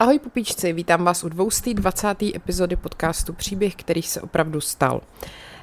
Ahoj 0.00 0.18
pupíčci, 0.18 0.72
vítám 0.72 1.04
vás 1.04 1.24
u 1.24 1.28
220. 1.28 2.22
epizody 2.22 2.76
podcastu 2.76 3.32
Příběh, 3.32 3.74
který 3.74 4.02
se 4.02 4.20
opravdu 4.20 4.60
stal. 4.60 5.00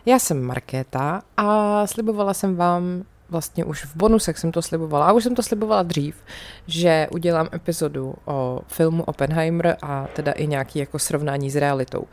Já 0.05 0.19
jsem 0.19 0.43
Markéta 0.43 1.21
a 1.37 1.87
slibovala 1.87 2.33
jsem 2.33 2.55
vám 2.55 3.03
vlastně 3.29 3.65
už 3.65 3.85
v 3.85 3.95
bonusech 3.95 4.37
jsem 4.37 4.51
to 4.51 4.61
slibovala, 4.61 5.07
a 5.07 5.11
už 5.11 5.23
jsem 5.23 5.35
to 5.35 5.43
slibovala 5.43 5.83
dřív, 5.83 6.15
že 6.67 7.07
udělám 7.11 7.49
epizodu 7.53 8.15
o 8.25 8.61
filmu 8.67 9.03
Oppenheimer 9.03 9.77
a 9.81 10.07
teda 10.15 10.31
i 10.31 10.47
nějaký 10.47 10.79
jako 10.79 10.99
srovnání 10.99 11.51
s 11.51 11.55
realitou. 11.55 12.07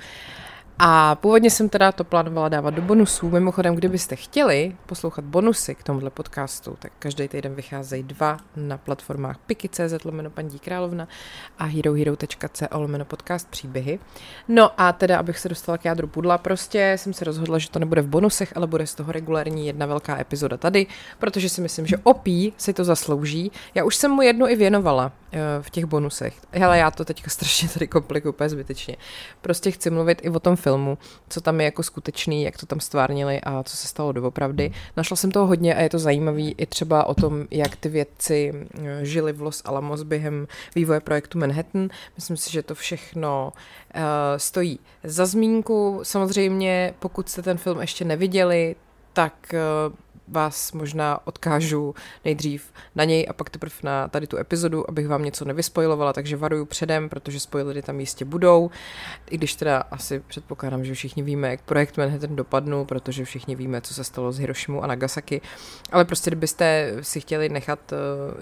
A 0.79 1.14
původně 1.14 1.50
jsem 1.50 1.68
teda 1.68 1.93
to 1.93 2.04
plánovala 2.04 2.48
dávat 2.48 2.70
do 2.70 2.82
bonusů. 2.82 3.30
Mimochodem, 3.30 3.75
kdybyste 3.75 4.16
chtěli 4.16 4.77
poslouchat 4.86 5.25
bonusy 5.25 5.75
k 5.75 5.82
tomuhle 5.82 6.11
podcastu, 6.11 6.77
tak 6.79 6.93
každý 6.98 7.29
týden 7.29 7.54
vycházejí 7.54 8.02
dva 8.02 8.36
na 8.57 8.79
platformách 8.79 9.39
Piki.cz 9.39 10.04
lomeno 10.04 10.30
paní 10.30 10.58
královna 10.58 11.08
a 11.58 11.64
herohero.co 11.64 12.79
lomeno 12.79 13.04
podcast 13.04 13.48
příběhy. 13.48 13.98
No 14.48 14.81
a 14.81 14.93
teda, 14.93 15.18
abych 15.18 15.39
se 15.39 15.48
dostala 15.48 15.79
k 15.79 15.84
jádru 15.84 16.07
pudla, 16.07 16.39
prostě 16.39 16.93
jsem 16.98 17.12
se 17.12 17.25
rozhodla, 17.25 17.59
že 17.59 17.70
to 17.70 17.79
nebude 17.79 18.03
v 18.03 18.09
bonusech, 18.09 18.53
ale 18.56 18.67
bude 18.67 18.86
z 18.86 18.95
toho 18.95 19.12
regulární 19.12 19.67
jedna 19.67 19.86
velká 19.86 20.20
epizoda 20.20 20.56
tady, 20.56 20.86
protože 21.18 21.48
si 21.48 21.61
myslím, 21.61 21.86
že 21.86 21.96
opí 22.03 22.53
si 22.56 22.72
to 22.72 22.84
zaslouží. 22.84 23.53
Já 23.75 23.84
už 23.84 23.96
jsem 23.96 24.11
mu 24.11 24.22
jednu 24.22 24.48
i 24.48 24.56
věnovala 24.56 25.06
uh, 25.06 25.40
v 25.61 25.70
těch 25.70 25.84
bonusech. 25.84 26.34
Hele, 26.53 26.79
já 26.79 26.90
to 26.90 27.04
teďka 27.04 27.31
strašně 27.31 27.68
tady 27.68 27.89
komplikuju 27.89 28.32
úplně 28.32 28.48
zbytečně. 28.48 28.96
Prostě 29.40 29.70
chci 29.70 29.90
mluvit 29.90 30.20
i 30.22 30.31
o 30.31 30.40
tom 30.40 30.56
filmu, 30.64 30.99
co 31.29 31.41
tam 31.41 31.61
je 31.61 31.64
jako 31.64 31.82
skutečný, 31.82 32.42
jak 32.42 32.56
to 32.56 32.67
tam 32.67 32.81
stvárnili 32.81 33.41
a 33.41 33.62
co 33.62 33.77
se 33.77 33.86
stalo 33.86 34.12
doopravdy. 34.12 34.73
Našla 34.97 35.17
jsem 35.17 35.31
toho 35.31 35.47
hodně 35.47 35.75
a 35.75 35.81
je 35.81 35.91
to 35.91 35.98
zajímavý 35.98 36.55
i 36.59 36.67
třeba 36.67 37.05
o 37.05 37.14
tom, 37.14 37.45
jak 37.50 37.77
ty 37.77 37.89
vědci 37.89 38.53
žili 39.03 39.33
v 39.33 39.42
Los 39.42 39.62
Alamos 39.64 40.03
během 40.03 40.47
vývoje 40.75 41.00
projektu 41.00 41.39
Manhattan. 41.39 41.89
Myslím 42.17 42.37
si, 42.37 42.53
že 42.53 42.62
to 42.62 42.75
všechno 42.75 43.53
uh, 43.53 44.03
stojí 44.37 44.78
za 45.05 45.27
zmínku. 45.27 46.01
Samozřejmě, 46.03 46.95
pokud 46.99 47.28
jste 47.28 47.43
ten 47.43 47.59
film 47.59 47.81
ještě 47.81 48.05
neviděli, 48.05 48.77
tak 49.12 49.34
uh, 49.53 49.95
vás 50.28 50.72
možná 50.72 51.27
odkážu 51.27 51.94
nejdřív 52.25 52.72
na 52.94 53.05
něj 53.05 53.27
a 53.30 53.33
pak 53.33 53.50
teprve 53.50 53.75
na 53.83 54.08
tady 54.08 54.27
tu 54.27 54.36
epizodu, 54.36 54.91
abych 54.91 55.08
vám 55.08 55.25
něco 55.25 55.44
nevyspojilovala, 55.44 56.12
takže 56.12 56.36
varuju 56.36 56.64
předem, 56.64 57.08
protože 57.08 57.41
spoilery 57.41 57.83
tam 57.83 58.00
jistě 58.00 58.25
budou, 58.25 58.70
i 59.31 59.39
když 59.39 59.55
teda 59.55 59.78
asi 59.91 60.20
předpokládám, 60.20 60.84
že 60.84 60.94
všichni 60.94 61.22
víme, 61.22 61.50
jak 61.50 61.62
projekt 61.62 61.98
Manhattan 61.98 62.36
dopadnul, 62.36 62.84
protože 62.84 63.25
všichni 63.25 63.56
víme, 63.56 63.81
co 63.81 63.94
se 63.94 64.05
stalo 64.05 64.33
s 64.33 64.39
Hirošimu 64.39 64.84
a 64.84 64.86
Nagasaki, 64.86 65.41
ale 65.92 66.05
prostě 66.05 66.31
kdybyste 66.31 66.92
si 67.00 67.20
chtěli 67.20 67.48
nechat 67.48 67.92
eh, 67.92 67.97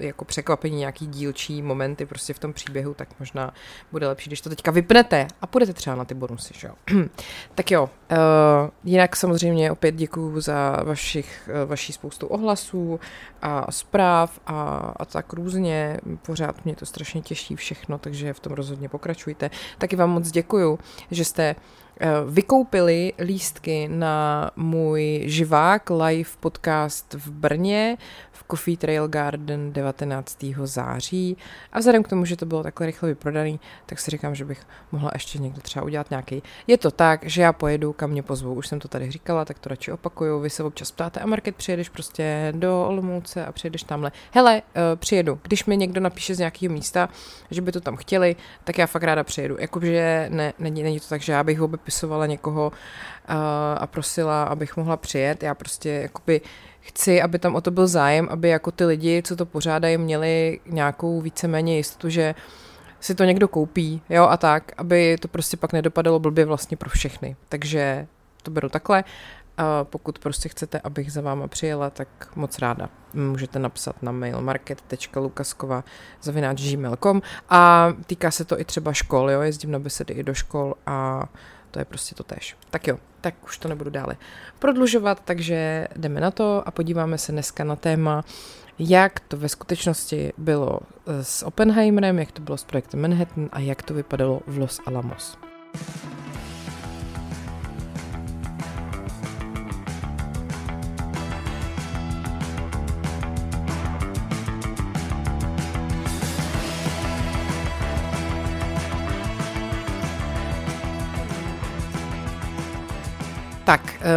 jako 0.07 0.25
překvapení 0.25 0.77
nějaký 0.77 1.07
dílčí 1.07 1.63
momenty 1.63 2.07
prostě 2.07 2.35
v 2.35 2.39
tom 2.39 2.53
příběhu, 2.53 2.95
tak 2.95 3.09
možná 3.21 3.55
bude 3.93 4.09
lepší, 4.09 4.31
když 4.31 4.41
to 4.41 4.49
teďka 4.49 4.71
vypnete 4.71 5.27
a 5.41 5.47
půjdete 5.47 5.73
třeba 5.73 5.97
na 5.97 6.05
ty 6.05 6.15
bonusy, 6.15 6.55
že 6.57 6.69
jo. 6.69 7.05
tak 7.55 7.71
jo, 7.71 7.83
uh, 8.11 8.19
jinak 8.85 9.17
samozřejmě 9.17 9.73
opět 9.73 9.95
děkuju 9.95 10.41
za 10.41 10.77
vašich 10.85 11.51
uh, 11.65 11.72
vaší 11.73 11.93
spoustu 11.93 12.27
ohlasů 12.27 13.01
a 13.43 13.73
zpráv 13.73 14.41
a, 14.47 14.93
a 14.97 15.05
tak 15.05 15.33
různě. 15.33 15.97
Pořád 16.27 16.65
mě 16.65 16.77
to 16.77 16.87
strašně 16.87 17.23
těší 17.23 17.57
všechno, 17.57 17.99
takže 17.99 18.33
v 18.33 18.41
tom 18.41 18.53
rozhodně 18.53 18.89
pokračujte. 18.89 19.51
Taky 19.79 19.97
vám 19.97 20.11
moc 20.11 20.31
děkuju, 20.31 20.79
že 21.11 21.25
jste 21.25 21.45
eh, 22.01 22.09
vykoupili 22.29 23.13
lístky 23.19 23.89
na 23.89 24.51
můj 24.57 25.23
živák 25.27 25.91
live 25.91 26.31
podcast 26.41 27.15
v 27.15 27.31
Brně 27.31 27.97
Coffee 28.51 28.77
Trail 28.77 29.09
Garden 29.09 29.73
19. 29.73 30.45
září 30.65 31.37
a 31.73 31.79
vzhledem 31.79 32.03
k 32.03 32.09
tomu, 32.09 32.25
že 32.25 32.37
to 32.37 32.47
bylo 32.47 32.63
takhle 32.63 32.87
rychle 32.87 33.09
vyprodaný, 33.09 33.61
tak 33.87 34.01
si 34.01 34.11
říkám, 34.11 34.35
že 34.35 34.45
bych 34.45 34.63
mohla 34.93 35.11
ještě 35.13 35.39
někdo 35.39 35.61
třeba 35.61 35.85
udělat 35.85 36.11
nějaký. 36.11 36.43
Je 36.67 36.79
to 36.79 36.91
tak, 36.91 37.25
že 37.25 37.43
já 37.43 37.53
pojedu, 37.53 37.93
kam 37.93 38.11
mě 38.11 38.23
pozvou, 38.23 38.55
už 38.55 38.69
jsem 38.69 38.81
to 38.81 38.89
tady 38.89 39.11
říkala, 39.11 39.45
tak 39.45 39.59
to 39.59 39.69
radši 39.69 39.93
opakuju, 39.93 40.41
vy 40.41 40.51
se 40.51 40.63
občas 40.63 40.91
ptáte 40.91 41.21
a 41.21 41.27
Market 41.27 41.57
přijedeš 41.57 41.89
prostě 41.89 42.53
do 42.57 42.87
Olomouce 42.87 43.47
a 43.47 43.53
přijedeš 43.53 43.83
tamhle. 43.83 44.13
Hele, 44.31 44.63
uh, 44.63 44.83
přijedu, 44.97 45.39
když 45.43 45.65
mi 45.65 45.77
někdo 45.77 46.01
napíše 46.01 46.35
z 46.35 46.39
nějakého 46.39 46.75
místa, 46.75 47.09
že 47.51 47.63
by 47.63 47.73
to 47.73 47.81
tam 47.81 47.97
chtěli, 47.97 48.37
tak 48.65 48.79
já 48.79 48.87
fakt 48.87 49.03
ráda 49.03 49.25
přijedu. 49.25 49.57
Jakože 49.61 50.27
ne, 50.31 50.53
není, 50.59 50.83
není 50.83 51.01
to 51.01 51.09
tak, 51.09 51.21
že 51.21 51.33
já 51.33 51.45
bych 51.45 51.61
obepisovala 51.61 52.27
někoho 52.27 52.67
uh, 52.67 53.35
a 53.77 53.87
prosila, 53.87 54.43
abych 54.43 54.77
mohla 54.77 54.97
přijet, 54.97 55.43
já 55.43 55.55
prostě 55.55 55.89
jakoby 55.89 56.41
chci, 56.83 57.23
aby 57.23 57.39
tam 57.39 57.55
o 57.55 57.61
to 57.61 57.71
byl 57.71 57.87
zájem, 57.87 58.29
aby 58.31 58.49
jako 58.49 58.71
ty 58.71 58.85
lidi, 58.85 59.23
co 59.25 59.37
to 59.37 59.47
pořádají, 59.47 59.99
měli 59.99 60.61
nějakou 60.67 61.21
víceméně 61.21 61.77
jistotu, 61.77 62.09
že 62.09 62.35
si 63.01 63.15
to 63.15 63.25
někdo 63.25 63.49
koupí, 63.49 64.03
jo, 64.11 64.25
a 64.25 64.37
tak, 64.37 64.73
aby 64.77 65.17
to 65.21 65.29
prostě 65.29 65.57
pak 65.57 65.73
nedopadalo 65.73 66.19
blbě 66.19 66.45
vlastně 66.45 66.77
pro 66.77 66.91
všechny. 66.91 67.37
Takže 67.49 68.07
to 68.43 68.51
beru 68.51 68.69
takhle. 68.69 69.05
A 69.59 69.85
pokud 69.85 70.19
prostě 70.19 70.49
chcete, 70.49 70.81
abych 70.81 71.13
za 71.13 71.21
váma 71.21 71.49
přijela, 71.49 71.91
tak 71.91 72.09
moc 72.37 72.59
ráda. 72.59 72.89
Můžete 73.15 73.59
napsat 73.59 74.03
na 74.03 74.13
mail 74.13 74.41
market.lukaskova 74.41 75.85
a 77.49 77.93
týká 78.07 78.31
se 78.31 78.45
to 78.45 78.61
i 78.61 78.65
třeba 78.65 78.93
škol, 78.93 79.31
jo, 79.31 79.41
jezdím 79.41 79.71
na 79.71 79.79
besedy 79.79 80.15
i 80.15 80.23
do 80.23 80.35
škol 80.35 80.75
a 80.87 81.25
to 81.73 81.79
je 81.79 81.85
prostě 81.85 82.15
to 82.15 82.23
tež. 82.23 82.57
Tak 82.71 82.87
jo, 82.87 82.99
tak 83.21 83.35
už 83.45 83.59
to 83.59 83.69
nebudu 83.69 83.91
dále 83.91 84.17
prodlužovat, 84.59 85.23
takže 85.25 85.89
jdeme 85.97 86.21
na 86.21 86.31
to 86.31 86.63
a 86.67 86.71
podíváme 86.71 87.19
se 87.19 87.33
dneska 87.33 87.65
na 87.65 87.77
téma, 87.77 88.25
jak 88.79 89.21
to 89.21 89.37
ve 89.37 89.49
skutečnosti 89.49 90.33
bylo 90.39 90.81
s 91.07 91.43
Oppenheimerem, 91.43 92.19
jak 92.19 92.33
to 92.33 92.43
bylo 92.43 92.57
s 92.57 92.65
projektem 92.65 93.01
Manhattan 93.01 93.49
a 93.53 93.61
jak 93.61 93.83
to 93.83 93.95
vypadalo 93.95 94.41
v 94.47 94.59
Los 94.59 94.81
Alamos. 94.87 95.39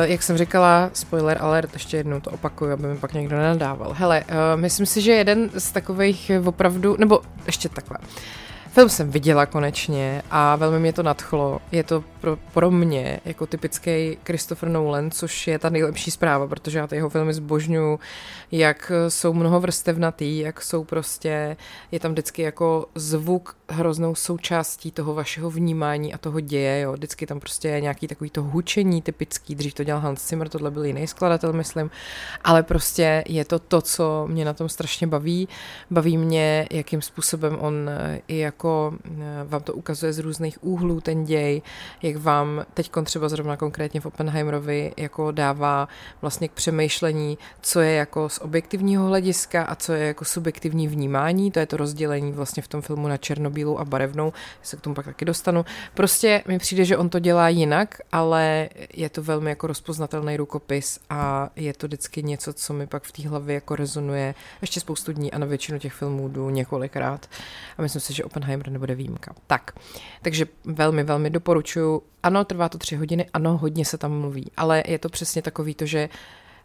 Jak 0.04 0.24
jsem 0.24 0.38
říkala, 0.38 0.90
spoiler 0.94 1.38
alert, 1.42 1.74
ještě 1.74 1.98
jednou 1.98 2.20
to 2.20 2.32
opakuju, 2.32 2.72
aby 2.72 2.88
mi 2.88 2.98
pak 2.98 3.14
někdo 3.14 3.38
nenadával. 3.38 3.94
Hele, 3.94 4.24
eh, 4.28 4.34
myslím 4.56 4.86
si, 4.86 5.02
že 5.02 5.12
jeden 5.12 5.50
z 5.58 5.72
takových 5.72 6.32
opravdu, 6.46 6.96
nebo 7.00 7.22
ještě 7.46 7.70
takhle. 7.70 7.98
Film 8.76 8.90
jsem 8.90 9.12
viděla 9.12 9.46
konečně 9.46 10.22
a 10.32 10.56
velmi 10.56 10.80
mě 10.80 10.94
to 10.94 11.04
nadchlo. 11.04 11.60
Je 11.72 11.84
to 11.84 12.04
pro, 12.22 12.38
pro 12.54 12.72
mě 12.72 13.20
jako 13.26 13.46
typický 13.48 14.18
Christopher 14.26 14.70
Nolan, 14.70 15.12
což 15.12 15.48
je 15.48 15.60
ta 15.60 15.70
nejlepší 15.70 16.12
zpráva, 16.12 16.48
protože 16.48 16.80
já 16.80 16.88
ty 16.88 16.96
jeho 16.96 17.10
filmy 17.10 17.34
zbožňuju, 17.34 18.00
jak 18.52 18.92
jsou 19.08 19.34
mnoho 19.34 19.60
vrstevnatý, 19.60 20.40
jak 20.40 20.62
jsou 20.62 20.84
prostě, 20.84 21.58
je 21.92 22.00
tam 22.00 22.12
vždycky 22.12 22.42
jako 22.42 22.86
zvuk 22.96 23.56
hroznou 23.70 24.16
součástí 24.16 24.92
toho 24.92 25.14
vašeho 25.14 25.50
vnímání 25.50 26.14
a 26.14 26.18
toho 26.18 26.40
děje, 26.40 26.82
jo. 26.82 26.94
Vždycky 26.94 27.26
tam 27.26 27.40
prostě 27.40 27.68
je 27.68 27.82
nějaký 27.82 28.08
takový 28.08 28.30
to 28.30 28.44
hučení 28.44 29.02
typický, 29.02 29.56
dřív 29.56 29.74
to 29.74 29.84
dělal 29.84 30.02
Hans 30.02 30.30
Zimmer, 30.30 30.50
tohle 30.50 30.72
byl 30.72 30.86
jiný 30.86 31.08
skladatel, 31.08 31.54
myslím, 31.54 31.92
ale 32.44 32.64
prostě 32.64 33.24
je 33.28 33.46
to 33.46 33.60
to, 33.60 33.82
co 33.82 34.28
mě 34.28 34.46
na 34.46 34.54
tom 34.54 34.70
strašně 34.70 35.08
baví. 35.08 35.48
Baví 35.92 36.18
mě, 36.18 36.68
jakým 36.72 37.02
způsobem 37.02 37.58
on 37.60 37.90
i 38.28 38.38
jako 38.38 38.65
vám 39.46 39.64
to 39.64 39.74
ukazuje 39.74 40.14
z 40.14 40.20
různých 40.20 40.64
úhlů 40.64 41.02
ten 41.02 41.24
děj, 41.24 41.62
jak 42.02 42.16
vám 42.16 42.66
teď 42.74 42.92
třeba 43.04 43.30
zrovna 43.30 43.58
konkrétně 43.58 44.02
v 44.02 44.06
Oppenheimerovi 44.06 44.94
jako 44.98 45.32
dává 45.32 45.88
vlastně 46.22 46.48
k 46.48 46.52
přemýšlení, 46.52 47.38
co 47.62 47.80
je 47.80 47.92
jako 47.92 48.30
z 48.30 48.38
objektivního 48.40 49.06
hlediska 49.08 49.64
a 49.64 49.76
co 49.76 49.94
je 49.94 50.08
jako 50.08 50.26
subjektivní 50.26 50.88
vnímání, 50.88 51.52
to 51.52 51.60
je 51.60 51.66
to 51.66 51.78
rozdělení 51.78 52.32
vlastně 52.32 52.64
v 52.64 52.68
tom 52.68 52.82
filmu 52.82 53.08
na 53.08 53.18
černobílou 53.18 53.78
a 53.78 53.86
barevnou, 53.86 54.34
se 54.62 54.78
k 54.78 54.82
tomu 54.82 54.96
pak 54.96 55.06
taky 55.06 55.26
dostanu. 55.26 55.66
Prostě 55.94 56.44
mi 56.48 56.60
přijde, 56.60 56.86
že 56.86 56.98
on 56.98 57.10
to 57.10 57.20
dělá 57.20 57.50
jinak, 57.50 57.96
ale 58.12 58.70
je 58.94 59.10
to 59.10 59.24
velmi 59.24 59.50
jako 59.50 59.68
rozpoznatelný 59.68 60.38
rukopis 60.38 61.00
a 61.10 61.50
je 61.56 61.74
to 61.74 61.88
vždycky 61.88 62.24
něco, 62.24 62.54
co 62.54 62.74
mi 62.74 62.88
pak 62.88 63.04
v 63.04 63.12
té 63.12 63.30
hlavě 63.30 63.56
jako 63.56 63.76
rezonuje 63.76 64.36
ještě 64.62 64.80
spoustu 64.80 65.14
dní 65.14 65.32
a 65.32 65.38
na 65.38 65.46
většinu 65.46 65.80
těch 65.80 65.94
filmů 65.94 66.28
jdu 66.28 66.50
několikrát 66.50 67.30
a 67.78 67.82
myslím 67.82 68.02
si, 68.02 68.14
že 68.14 68.24
Oppenheimer 68.24 68.55
nebude 68.70 68.96
výjimka. 68.96 69.36
Tak, 69.48 69.72
takže 70.22 70.46
velmi, 70.66 71.04
velmi 71.04 71.30
doporučuji 71.30 72.02
ano, 72.24 72.46
trvá 72.46 72.70
to 72.70 72.78
tři 72.78 72.96
hodiny, 72.96 73.26
ano, 73.34 73.58
hodně 73.58 73.86
se 73.86 73.98
tam 73.98 74.20
mluví, 74.20 74.52
ale 74.58 74.84
je 74.88 75.00
to 75.00 75.10
přesně 75.10 75.42
takový 75.42 75.76
to, 75.76 75.86
že 75.86 76.10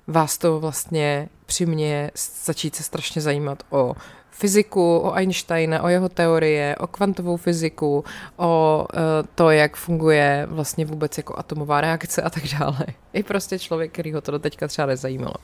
vás 0.06 0.38
to 0.38 0.60
vlastně 0.60 1.28
přiměje 1.46 2.10
začít 2.44 2.74
se 2.74 2.82
strašně 2.82 3.22
zajímat 3.22 3.62
o 3.70 3.94
fyziku, 4.30 4.98
o 4.98 5.12
Einsteina, 5.12 5.82
o 5.82 5.88
jeho 5.88 6.08
teorie, 6.08 6.76
o 6.76 6.86
kvantovou 6.86 7.36
fyziku, 7.36 8.04
o 8.36 8.86
uh, 8.94 9.00
to, 9.34 9.50
jak 9.50 9.76
funguje 9.76 10.46
vlastně 10.50 10.84
vůbec 10.84 11.16
jako 11.16 11.38
atomová 11.38 11.80
reakce 11.80 12.22
a 12.22 12.30
tak 12.30 12.42
dále. 12.58 12.86
I 13.12 13.22
prostě 13.22 13.58
člověk, 13.58 13.92
který 13.92 14.12
ho 14.12 14.20
to 14.20 14.32
do 14.32 14.38
teďka 14.38 14.68
třeba 14.68 14.86
nezajímalo. 14.86 15.34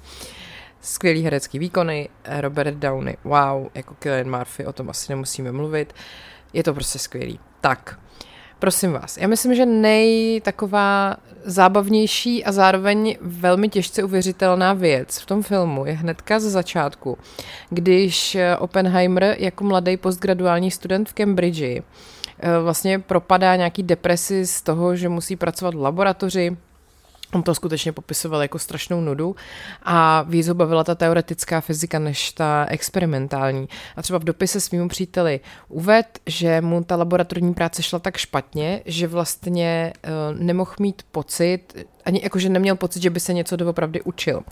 Skvělý 0.81 1.23
herecký 1.23 1.59
výkony, 1.59 2.09
Robert 2.41 2.75
Downey, 2.75 3.17
wow, 3.25 3.69
jako 3.75 3.95
Killian 3.95 4.39
Murphy, 4.39 4.67
o 4.67 4.73
tom 4.73 4.91
asi 4.91 5.13
nemusíme 5.13 5.53
mluvit. 5.53 5.93
Uh, 5.93 6.01
Je 6.57 6.63
to 6.63 6.75
prostě 6.75 6.99
skvělý. 6.99 7.41
Tak, 7.61 7.99
prosím 8.59 8.93
vás, 8.93 9.17
já 9.17 9.29
myslím, 9.29 9.55
že 9.55 9.67
nej 9.67 10.41
taková 10.41 11.17
zábavnější 11.45 12.45
a 12.45 12.53
zároveň 12.53 13.17
velmi 13.21 13.69
těžce 13.69 14.05
uvěřitelná 14.05 14.73
věc 14.73 15.19
v 15.19 15.27
tom 15.27 15.43
filmu 15.43 15.87
je 15.87 15.93
hnedka 15.93 16.41
ze 16.41 16.51
začátku, 16.51 17.19
když 17.71 18.37
Oppenheimer 18.59 19.37
jako 19.39 19.65
mladý 19.65 19.97
postgraduální 19.97 20.71
student 20.71 21.09
v 21.09 21.15
Cambridge 21.15 21.63
eh, 21.63 21.83
vlastně 22.63 22.99
propadá 22.99 23.57
nějaký 23.57 23.83
depresi 23.83 24.47
z 24.47 24.63
toho, 24.63 24.97
že 24.97 25.09
musí 25.09 25.37
pracovat 25.37 25.75
v 25.75 25.81
laboratoři, 25.81 26.57
On 27.33 27.43
to 27.43 27.55
skutečně 27.55 27.93
popisoval 27.93 28.43
jako 28.43 28.59
strašnou 28.59 29.01
nudu 29.01 29.37
a 29.83 30.23
víc 30.23 30.49
ho 30.49 30.55
bavila 30.55 30.85
ta 30.85 30.95
teoretická 30.95 31.61
fyzika 31.61 31.99
než 31.99 32.33
ta 32.33 32.67
experimentální. 32.69 33.69
A 33.97 34.03
třeba 34.03 34.19
v 34.19 34.25
dopise 34.25 34.61
svým 34.61 34.89
příteli 34.89 35.41
uved, 35.69 36.19
že 36.27 36.61
mu 36.61 36.85
ta 36.85 36.97
laboratorní 36.97 37.55
práce 37.55 37.83
šla 37.83 37.99
tak 37.99 38.17
špatně, 38.17 38.83
že 38.85 39.07
vlastně 39.07 39.93
uh, 40.05 40.41
nemohl 40.41 40.73
mít 40.81 41.03
pocit, 41.13 41.87
ani 42.05 42.21
jakože 42.23 42.49
neměl 42.49 42.77
pocit, 42.77 43.03
že 43.03 43.11
by 43.11 43.21
se 43.21 43.33
něco 43.33 43.57
doopravdy 43.57 44.03
učil. 44.03 44.43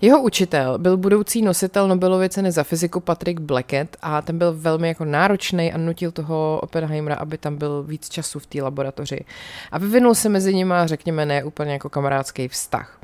Jeho 0.00 0.22
učitel 0.22 0.78
byl 0.78 0.96
budoucí 0.96 1.42
nositel 1.42 1.88
Nobelovy 1.88 2.28
ceny 2.28 2.52
za 2.52 2.64
fyziku 2.64 3.00
Patrick 3.00 3.40
Blackett 3.40 3.96
a 4.02 4.22
ten 4.22 4.38
byl 4.38 4.54
velmi 4.56 4.88
jako 4.88 5.04
náročný 5.04 5.72
a 5.72 5.78
nutil 5.78 6.10
toho 6.10 6.60
Oppenheimera, 6.62 7.16
aby 7.16 7.38
tam 7.38 7.56
byl 7.56 7.82
víc 7.82 8.08
času 8.08 8.38
v 8.38 8.46
té 8.46 8.62
laboratoři. 8.62 9.24
A 9.72 9.78
vyvinul 9.78 10.14
se 10.14 10.28
mezi 10.28 10.54
nimi, 10.54 10.74
řekněme, 10.84 11.26
ne 11.26 11.44
úplně 11.44 11.72
jako 11.72 11.88
kamarádský 11.88 12.48
vztah. 12.48 12.98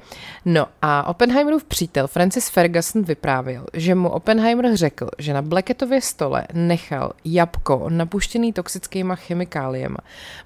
No 0.44 0.66
a 0.82 1.06
Oppenheimerův 1.08 1.64
přítel 1.64 2.06
Francis 2.06 2.48
Ferguson 2.48 3.02
vyprávěl, 3.02 3.66
že 3.72 3.94
mu 3.94 4.08
Oppenheimer 4.08 4.76
řekl, 4.76 5.08
že 5.18 5.32
na 5.34 5.42
Blackettově 5.42 6.00
stole 6.00 6.46
nechal 6.52 7.12
jabko 7.24 7.86
napuštěný 7.88 8.52
toxickýma 8.52 9.14
chemikáliemi. 9.14 9.96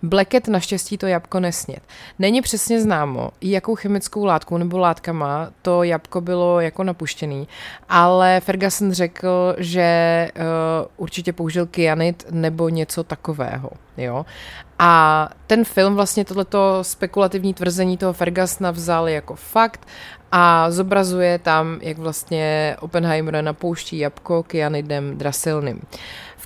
Blackett 0.03 0.49
naštěstí 0.49 0.99
to 0.99 1.07
jabko 1.07 1.41
nesnět. 1.41 1.83
Není 2.19 2.43
přesně 2.43 2.81
známo, 2.81 3.31
jakou 3.41 3.75
chemickou 3.75 4.25
látku 4.25 4.59
nebo 4.59 4.79
látkama 4.79 5.51
to 5.63 5.83
jabko 5.83 6.21
bylo 6.21 6.36
jako 6.61 6.85
napuštěný, 6.85 7.49
ale 7.89 8.41
Ferguson 8.41 8.93
řekl, 8.93 9.55
že 9.59 10.29
uh, 10.37 10.43
určitě 10.97 11.33
použil 11.33 11.67
kyanit 11.67 12.27
nebo 12.31 12.69
něco 12.69 13.05
takového. 13.05 13.71
Jo? 13.97 14.27
A 14.79 15.29
ten 15.47 15.65
film 15.65 15.95
vlastně 15.95 16.25
tohleto 16.25 16.79
spekulativní 16.83 17.55
tvrzení 17.55 17.97
toho 17.97 18.13
Fergusona 18.13 18.71
vzal 18.71 19.09
jako 19.09 19.35
fakt 19.35 19.87
a 20.33 20.71
zobrazuje 20.71 21.39
tam, 21.39 21.79
jak 21.83 21.99
vlastně 21.99 22.77
Oppenheimer 22.81 23.45
napouští 23.45 23.99
jabko 23.99 24.43
kyanidem 24.43 25.19
drasilným. 25.19 25.81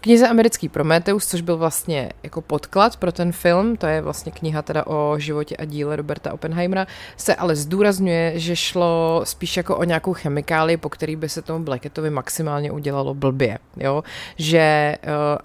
Knize 0.01 0.29
Americký 0.29 0.69
Prometeus, 0.69 1.27
což 1.27 1.41
byl 1.41 1.57
vlastně 1.57 2.11
jako 2.23 2.41
podklad 2.41 2.97
pro 2.97 3.13
ten 3.13 3.33
film, 3.33 3.77
to 3.77 3.87
je 3.87 4.03
vlastně 4.03 4.33
kniha 4.33 4.63
teda 4.63 4.87
o 4.87 5.19
životě 5.19 5.57
a 5.57 5.65
díle 5.65 5.97
Roberta 5.97 6.33
Oppenheimera, 6.33 6.87
se 7.17 7.35
ale 7.35 7.57
zdůrazňuje, 7.57 8.33
že 8.39 8.57
šlo 8.57 9.21
spíš 9.25 9.57
jako 9.57 9.77
o 9.77 9.85
nějakou 9.85 10.13
chemikáli, 10.13 10.77
po 10.77 10.89
který 10.89 11.17
by 11.17 11.29
se 11.29 11.43
tomu 11.43 11.65
Blackettovi 11.65 12.11
maximálně 12.11 12.73
udělalo 12.73 13.15
blbě, 13.15 13.59
jo? 13.77 14.05
že 14.37 14.97
uh, 15.05 15.39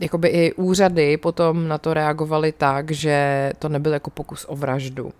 jakoby 0.00 0.28
i 0.28 0.52
úřady 0.52 1.16
potom 1.16 1.68
na 1.68 1.78
to 1.78 1.94
reagovaly 1.94 2.52
tak, 2.52 2.90
že 2.90 3.50
to 3.58 3.68
nebyl 3.68 3.92
jako 3.92 4.10
pokus 4.10 4.46
o 4.48 4.56
vraždu. 4.56 5.12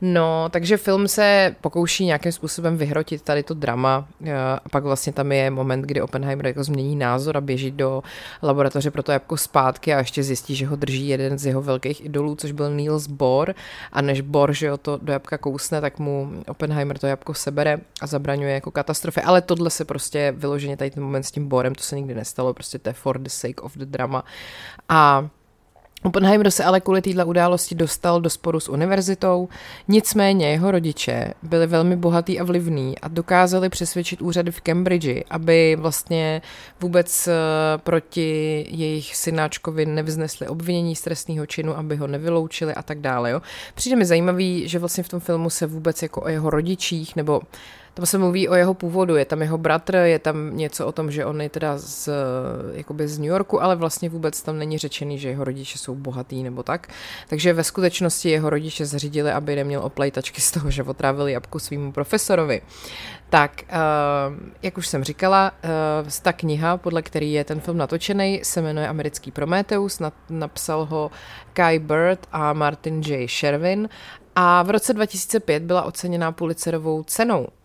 No, 0.00 0.48
takže 0.50 0.76
film 0.76 1.08
se 1.08 1.56
pokouší 1.60 2.04
nějakým 2.04 2.32
způsobem 2.32 2.76
vyhrotit 2.76 3.22
tady 3.22 3.42
to 3.42 3.54
drama. 3.54 4.08
Eh, 4.24 4.34
a 4.34 4.68
pak 4.70 4.84
vlastně 4.84 5.12
tam 5.12 5.32
je 5.32 5.50
moment, 5.50 5.82
kdy 5.82 6.00
Oppenheimer 6.00 6.46
jako 6.46 6.64
změní 6.64 6.96
názor 6.96 7.36
a 7.36 7.40
běží 7.40 7.70
do 7.70 8.02
laboratoře 8.42 8.90
pro 8.90 9.02
to 9.02 9.12
jabko 9.12 9.36
zpátky 9.36 9.94
a 9.94 9.98
ještě 9.98 10.22
zjistí, 10.22 10.54
že 10.54 10.66
ho 10.66 10.76
drží 10.76 11.08
jeden 11.08 11.38
z 11.38 11.46
jeho 11.46 11.62
velkých 11.62 12.04
idolů, 12.04 12.34
což 12.34 12.52
byl 12.52 12.74
Niels 12.74 13.06
Bohr. 13.06 13.54
A 13.92 14.02
než 14.02 14.20
Bohr, 14.20 14.52
že 14.52 14.70
ho 14.70 14.76
to 14.76 14.98
do 15.02 15.12
jabka 15.12 15.38
kousne, 15.38 15.80
tak 15.80 15.98
mu 15.98 16.30
Oppenheimer 16.48 16.98
to 16.98 17.06
jabko 17.06 17.34
sebere 17.34 17.78
a 18.00 18.06
zabraňuje 18.06 18.54
jako 18.54 18.70
katastrofy, 18.70 19.20
ale 19.20 19.42
tohle 19.42 19.70
se 19.70 19.84
prostě 19.84 20.34
vyloženě 20.36 20.76
tady 20.76 20.90
ten 20.90 21.02
moment 21.02 21.22
s 21.22 21.30
tím 21.30 21.48
Borem, 21.48 21.74
to 21.74 21.82
se 21.82 21.96
nikdy 21.96 22.14
nestalo, 22.14 22.54
prostě 22.54 22.78
to 22.78 22.88
je 22.88 22.92
for 22.92 23.18
the 23.18 23.28
sake 23.28 23.60
of 23.62 23.76
the 23.76 23.86
drama. 23.86 24.24
A 24.88 25.28
Oppenheimer 26.02 26.50
se 26.50 26.64
ale 26.64 26.80
kvůli 26.80 27.02
této 27.02 27.26
události 27.26 27.74
dostal 27.74 28.20
do 28.20 28.30
sporu 28.30 28.60
s 28.60 28.68
univerzitou, 28.68 29.48
nicméně 29.88 30.50
jeho 30.50 30.70
rodiče 30.70 31.34
byli 31.42 31.66
velmi 31.66 31.96
bohatý 31.96 32.40
a 32.40 32.44
vlivní 32.44 32.98
a 32.98 33.08
dokázali 33.08 33.68
přesvědčit 33.68 34.22
úřady 34.22 34.50
v 34.50 34.60
Cambridge, 34.60 35.22
aby 35.30 35.76
vlastně 35.80 36.42
vůbec 36.80 37.28
eh, 37.28 37.32
proti 37.76 38.66
jejich 38.70 39.16
synáčkovi 39.16 39.86
nevznesli 39.86 40.48
obvinění 40.48 40.96
z 40.96 41.00
trestného 41.00 41.46
činu, 41.46 41.78
aby 41.78 41.96
ho 41.96 42.06
nevyloučili 42.06 42.74
a 42.74 42.82
tak 42.82 43.00
dále. 43.00 43.30
Jo. 43.30 43.42
Přijde 43.74 43.96
mi 43.96 44.04
zajímavý, 44.04 44.68
že 44.68 44.78
vlastně 44.78 45.04
v 45.04 45.08
tom 45.08 45.20
filmu 45.20 45.50
se 45.50 45.66
vůbec 45.66 46.02
jako 46.02 46.20
o 46.20 46.28
jeho 46.28 46.50
rodičích 46.50 47.16
nebo 47.16 47.40
tam 47.98 48.06
se 48.06 48.18
mluví 48.18 48.48
o 48.48 48.54
jeho 48.54 48.74
původu, 48.74 49.16
je 49.16 49.24
tam 49.24 49.42
jeho 49.42 49.58
bratr, 49.58 49.96
je 49.96 50.18
tam 50.18 50.56
něco 50.56 50.86
o 50.86 50.92
tom, 50.92 51.10
že 51.10 51.24
on 51.24 51.40
je 51.42 51.48
teda 51.48 51.78
z, 51.78 52.08
jakoby 52.72 53.08
z 53.08 53.18
New 53.18 53.28
Yorku, 53.28 53.62
ale 53.62 53.76
vlastně 53.76 54.08
vůbec 54.08 54.42
tam 54.42 54.58
není 54.58 54.78
řečený, 54.78 55.18
že 55.18 55.28
jeho 55.28 55.44
rodiče 55.44 55.78
jsou 55.78 55.94
bohatý 55.94 56.42
nebo 56.42 56.62
tak. 56.62 56.88
Takže 57.28 57.52
ve 57.52 57.64
skutečnosti 57.64 58.30
jeho 58.30 58.50
rodiče 58.50 58.86
zařídili, 58.86 59.32
aby 59.32 59.56
neměl 59.56 59.80
oplejtačky 59.80 60.40
z 60.40 60.50
toho, 60.50 60.70
že 60.70 60.82
otrávili 60.82 61.32
jabku 61.32 61.58
svýmu 61.58 61.92
profesorovi. 61.92 62.62
Tak, 63.30 63.62
uh, 63.62 64.36
jak 64.62 64.78
už 64.78 64.86
jsem 64.86 65.04
říkala, 65.04 65.52
uh, 66.04 66.10
ta 66.22 66.32
kniha, 66.32 66.76
podle 66.76 67.02
který 67.02 67.32
je 67.32 67.44
ten 67.44 67.60
film 67.60 67.76
natočený, 67.76 68.40
se 68.42 68.62
jmenuje 68.62 68.88
Americký 68.88 69.30
Prometheus, 69.30 70.02
napsal 70.30 70.84
ho 70.84 71.10
Kai 71.52 71.78
Bird 71.78 72.26
a 72.32 72.52
Martin 72.52 73.00
J. 73.00 73.28
Sherwin 73.28 73.88
a 74.36 74.62
v 74.62 74.70
roce 74.70 74.94
2005 74.94 75.62
byla 75.62 75.82
oceněná 75.82 76.32
Pulitzerovou 76.32 77.02
cenou. 77.02 77.46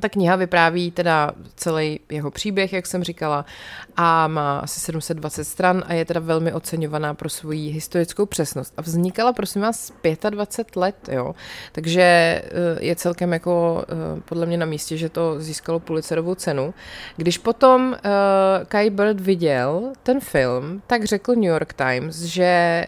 Ta 0.00 0.08
kniha 0.08 0.36
vypráví 0.36 0.90
teda 0.90 1.32
celý 1.54 2.00
jeho 2.10 2.30
příběh, 2.30 2.72
jak 2.72 2.86
jsem 2.86 3.04
říkala, 3.04 3.44
a 3.96 4.28
má 4.28 4.58
asi 4.58 4.80
720 4.80 5.44
stran 5.44 5.84
a 5.86 5.94
je 5.94 6.04
teda 6.04 6.20
velmi 6.20 6.52
oceňovaná 6.52 7.14
pro 7.14 7.28
svoji 7.28 7.70
historickou 7.70 8.26
přesnost. 8.26 8.74
A 8.76 8.82
vznikala, 8.82 9.32
prosím 9.32 9.62
vás, 9.62 9.92
25 10.30 10.80
let, 10.80 11.08
jo. 11.12 11.34
Takže 11.72 12.02
eh, 12.02 12.42
je 12.80 12.96
celkem 12.96 13.32
jako 13.32 13.84
eh, 13.88 14.20
podle 14.24 14.46
mě 14.46 14.56
na 14.56 14.66
místě, 14.66 14.96
že 14.96 15.08
to 15.08 15.40
získalo 15.40 15.80
Pulitzerovu 15.80 16.34
cenu. 16.34 16.74
Když 17.16 17.38
potom 17.38 17.86
uh, 17.86 17.96
Kai 18.68 18.90
Bird 18.90 19.20
viděl 19.20 19.92
ten 20.02 20.20
film, 20.20 20.82
tak 20.86 21.04
řekl 21.04 21.34
New 21.34 21.44
York 21.44 21.72
Times, 21.72 22.16
že 22.16 22.86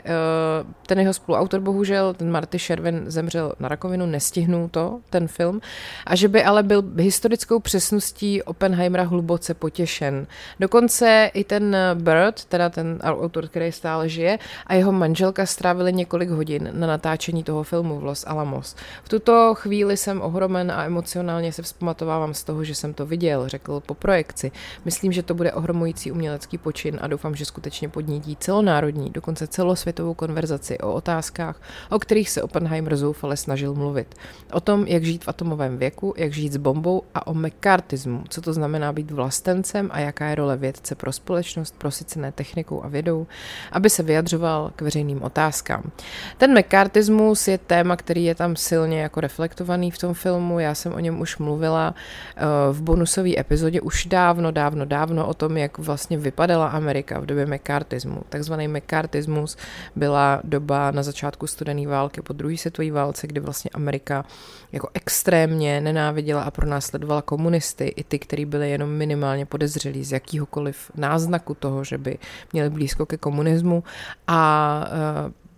ten 0.87 1.01
jeho 1.01 1.15
spoluautor 1.15 1.61
bohužel, 1.61 2.15
ten 2.15 2.31
Marty 2.31 2.59
Sherwin, 2.59 3.05
zemřel 3.07 3.53
na 3.59 3.69
rakovinu, 3.69 4.07
nestihnul 4.07 4.69
to, 4.69 5.01
ten 5.11 5.29
film, 5.29 5.61
a 6.07 6.17
že 6.17 6.29
by 6.29 6.45
ale 6.45 6.63
byl 6.63 6.83
historickou 7.03 7.61
přesností 7.61 8.43
Oppenheimera 8.43 9.05
hluboce 9.05 9.55
potěšen. 9.55 10.27
Dokonce 10.61 11.31
i 11.35 11.45
ten 11.45 11.77
Bird, 11.95 12.45
teda 12.45 12.69
ten 12.69 12.99
autor, 13.03 13.49
který 13.49 13.73
stále 13.73 14.09
žije, 14.09 14.39
a 14.67 14.75
jeho 14.75 14.93
manželka 14.93 15.47
strávili 15.47 15.93
několik 15.93 16.31
hodin 16.31 16.71
na 16.73 16.87
natáčení 16.87 17.45
toho 17.45 17.63
filmu 17.63 17.99
v 18.01 18.05
Los 18.05 18.25
Alamos. 18.27 18.77
V 19.05 19.09
tuto 19.09 19.55
chvíli 19.55 19.97
jsem 19.97 20.23
ohromen 20.23 20.73
a 20.73 20.85
emocionálně 20.85 21.53
se 21.53 21.63
vzpamatovávám 21.63 22.35
z 22.35 22.45
toho, 22.45 22.65
že 22.65 22.75
jsem 22.75 22.95
to 22.95 23.07
viděl, 23.07 23.49
řekl 23.49 23.81
po 23.81 23.95
projekci. 23.95 24.53
Myslím, 24.85 25.13
že 25.13 25.23
to 25.23 25.35
bude 25.35 25.53
ohromující 25.53 26.13
umělecký 26.13 26.59
počin 26.59 26.99
a 27.01 27.07
doufám, 27.07 27.35
že 27.35 27.45
skutečně 27.45 27.89
podnítí 27.89 28.37
celonárodní, 28.37 29.11
dokonce 29.11 29.47
celosvětovou 29.47 30.15
konverzaci 30.15 30.79
o 30.79 30.93
otázkách, 30.93 31.61
o 31.91 31.99
kterých 31.99 32.31
se 32.31 32.43
Oppenheimer 32.43 32.97
zoufale 32.97 33.37
snažil 33.37 33.75
mluvit. 33.75 34.15
O 34.53 34.61
tom, 34.61 34.87
jak 34.87 35.05
žít 35.05 35.25
v 35.25 35.29
atomovém 35.29 35.79
věku, 35.79 36.15
jak 36.17 36.33
žít 36.33 36.53
s 36.53 36.57
bombou 36.57 36.86
bombou 36.87 37.03
a 37.15 37.27
o 37.27 37.35
mekartismu, 37.35 38.25
co 38.29 38.41
to 38.41 38.53
znamená 38.53 38.93
být 38.93 39.11
vlastencem 39.11 39.91
a 39.93 40.01
jaká 40.01 40.27
je 40.27 40.35
role 40.35 40.57
vědce 40.57 40.95
pro 40.95 41.13
společnost 41.13 41.75
prosycené 41.79 42.33
technikou 42.33 42.85
a 42.85 42.89
vědou, 42.89 43.27
aby 43.73 43.91
se 43.91 44.03
vyjadřoval 44.03 44.73
k 44.77 44.83
veřejným 44.83 45.23
otázkám. 45.23 45.91
Ten 46.39 46.55
mekartismus 46.55 47.49
je 47.49 47.59
téma, 47.59 47.97
který 47.97 48.25
je 48.25 48.35
tam 48.35 48.57
silně 48.57 49.01
jako 49.01 49.21
reflektovaný 49.21 49.91
v 49.91 49.99
tom 49.99 50.15
filmu, 50.15 50.59
já 50.59 50.75
jsem 50.75 50.93
o 50.93 50.99
něm 50.99 51.21
už 51.21 51.39
mluvila 51.39 51.95
eh, 52.37 52.43
v 52.73 52.83
bonusové 52.83 53.31
epizodě 53.39 53.81
už 53.81 54.07
dávno, 54.07 54.51
dávno, 54.51 54.85
dávno 54.85 55.27
o 55.27 55.35
tom, 55.35 55.57
jak 55.57 55.79
vlastně 55.79 56.19
vypadala 56.19 56.69
Amerika 56.69 57.21
v 57.21 57.27
době 57.27 57.47
mekartismu. 57.47 58.23
Takzvaný 58.29 58.69
mekartismus 58.69 59.57
byla 59.97 60.41
doba 60.45 60.91
na 60.91 61.03
začátku 61.03 61.47
studené 61.47 61.87
války 61.87 62.23
po 62.23 62.33
druhé 62.33 62.57
světové 62.57 62.91
válce, 62.91 63.27
kdy 63.27 63.41
vlastně 63.41 63.71
Amerika 63.75 64.25
jako 64.73 64.89
extrémně 64.95 65.81
nenáviděla 65.81 66.43
a 66.43 66.51
pro 66.51 66.67
následovala 66.77 67.23
komunisty, 67.23 67.85
i 67.89 68.05
ty, 68.05 68.19
kteří 68.19 68.45
byli 68.45 68.71
jenom 68.71 68.91
minimálně 68.91 69.47
podezřelí 69.47 70.05
z 70.05 70.13
jakýhokoliv 70.13 70.91
náznaku 70.95 71.55
toho, 71.55 71.85
že 71.85 71.99
by 71.99 72.19
měli 72.53 72.71
blízko 72.71 73.07
ke 73.07 73.17
komunismu. 73.17 73.85
A 74.27 74.41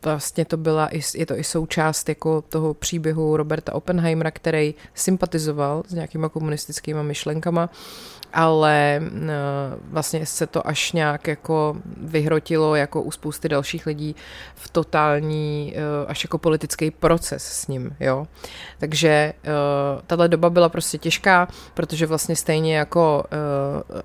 vlastně 0.05 0.45
to 0.45 0.57
byla, 0.57 0.91
je 1.15 1.27
to 1.27 1.39
i 1.39 1.45
součást 1.45 2.09
jako 2.09 2.43
toho 2.43 2.75
příběhu 2.75 3.37
Roberta 3.37 3.75
Oppenheimera, 3.75 4.31
který 4.31 4.75
sympatizoval 4.95 5.83
s 5.89 5.93
nějakýma 5.93 6.29
komunistickými 6.29 7.03
myšlenkama 7.03 7.71
ale 8.33 9.01
eh, 9.03 9.31
vlastně 9.91 10.27
se 10.27 10.47
to 10.47 10.67
až 10.67 10.93
nějak 10.93 11.27
jako 11.27 11.77
vyhrotilo 11.97 12.75
jako 12.75 13.03
u 13.03 13.11
spousty 13.11 13.49
dalších 13.49 13.87
lidí 13.87 14.17
v 14.55 14.69
totální 14.69 15.75
eh, 15.77 16.07
až 16.07 16.25
jako 16.25 16.39
politický 16.39 16.91
proces 16.91 17.45
s 17.45 17.67
ním, 17.67 17.97
jo. 18.01 18.27
Takže 18.79 19.09
eh, 19.09 19.33
tahle 20.07 20.29
doba 20.29 20.51
byla 20.51 20.69
prostě 20.69 20.99
těžká, 20.99 21.49
protože 21.75 22.07
vlastně 22.07 22.37
stejně 22.37 22.77
jako 22.77 23.25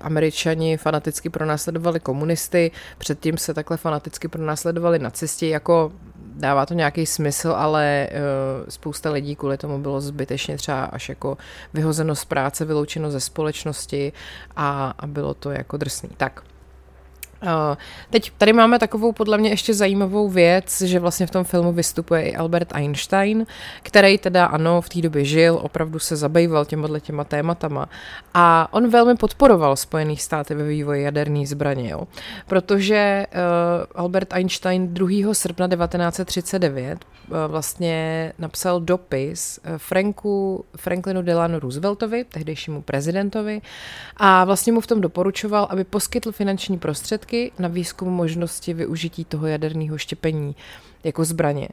američani 0.00 0.76
fanaticky 0.76 1.30
pronásledovali 1.30 2.00
komunisty, 2.00 2.70
předtím 2.98 3.38
se 3.38 3.54
takhle 3.54 3.76
fanaticky 3.76 4.28
pronásledovali 4.28 4.98
nacisti, 4.98 5.48
jako 5.48 5.92
dává 6.34 6.66
to 6.66 6.74
nějaký 6.74 7.06
smysl, 7.06 7.52
ale 7.56 8.08
uh, 8.10 8.68
spousta 8.68 9.10
lidí 9.10 9.36
kvůli 9.36 9.58
tomu 9.58 9.78
bylo 9.78 10.00
zbytečně 10.00 10.56
třeba 10.56 10.84
až 10.84 11.08
jako 11.08 11.38
vyhozeno 11.74 12.14
z 12.14 12.24
práce, 12.24 12.64
vyloučeno 12.64 13.10
ze 13.10 13.20
společnosti 13.20 14.12
a, 14.56 14.94
a 14.98 15.06
bylo 15.06 15.34
to 15.34 15.50
jako 15.50 15.76
drsný. 15.76 16.08
Tak, 16.16 16.42
teď 18.10 18.32
tady 18.38 18.52
máme 18.52 18.78
takovou 18.78 19.12
podle 19.12 19.38
mě 19.38 19.50
ještě 19.50 19.74
zajímavou 19.74 20.28
věc, 20.28 20.80
že 20.80 21.00
vlastně 21.00 21.26
v 21.26 21.30
tom 21.30 21.44
filmu 21.44 21.72
vystupuje 21.72 22.22
i 22.22 22.36
Albert 22.36 22.72
Einstein, 22.74 23.46
který 23.82 24.18
teda 24.18 24.46
ano, 24.46 24.80
v 24.80 24.88
té 24.88 25.00
době 25.00 25.24
žil, 25.24 25.58
opravdu 25.62 25.98
se 25.98 26.16
zabýval 26.16 26.64
těma 26.64 26.84
těma 27.00 27.24
tématama 27.24 27.88
a 28.34 28.68
on 28.70 28.88
velmi 28.88 29.14
podporoval 29.14 29.76
Spojený 29.76 30.16
státy 30.16 30.54
ve 30.54 30.64
vývoji 30.64 31.02
jaderné 31.02 31.46
zbraně, 31.46 31.90
jo? 31.90 32.08
protože 32.46 33.26
uh, 33.34 33.40
Albert 33.94 34.32
Einstein 34.32 34.94
2. 34.94 35.34
srpna 35.34 35.68
1939 35.68 36.98
uh, 37.28 37.36
vlastně 37.48 38.32
napsal 38.38 38.80
dopis 38.80 39.60
Franku, 39.76 40.64
Franklinu 40.76 41.22
Delano 41.22 41.58
Rooseveltovi, 41.58 42.24
tehdejšímu 42.24 42.82
prezidentovi 42.82 43.60
a 44.16 44.44
vlastně 44.44 44.72
mu 44.72 44.80
v 44.80 44.86
tom 44.86 45.00
doporučoval, 45.00 45.66
aby 45.70 45.84
poskytl 45.84 46.32
finanční 46.32 46.78
prostředky 46.78 47.33
na 47.58 47.68
výzkum 47.68 48.08
možnosti 48.08 48.74
využití 48.74 49.24
toho 49.24 49.46
jaderného 49.46 49.98
štěpení 49.98 50.54
jako 51.04 51.24
zbraně. 51.24 51.68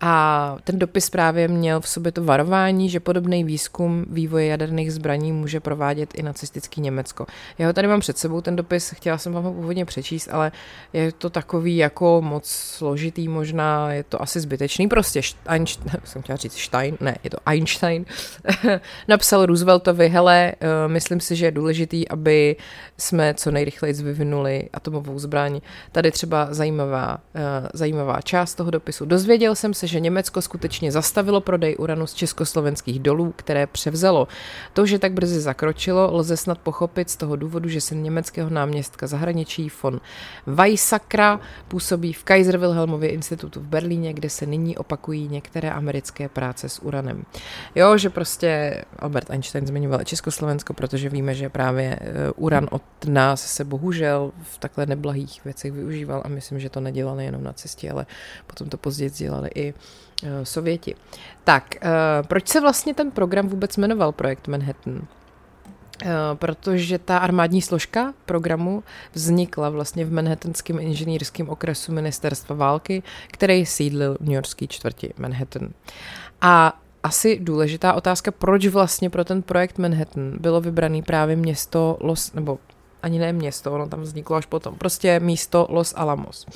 A 0.00 0.56
ten 0.64 0.78
dopis 0.78 1.10
právě 1.10 1.48
měl 1.48 1.80
v 1.80 1.88
sobě 1.88 2.12
to 2.12 2.24
varování, 2.24 2.90
že 2.90 3.00
podobný 3.00 3.44
výzkum 3.44 4.04
vývoje 4.10 4.46
jaderných 4.46 4.92
zbraní 4.92 5.32
může 5.32 5.60
provádět 5.60 6.14
i 6.14 6.22
nacistický 6.22 6.80
Německo. 6.80 7.26
Já 7.58 7.66
ho 7.66 7.72
tady 7.72 7.88
mám 7.88 8.00
před 8.00 8.18
sebou, 8.18 8.40
ten 8.40 8.56
dopis, 8.56 8.90
chtěla 8.90 9.18
jsem 9.18 9.32
vám 9.32 9.44
ho 9.44 9.52
původně 9.52 9.84
přečíst, 9.84 10.28
ale 10.32 10.52
je 10.92 11.12
to 11.12 11.30
takový 11.30 11.76
jako 11.76 12.22
moc 12.24 12.46
složitý 12.48 13.28
možná, 13.28 13.92
je 13.92 14.02
to 14.02 14.22
asi 14.22 14.40
zbytečný, 14.40 14.88
prostě 14.88 15.20
Einstein, 15.46 15.90
jsem 16.04 16.22
chtěla 16.22 16.36
říct 16.36 16.58
Stein, 16.58 16.96
ne, 17.00 17.16
je 17.24 17.30
to 17.30 17.36
Einstein, 17.46 18.04
napsal 19.08 19.46
Rooseveltovi, 19.46 20.08
hele, 20.08 20.52
uh, 20.62 20.92
myslím 20.92 21.20
si, 21.20 21.36
že 21.36 21.46
je 21.46 21.50
důležitý, 21.50 22.08
aby 22.08 22.56
jsme 22.98 23.34
co 23.34 23.50
nejrychleji 23.50 23.94
vyvinuli 23.94 24.68
atomovou 24.72 25.18
zbraň. 25.18 25.60
Tady 25.92 26.10
třeba 26.10 26.48
zajímavá, 26.50 27.18
uh, 27.34 27.40
zajímavá 27.74 28.20
část 28.20 28.54
toho 28.54 28.70
dopisu. 28.74 29.04
Dozvěděl 29.04 29.54
jsem 29.54 29.74
se, 29.74 29.86
že 29.86 30.00
Německo 30.00 30.42
skutečně 30.42 30.92
zastavilo 30.92 31.40
prodej 31.40 31.76
uranu 31.78 32.06
z 32.06 32.14
československých 32.14 32.98
dolů, 32.98 33.32
které 33.36 33.66
převzalo. 33.66 34.28
To, 34.72 34.86
že 34.86 34.98
tak 34.98 35.12
brzy 35.12 35.40
zakročilo, 35.40 36.10
lze 36.12 36.36
snad 36.36 36.58
pochopit 36.58 37.10
z 37.10 37.16
toho 37.16 37.36
důvodu, 37.36 37.68
že 37.68 37.80
se 37.80 37.94
německého 37.94 38.50
náměstka 38.50 39.06
zahraničí 39.06 39.70
von 39.82 40.00
Weissakra 40.46 41.40
působí 41.68 42.12
v 42.12 42.24
Kaiser 42.24 42.58
Wilhelmově 42.58 43.10
institutu 43.10 43.60
v 43.60 43.66
Berlíně, 43.66 44.12
kde 44.12 44.30
se 44.30 44.46
nyní 44.46 44.76
opakují 44.76 45.28
některé 45.28 45.70
americké 45.70 46.28
práce 46.28 46.68
s 46.68 46.82
uranem. 46.82 47.24
Jo, 47.74 47.98
že 47.98 48.10
prostě 48.10 48.82
Albert 48.98 49.30
Einstein 49.30 49.66
zmiňoval 49.66 50.04
Československo, 50.04 50.74
protože 50.74 51.08
víme, 51.08 51.34
že 51.34 51.48
právě 51.48 51.98
eh, 52.00 52.30
uran 52.36 52.68
od 52.70 52.82
nás 53.06 53.46
se 53.46 53.64
bohužel 53.64 54.32
v 54.42 54.58
takhle 54.58 54.86
neblahých 54.86 55.44
věcech 55.44 55.72
využíval 55.72 56.22
a 56.24 56.28
myslím, 56.28 56.60
že 56.60 56.70
to 56.70 56.80
nedělali 56.80 57.24
jenom 57.24 57.42
na 57.44 57.52
cestě, 57.52 57.90
ale 57.90 58.06
potom 58.46 58.63
to 58.68 58.76
později 58.76 59.10
dělali 59.10 59.50
i 59.54 59.74
eh, 60.22 60.44
Sověti. 60.44 60.94
Tak, 61.44 61.76
eh, 61.76 61.88
proč 62.28 62.48
se 62.48 62.60
vlastně 62.60 62.94
ten 62.94 63.10
program 63.10 63.48
vůbec 63.48 63.76
jmenoval 63.76 64.12
Projekt 64.12 64.48
Manhattan? 64.48 65.02
Uh, 66.04 66.10
protože 66.34 66.98
ta 66.98 67.18
armádní 67.18 67.62
složka 67.62 68.14
programu 68.26 68.82
vznikla 69.12 69.70
vlastně 69.70 70.04
v 70.04 70.12
Manhattanském 70.12 70.78
inženýrském 70.78 71.48
okresu 71.48 71.92
ministerstva 71.92 72.56
války, 72.56 73.02
který 73.28 73.66
sídlil 73.66 74.14
v 74.14 74.20
New 74.20 74.32
Yorkské 74.32 74.66
čtvrti 74.66 75.14
Manhattan. 75.18 75.68
A 76.40 76.80
asi 77.02 77.38
důležitá 77.42 77.92
otázka, 77.92 78.30
proč 78.30 78.66
vlastně 78.66 79.10
pro 79.10 79.24
ten 79.24 79.42
projekt 79.42 79.78
Manhattan 79.78 80.32
bylo 80.40 80.60
vybraný 80.60 81.02
právě 81.02 81.36
město 81.36 81.98
Los, 82.00 82.32
nebo 82.32 82.58
ani 83.02 83.18
ne 83.18 83.32
město, 83.32 83.72
ono 83.72 83.88
tam 83.88 84.00
vzniklo 84.00 84.36
až 84.36 84.46
potom, 84.46 84.74
prostě 84.74 85.20
místo 85.20 85.66
Los 85.70 85.94
Alamos. 85.96 86.46
Uh, 86.46 86.52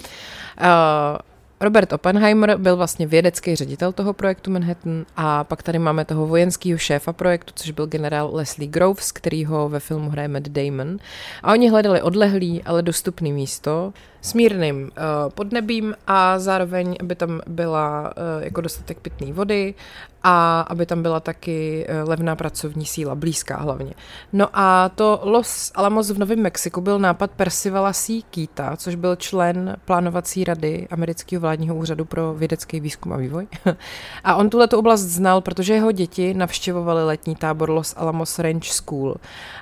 Robert 1.61 1.93
Oppenheimer 1.93 2.57
byl 2.57 2.77
vlastně 2.77 3.07
vědecký 3.07 3.57
ředitel 3.57 3.93
toho 3.93 4.13
projektu 4.13 4.51
Manhattan 4.51 5.05
a 5.17 5.45
pak 5.45 5.63
tady 5.63 5.79
máme 5.79 6.05
toho 6.05 6.27
vojenského 6.27 6.79
šéfa 6.79 7.13
projektu, 7.13 7.53
což 7.57 7.71
byl 7.71 7.87
generál 7.87 8.31
Leslie 8.33 8.69
Groves, 8.69 9.13
který 9.13 9.45
ho 9.45 9.69
ve 9.69 9.81
filmu 9.81 10.11
hraje 10.11 10.29
Matt 10.29 10.49
Damon. 10.49 10.97
A 11.43 11.53
oni 11.53 11.71
hledali 11.71 12.03
odlehlý, 12.03 12.63
ale 12.63 12.83
dostupný 12.83 13.33
místo, 13.33 13.93
s 14.23 14.35
mírným 14.35 14.83
uh, 14.83 14.91
podnebím 15.35 15.95
a 16.07 16.39
zároveň, 16.39 16.97
aby 17.01 17.15
tam 17.15 17.41
byla 17.47 18.01
uh, 18.01 18.45
jako 18.45 18.61
dostatek 18.61 18.99
pitné 18.99 19.33
vody 19.33 19.75
a 20.23 20.61
aby 20.61 20.87
tam 20.87 21.03
byla 21.03 21.21
taky 21.21 21.87
uh, 21.89 22.09
levná 22.09 22.37
pracovní 22.37 22.87
síla, 22.87 23.15
blízká 23.15 23.57
hlavně. 23.57 23.95
No 24.33 24.49
a 24.53 24.89
to 24.89 25.21
Los 25.23 25.73
Alamos 25.75 26.11
v 26.11 26.19
Novém 26.19 26.43
Mexiku 26.43 26.81
byl 26.81 26.99
nápad 26.99 27.31
Percivala 27.31 27.93
C. 27.93 28.13
Keita, 28.31 28.77
což 28.77 28.95
byl 28.95 29.17
člen 29.17 29.77
plánovací 29.85 30.45
rady 30.45 30.89
amerického 30.91 31.41
vládního 31.41 31.77
úřadu 31.77 32.05
pro 32.05 32.35
vědecký 32.35 32.81
výzkum 32.81 33.13
a 33.13 33.17
vývoj. 33.17 33.47
a 34.25 34.35
on 34.35 34.51
tuhle 34.51 34.69
oblast 34.69 35.01
znal, 35.01 35.41
protože 35.41 35.75
jeho 35.75 35.93
děti 35.93 36.35
navštěvovali 36.35 37.05
letní 37.05 37.37
tábor 37.37 37.71
Los 37.71 37.95
Alamos 37.97 38.39
Ranch 38.39 38.65
School. 38.65 39.15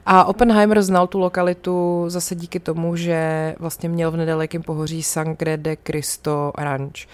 A 0.06 0.24
Oppenheimer 0.24 0.82
znal 0.82 1.06
tu 1.06 1.18
lokalitu 1.18 2.04
zase 2.08 2.34
díky 2.34 2.60
tomu, 2.60 2.96
že 2.96 3.54
vlastně 3.58 3.88
měl 3.88 4.10
v 4.10 4.16
nedalekém 4.16 4.45
nedalekém 4.46 4.62
pohoří 4.62 5.02
Sangre 5.02 5.56
de 5.56 5.76
Cristo 5.76 6.52
Ranch. 6.58 7.06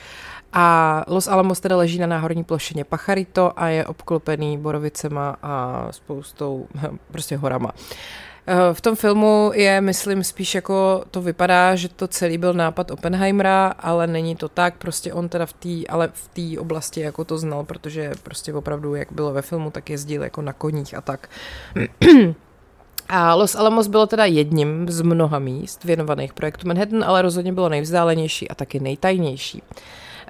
A 0.52 1.04
Los 1.08 1.28
Alamos 1.28 1.60
teda 1.60 1.76
leží 1.76 1.98
na 1.98 2.06
náhorní 2.06 2.44
plošině 2.44 2.84
Pacharito 2.84 3.52
a 3.56 3.68
je 3.68 3.86
obklopený 3.86 4.58
borovicema 4.58 5.36
a 5.42 5.86
spoustou 5.90 6.68
prostě 7.10 7.36
horama. 7.36 7.72
Eh, 8.46 8.74
v 8.74 8.80
tom 8.80 8.96
filmu 8.96 9.50
je, 9.54 9.80
myslím, 9.80 10.24
spíš 10.24 10.54
jako 10.54 11.04
to 11.10 11.22
vypadá, 11.22 11.74
že 11.74 11.88
to 11.88 12.08
celý 12.08 12.38
byl 12.38 12.52
nápad 12.52 12.90
Oppenheimera, 12.90 13.74
ale 13.78 14.06
není 14.06 14.36
to 14.36 14.48
tak, 14.48 14.76
prostě 14.76 15.12
on 15.12 15.28
teda 15.28 15.46
v 15.46 15.52
té, 15.52 15.86
ale 15.88 16.10
v 16.12 16.28
té 16.28 16.60
oblasti 16.60 17.00
jako 17.00 17.24
to 17.24 17.38
znal, 17.38 17.64
protože 17.64 18.12
prostě 18.22 18.54
opravdu, 18.54 18.94
jak 18.94 19.12
bylo 19.12 19.32
ve 19.32 19.42
filmu, 19.42 19.70
tak 19.70 19.90
jezdil 19.90 20.22
jako 20.22 20.42
na 20.42 20.52
koních 20.52 20.94
a 20.94 21.00
tak. 21.00 21.28
A 23.08 23.34
Los 23.34 23.54
Alamos 23.54 23.86
bylo 23.86 24.06
teda 24.06 24.24
jedním 24.24 24.88
z 24.88 25.00
mnoha 25.00 25.38
míst 25.38 25.84
věnovaných 25.84 26.32
projektu 26.32 26.68
Manhattan, 26.68 27.04
ale 27.04 27.22
rozhodně 27.22 27.52
bylo 27.52 27.68
nejvzdálenější 27.68 28.48
a 28.48 28.54
taky 28.54 28.80
nejtajnější. 28.80 29.62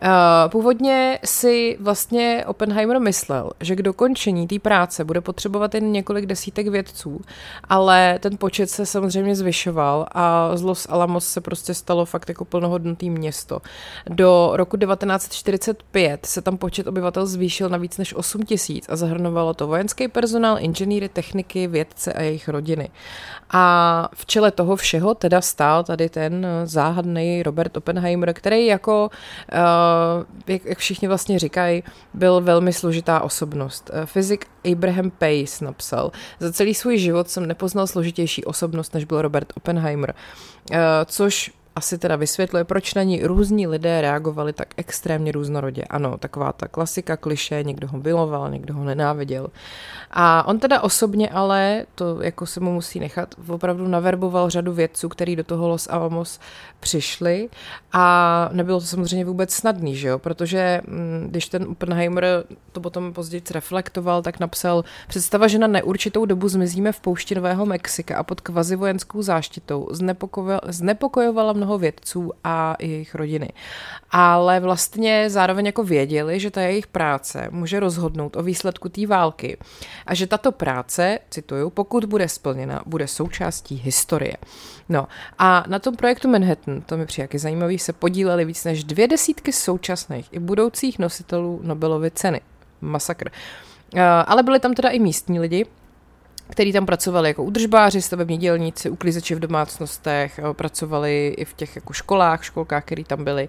Eh, 0.04 0.48
původně 0.48 1.18
si 1.24 1.76
vlastně 1.80 2.44
Oppenheimer 2.46 3.00
myslel, 3.00 3.50
že 3.60 3.76
k 3.76 3.82
dokončení 3.82 4.48
té 4.48 4.58
práce 4.58 5.04
bude 5.04 5.20
potřebovat 5.20 5.74
jen 5.74 5.92
několik 5.92 6.26
desítek 6.26 6.68
vědců, 6.68 7.20
ale 7.68 8.18
ten 8.18 8.36
počet 8.38 8.70
se 8.70 8.86
samozřejmě 8.86 9.36
zvyšoval 9.36 10.06
a 10.12 10.56
z 10.56 10.62
Los 10.62 10.86
Alamos 10.90 11.28
se 11.28 11.40
prostě 11.40 11.74
stalo 11.74 12.04
fakt 12.04 12.28
jako 12.28 12.44
plnohodnotný 12.44 13.10
město. 13.10 13.58
Do 14.06 14.50
roku 14.52 14.76
1945 14.76 16.26
se 16.26 16.42
tam 16.42 16.58
počet 16.58 16.86
obyvatel 16.86 17.26
zvýšil 17.26 17.68
na 17.68 17.78
víc 17.78 17.98
než 17.98 18.14
8 18.14 18.42
tisíc 18.42 18.86
a 18.88 18.96
zahrnovalo 18.96 19.54
to 19.54 19.66
vojenský 19.66 20.08
personál, 20.08 20.56
inženýry, 20.60 21.08
techniky, 21.08 21.66
vědce 21.66 22.12
a 22.12 22.22
jejich 22.22 22.48
rodiny. 22.48 22.90
A 23.50 24.08
v 24.14 24.26
čele 24.26 24.50
toho 24.50 24.76
všeho 24.76 25.14
teda 25.14 25.40
stál 25.40 25.84
tady 25.84 26.08
ten 26.08 26.46
záhadný 26.64 27.42
Robert 27.42 27.76
Oppenheimer, 27.76 28.32
který 28.32 28.66
jako 28.66 29.10
uh, 29.52 29.58
jak, 30.46 30.64
jak 30.64 30.78
všichni 30.78 31.08
vlastně 31.08 31.38
říkají, 31.38 31.82
byl 32.14 32.40
velmi 32.40 32.72
složitá 32.72 33.20
osobnost. 33.20 33.90
Eh, 33.92 34.06
fyzik 34.06 34.46
Abraham 34.72 35.10
Pace 35.10 35.64
napsal, 35.64 36.12
za 36.40 36.52
celý 36.52 36.74
svůj 36.74 36.98
život 36.98 37.30
jsem 37.30 37.46
nepoznal 37.46 37.86
složitější 37.86 38.44
osobnost, 38.44 38.94
než 38.94 39.04
byl 39.04 39.22
Robert 39.22 39.52
Oppenheimer, 39.56 40.14
eh, 40.72 40.78
což 41.04 41.52
asi 41.76 41.98
teda 41.98 42.16
vysvětluje, 42.16 42.64
proč 42.64 42.94
na 42.94 43.02
ní 43.02 43.22
různí 43.22 43.66
lidé 43.66 44.00
reagovali 44.00 44.52
tak 44.52 44.68
extrémně 44.76 45.32
různorodě. 45.32 45.84
Ano, 45.84 46.18
taková 46.18 46.52
ta 46.52 46.68
klasika, 46.68 47.16
kliše, 47.16 47.62
někdo 47.62 47.88
ho 47.88 47.98
miloval, 47.98 48.50
někdo 48.50 48.74
ho 48.74 48.84
nenáviděl. 48.84 49.48
A 50.10 50.46
on 50.46 50.58
teda 50.58 50.80
osobně 50.80 51.30
ale, 51.30 51.86
to 51.94 52.22
jako 52.22 52.46
se 52.46 52.60
mu 52.60 52.72
musí 52.72 53.00
nechat, 53.00 53.34
opravdu 53.48 53.88
naverboval 53.88 54.50
řadu 54.50 54.72
vědců, 54.72 55.08
který 55.08 55.36
do 55.36 55.44
toho 55.44 55.68
Los 55.68 55.88
Alamos 55.90 56.40
přišli 56.80 57.48
a 57.92 58.48
nebylo 58.52 58.80
to 58.80 58.86
samozřejmě 58.86 59.24
vůbec 59.24 59.52
snadný, 59.52 59.96
že 59.96 60.08
jo? 60.08 60.18
protože 60.18 60.80
mm, 60.86 61.26
když 61.30 61.48
ten 61.48 61.62
Oppenheimer 61.62 62.44
to 62.72 62.80
potom 62.80 63.12
později 63.12 63.42
reflektoval, 63.50 64.22
tak 64.22 64.40
napsal 64.40 64.84
představa, 65.08 65.48
že 65.48 65.58
na 65.58 65.66
neurčitou 65.66 66.24
dobu 66.24 66.48
zmizíme 66.48 66.92
v 66.92 67.00
poušti 67.00 67.34
Nového 67.34 67.66
Mexika 67.66 68.16
a 68.16 68.22
pod 68.22 68.40
kvazi 68.40 68.76
vojenskou 68.76 69.22
záštitou 69.22 69.88
znepokojovala 70.68 71.52
mnoho 71.62 71.78
vědců 71.78 72.30
a 72.44 72.76
jejich 72.78 73.14
rodiny. 73.14 73.48
Ale 74.10 74.60
vlastně 74.60 75.30
zároveň 75.30 75.66
jako 75.66 75.84
věděli, 75.84 76.40
že 76.40 76.50
ta 76.50 76.60
jejich 76.60 76.86
práce 76.86 77.48
může 77.50 77.80
rozhodnout 77.80 78.36
o 78.36 78.42
výsledku 78.42 78.88
té 78.88 79.06
války 79.06 79.58
a 80.06 80.14
že 80.14 80.26
tato 80.26 80.52
práce, 80.52 81.18
cituju, 81.30 81.70
pokud 81.70 82.04
bude 82.04 82.28
splněna, 82.28 82.82
bude 82.86 83.08
součástí 83.08 83.76
historie. 83.76 84.36
No 84.88 85.06
a 85.38 85.64
na 85.68 85.78
tom 85.78 85.96
projektu 85.96 86.28
Manhattan, 86.28 86.80
to 86.80 86.96
mi 86.96 87.06
přijde 87.06 87.24
jaký 87.24 87.38
zajímavý, 87.38 87.78
se 87.78 87.92
podíleli 87.92 88.44
víc 88.44 88.64
než 88.64 88.84
dvě 88.84 89.08
desítky 89.08 89.52
současných 89.52 90.28
i 90.32 90.38
budoucích 90.38 90.98
nositelů 90.98 91.60
Nobelovy 91.62 92.10
ceny. 92.10 92.40
Masakr. 92.80 93.30
Uh, 93.94 94.00
ale 94.26 94.42
byli 94.42 94.60
tam 94.60 94.74
teda 94.74 94.88
i 94.88 94.98
místní 94.98 95.40
lidi, 95.40 95.66
který 96.52 96.72
tam 96.72 96.86
pracovali 96.86 97.28
jako 97.28 97.44
udržbáři, 97.44 98.02
stavební 98.02 98.38
dělníci, 98.38 98.90
uklizeči 98.90 99.34
v 99.34 99.38
domácnostech, 99.40 100.38
eh, 100.38 100.54
pracovali 100.54 101.34
i 101.38 101.44
v 101.44 101.54
těch 101.54 101.76
jako 101.76 101.92
školách, 101.92 102.44
školkách, 102.44 102.84
které 102.84 103.04
tam 103.04 103.24
byly. 103.24 103.48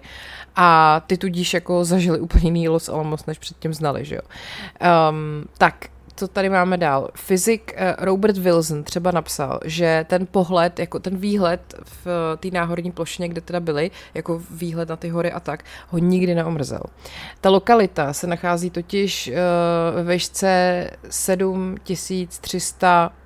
A 0.56 1.00
ty 1.06 1.16
tudíž 1.16 1.54
jako 1.54 1.84
zažili 1.84 2.20
úplně 2.20 2.44
jiný 2.44 2.68
Los 2.68 2.88
Alamos, 2.88 3.26
než 3.26 3.38
předtím 3.38 3.74
znali, 3.74 4.04
že 4.04 4.14
jo. 4.14 4.20
Um, 5.10 5.44
tak, 5.58 5.74
co 6.16 6.28
tady 6.28 6.48
máme 6.48 6.76
dál? 6.76 7.08
Fyzik 7.14 7.72
eh, 7.76 7.96
Robert 7.98 8.38
Wilson 8.38 8.84
třeba 8.84 9.10
napsal, 9.10 9.60
že 9.64 10.06
ten 10.08 10.26
pohled, 10.26 10.78
jako 10.78 10.98
ten 10.98 11.16
výhled 11.16 11.74
v 11.84 12.06
eh, 12.06 12.36
té 12.36 12.50
náhorní 12.50 12.92
plošině, 12.92 13.28
kde 13.28 13.40
teda 13.40 13.60
byli, 13.60 13.90
jako 14.14 14.42
výhled 14.50 14.88
na 14.88 14.96
ty 14.96 15.08
hory 15.08 15.32
a 15.32 15.40
tak, 15.40 15.64
ho 15.88 15.98
nikdy 15.98 16.34
neomrzel. 16.34 16.82
Ta 17.40 17.50
lokalita 17.50 18.12
se 18.12 18.26
nachází 18.26 18.70
totiž 18.70 19.28
eh, 19.28 19.34
ve 20.02 20.12
výšce 20.12 20.90
7300 21.10 23.06
Eh, 23.06 23.23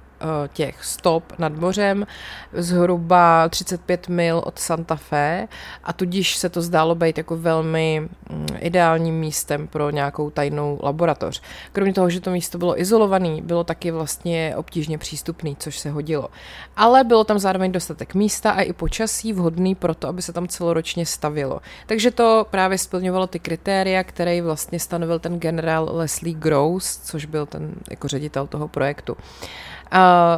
těch 0.53 0.85
stop 0.85 1.33
nad 1.39 1.53
mořem, 1.53 2.07
zhruba 2.53 3.49
35 3.49 4.09
mil 4.09 4.43
od 4.45 4.59
Santa 4.59 4.97
Fe 4.97 5.49
a 5.85 5.93
tudíž 5.93 6.37
se 6.37 6.49
to 6.49 6.63
zdálo 6.63 6.95
být 6.95 7.19
jako 7.19 7.37
velmi 7.37 8.09
mm, 8.31 8.47
ideálním 8.59 9.15
místem 9.15 9.69
pro 9.69 9.91
nějakou 9.91 10.31
tajnou 10.31 10.81
laboratoř. 10.83 11.43
Kromě 11.73 11.93
toho, 11.93 12.11
že 12.11 12.21
to 12.21 12.31
místo 12.31 12.59
bylo 12.59 12.81
izolované, 12.81 13.43
bylo 13.43 13.65
taky 13.65 13.91
vlastně 13.91 14.55
obtížně 14.57 14.99
přístupný, 14.99 15.57
což 15.57 15.79
se 15.79 15.91
hodilo. 15.91 16.29
Ale 16.77 17.05
bylo 17.05 17.25
tam 17.25 17.39
zároveň 17.39 17.73
dostatek 17.73 18.15
místa 18.15 18.51
a 18.51 18.61
i 18.61 18.73
počasí 18.73 19.33
vhodný 19.33 19.75
pro 19.75 19.95
to, 19.95 20.09
aby 20.09 20.23
se 20.23 20.33
tam 20.33 20.49
celoročně 20.49 21.07
stavilo. 21.07 21.61
Takže 21.87 22.11
to 22.11 22.47
právě 22.51 22.79
splňovalo 22.79 23.27
ty 23.27 23.39
kritéria, 23.39 24.05
které 24.05 24.43
vlastně 24.43 24.81
stanovil 24.81 25.19
ten 25.19 25.41
generál 25.41 25.91
Leslie 25.93 26.35
Gross, 26.35 26.97
což 27.05 27.25
byl 27.25 27.47
ten 27.47 27.75
jako 27.91 28.09
ředitel 28.09 28.47
toho 28.47 28.69
projektu. 28.69 29.17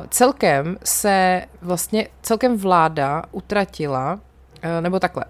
Celkem 0.08 0.76
se 0.84 1.42
vlastně, 1.62 2.08
celkem 2.22 2.56
vláda 2.56 3.22
utratila, 3.32 4.14
uh, 4.14 4.80
nebo 4.80 5.00
takhle, 5.00 5.24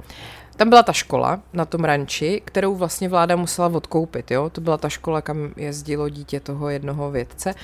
tam 0.57 0.69
byla 0.69 0.83
ta 0.83 0.93
škola 0.93 1.41
na 1.53 1.65
tom 1.65 1.85
ranči, 1.85 2.43
kterou 2.45 2.75
vlastně 2.75 3.09
vláda 3.09 3.37
musela 3.37 3.69
odkoupit, 3.69 4.31
jo? 4.31 4.51
To 4.51 4.61
byla 4.61 4.77
ta 4.77 4.89
škola, 4.89 5.23
kam 5.23 5.53
jezdilo 5.57 6.09
dítě 6.09 6.41
toho 6.41 6.69
jednoho 6.69 7.11
vědce. 7.11 7.55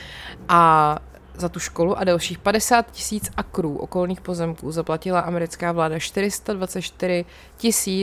A 0.49 0.99
za 1.39 1.49
tu 1.49 1.61
školu 1.61 1.99
a 1.99 2.05
dalších 2.05 2.39
50 2.39 2.91
tisíc 2.91 3.31
akrů 3.37 3.77
okolních 3.77 4.21
pozemků 4.21 4.73
zaplatila 4.73 5.21
americká 5.21 5.73
vláda 5.73 5.99
424 5.99 7.25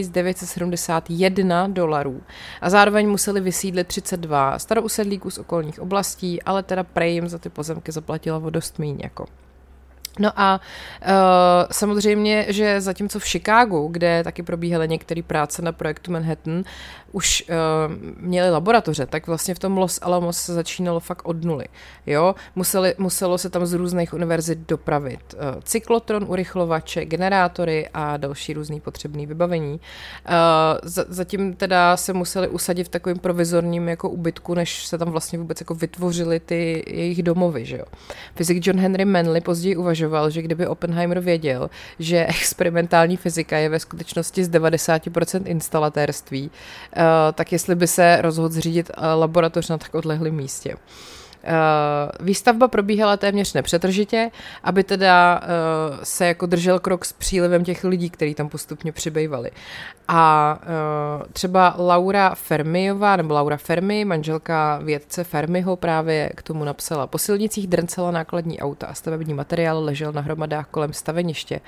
971 0.09 1.67
dolarů. 1.67 2.21
A 2.61 2.69
zároveň 2.69 3.09
museli 3.09 3.41
vysídlit 3.41 3.87
32 3.87 4.59
starousedlíků 4.59 5.29
z 5.31 5.37
okolních 5.37 5.79
oblastí, 5.79 6.41
ale 6.41 6.63
teda 6.63 6.83
prej 6.83 7.13
jim 7.13 7.27
za 7.27 7.37
ty 7.37 7.49
pozemky 7.49 7.91
zaplatila 7.91 8.37
o 8.37 8.49
dost 8.49 8.79
jako. 9.03 9.25
No 10.19 10.31
a 10.35 10.61
uh, 11.01 11.11
samozřejmě, 11.71 12.45
že 12.49 12.81
zatímco 12.81 13.19
v 13.19 13.25
Chicagu, 13.25 13.87
kde 13.91 14.23
taky 14.23 14.43
probíhaly 14.43 14.87
některé 14.87 15.21
práce 15.21 15.61
na 15.61 15.71
projektu 15.71 16.11
Manhattan, 16.11 16.63
už 17.11 17.45
uh, 17.49 17.55
měli 18.17 18.49
laboratoře, 18.49 19.05
tak 19.05 19.27
vlastně 19.27 19.55
v 19.55 19.59
tom 19.59 19.77
Los 19.77 19.99
Alamos 20.01 20.37
se 20.37 20.53
začínalo 20.53 20.99
fakt 20.99 21.21
od 21.23 21.43
nuly. 21.43 21.65
Jo? 22.05 22.35
Museli, 22.55 22.95
muselo 22.97 23.37
se 23.37 23.49
tam 23.49 23.65
z 23.65 23.73
různých 23.73 24.13
univerzit 24.13 24.59
dopravit 24.67 25.19
uh, 25.33 25.61
cyklotron, 25.63 26.25
urychlovače, 26.27 27.05
generátory 27.05 27.89
a 27.93 28.17
další 28.17 28.53
různý 28.53 28.79
potřebný 28.79 29.25
vybavení. 29.25 29.73
Uh, 29.73 29.79
za, 30.83 31.05
zatím 31.07 31.53
teda 31.53 31.97
se 31.97 32.13
museli 32.13 32.47
usadit 32.47 32.83
v 32.83 32.89
takovém 32.89 33.19
provizorním 33.19 33.89
jako 33.89 34.09
ubytku, 34.09 34.53
než 34.53 34.85
se 34.85 34.97
tam 34.97 35.11
vlastně 35.11 35.39
vůbec 35.39 35.61
jako 35.61 35.75
vytvořily 35.75 36.39
ty 36.39 36.83
jejich 36.87 37.23
domovy. 37.23 37.65
Že 37.65 37.77
jo? 37.77 37.85
Fyzik 38.35 38.67
John 38.67 38.79
Henry 38.79 39.05
Manley 39.05 39.41
později 39.41 39.75
uvažoval, 39.75 40.02
že 40.29 40.41
kdyby 40.41 40.67
Oppenheimer 40.67 41.19
věděl, 41.19 41.69
že 41.99 42.25
experimentální 42.29 43.17
fyzika 43.17 43.57
je 43.57 43.69
ve 43.69 43.79
skutečnosti 43.79 44.43
z 44.43 44.49
90% 44.49 45.41
instalatérství, 45.45 46.51
Eh, 46.95 47.33
tak 47.33 47.51
jestli 47.51 47.75
by 47.75 47.87
se 47.87 48.21
rozhodl 48.21 48.49
zřídit 48.49 48.91
eh, 48.97 49.13
laboratoř 49.13 49.69
na 49.69 49.77
tak 49.77 49.95
odlehlém 49.95 50.35
místě. 50.35 50.75
Eh, 51.45 52.11
výstavba 52.19 52.67
probíhala 52.67 53.17
téměř 53.17 53.53
nepřetržitě, 53.53 54.31
aby 54.63 54.83
teda 54.83 55.41
eh, 55.43 55.47
se 56.03 56.25
jako 56.25 56.45
držel 56.45 56.79
krok 56.79 57.05
s 57.05 57.13
přílivem 57.13 57.63
těch 57.63 57.83
lidí, 57.83 58.09
kteří 58.09 58.35
tam 58.35 58.49
postupně 58.49 58.91
přibývali. 58.91 59.51
A 60.07 60.59
eh, 60.61 61.25
třeba 61.33 61.75
Laura 61.77 62.35
Fermiová, 62.35 63.15
nebo 63.15 63.33
Laura 63.33 63.57
Fermi, 63.57 64.05
manželka 64.05 64.79
vědce 64.83 65.23
Fermiho 65.23 65.75
právě 65.75 66.29
k 66.35 66.41
tomu 66.41 66.63
napsala. 66.63 67.07
Po 67.07 67.17
silnicích 67.17 67.67
drncela 67.67 68.11
nákladní 68.11 68.59
auta 68.59 68.87
a 68.87 68.93
stavební 68.93 69.33
materiál 69.33 69.83
ležel 69.83 70.11
na 70.11 70.21
hromadách 70.21 70.67
kolem 70.71 70.93
staveniště. 70.93 71.59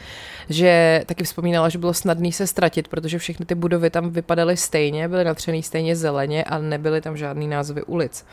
Že 0.49 1.03
taky 1.05 1.23
vzpomínala, 1.23 1.69
že 1.69 1.77
bylo 1.77 1.93
snadné 1.93 2.31
se 2.31 2.47
ztratit, 2.47 2.87
protože 2.87 3.19
všechny 3.19 3.45
ty 3.45 3.55
budovy 3.55 3.89
tam 3.89 4.09
vypadaly 4.09 4.57
stejně, 4.57 5.07
byly 5.07 5.23
natřený 5.23 5.63
stejně 5.63 5.95
zeleně 5.95 6.43
a 6.43 6.57
nebyly 6.57 7.01
tam 7.01 7.17
žádný 7.17 7.47
názvy 7.47 7.83
ulic. 7.83 8.25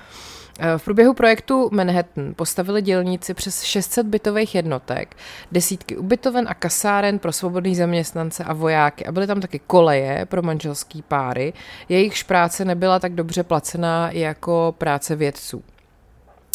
Eh, 0.59 0.79
v 0.79 0.85
průběhu 0.85 1.15
projektu 1.15 1.69
Manhattan 1.73 2.35
postavili 2.37 2.83
dělníci 2.83 3.35
přes 3.35 3.62
600 3.62 4.07
bytových 4.07 4.55
jednotek, 4.55 5.17
desítky 5.53 5.97
ubytoven 5.97 6.47
a 6.49 6.55
kasáren 6.55 7.19
pro 7.19 7.33
svobodný 7.33 7.75
zaměstnance 7.75 8.45
a 8.45 8.53
vojáky 8.53 9.07
a 9.07 9.12
byly 9.12 9.27
tam 9.27 9.41
taky 9.41 9.59
koleje 9.59 10.27
pro 10.27 10.43
manželský 10.43 11.03
páry. 11.03 11.53
Jejichž 11.88 12.23
práce 12.23 12.65
nebyla 12.65 12.99
tak 12.99 13.12
dobře 13.15 13.43
placená 13.43 14.11
jako 14.11 14.75
práce 14.79 15.17
vědců. 15.17 15.62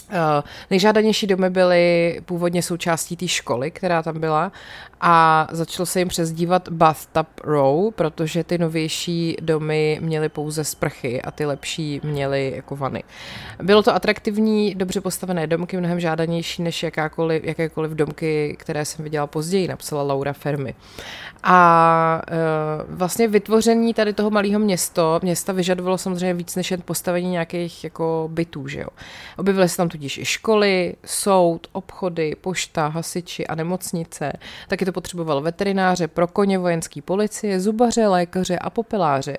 Uh, 0.10 0.17
nejžádanější 0.69 1.27
domy 1.27 1.49
byly 1.49 2.19
původně 2.25 2.63
součástí 2.63 3.17
té 3.17 3.27
školy, 3.27 3.71
která 3.71 4.03
tam 4.03 4.19
byla 4.19 4.51
a 5.01 5.47
začalo 5.51 5.86
se 5.86 5.99
jim 5.99 6.07
přezdívat 6.07 6.69
Bathtub 6.69 7.27
Row, 7.43 7.91
protože 7.91 8.43
ty 8.43 8.57
novější 8.57 9.38
domy 9.41 9.99
měly 10.01 10.29
pouze 10.29 10.63
sprchy 10.63 11.21
a 11.21 11.31
ty 11.31 11.45
lepší 11.45 12.01
měly 12.03 12.53
jako 12.55 12.75
vany. 12.75 13.03
Bylo 13.63 13.83
to 13.83 13.95
atraktivní, 13.95 14.75
dobře 14.75 15.01
postavené 15.01 15.47
domky, 15.47 15.77
mnohem 15.77 15.99
žádanější 15.99 16.62
než 16.62 16.83
jakákoliv, 16.83 17.43
jakékoliv 17.43 17.91
domky, 17.91 18.55
které 18.60 18.86
jsem 18.86 19.03
viděla 19.03 19.27
později, 19.27 19.67
napsala 19.67 20.03
Laura 20.03 20.33
Fermi. 20.33 20.75
A 21.43 22.21
uh, 22.31 22.95
vlastně 22.97 23.27
vytvoření 23.27 23.93
tady 23.93 24.13
toho 24.13 24.29
malého 24.29 24.60
město, 24.60 25.19
města 25.23 25.53
vyžadovalo 25.53 25.97
samozřejmě 25.97 26.33
víc 26.33 26.55
než 26.55 26.71
jen 26.71 26.81
postavení 26.86 27.29
nějakých 27.29 27.83
jako 27.83 28.29
bytů, 28.31 28.67
že 28.67 28.79
jo. 28.79 28.88
Objevily 29.38 29.69
se 29.69 29.77
tam 29.77 29.89
tudíž 29.89 30.17
i 30.17 30.25
školy, 30.25 30.95
soud, 31.05 31.67
obchody, 31.71 32.36
pošta, 32.41 32.88
hasiči 32.88 33.47
a 33.47 33.55
nemocnice. 33.55 34.33
Taky 34.67 34.86
to 34.88 34.91
potřebovalo 34.91 35.41
veterináře, 35.41 36.08
pro 36.08 36.28
koně 36.28 36.58
vojenský 36.58 37.02
policie, 37.02 37.60
zubaře, 37.60 38.08
lékaře 38.08 38.60
a 38.60 38.69
popeláře. 38.69 39.38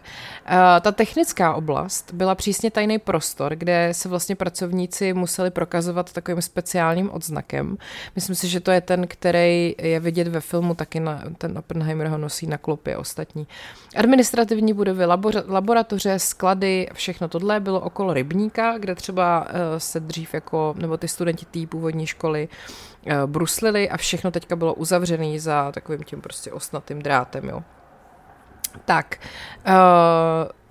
Ta 0.80 0.92
technická 0.92 1.54
oblast 1.54 2.12
byla 2.12 2.34
přísně 2.34 2.70
tajný 2.70 2.98
prostor, 2.98 3.56
kde 3.56 3.88
se 3.92 4.08
vlastně 4.08 4.36
pracovníci 4.36 5.12
museli 5.12 5.50
prokazovat 5.50 6.12
takovým 6.12 6.42
speciálním 6.42 7.10
odznakem. 7.10 7.76
Myslím 8.14 8.36
si, 8.36 8.48
že 8.48 8.60
to 8.60 8.70
je 8.70 8.80
ten, 8.80 9.06
který 9.06 9.74
je 9.78 10.00
vidět 10.00 10.28
ve 10.28 10.40
filmu, 10.40 10.74
taky 10.74 11.00
na, 11.00 11.22
ten 11.38 11.58
Oppenheimer 11.58 12.08
ho 12.08 12.18
nosí 12.18 12.46
na 12.46 12.58
klopě 12.58 12.96
ostatní. 12.96 13.46
Administrativní 13.96 14.72
budovy, 14.72 15.04
laboratoře, 15.48 16.18
sklady, 16.18 16.88
všechno 16.92 17.28
tohle 17.28 17.60
bylo 17.60 17.80
okolo 17.80 18.12
rybníka, 18.14 18.78
kde 18.78 18.94
třeba 18.94 19.46
eh, 19.48 19.80
se 19.80 20.00
dřív 20.00 20.34
jako 20.34 20.74
nebo 20.78 20.96
ty 20.96 21.08
studenti 21.08 21.46
té 21.46 21.66
původní 21.66 22.06
školy 22.06 22.48
uh, 22.48 23.12
bruslili 23.26 23.90
a 23.90 23.96
všechno 23.96 24.30
teďka 24.30 24.56
bylo 24.56 24.74
uzavřené 24.74 25.37
za 25.40 25.72
takovým 25.72 26.02
tím 26.02 26.20
prostě 26.20 26.52
osnatým 26.52 27.02
drátem, 27.02 27.48
jo. 27.48 27.62
Tak, 28.84 29.20
uh, 29.66 29.72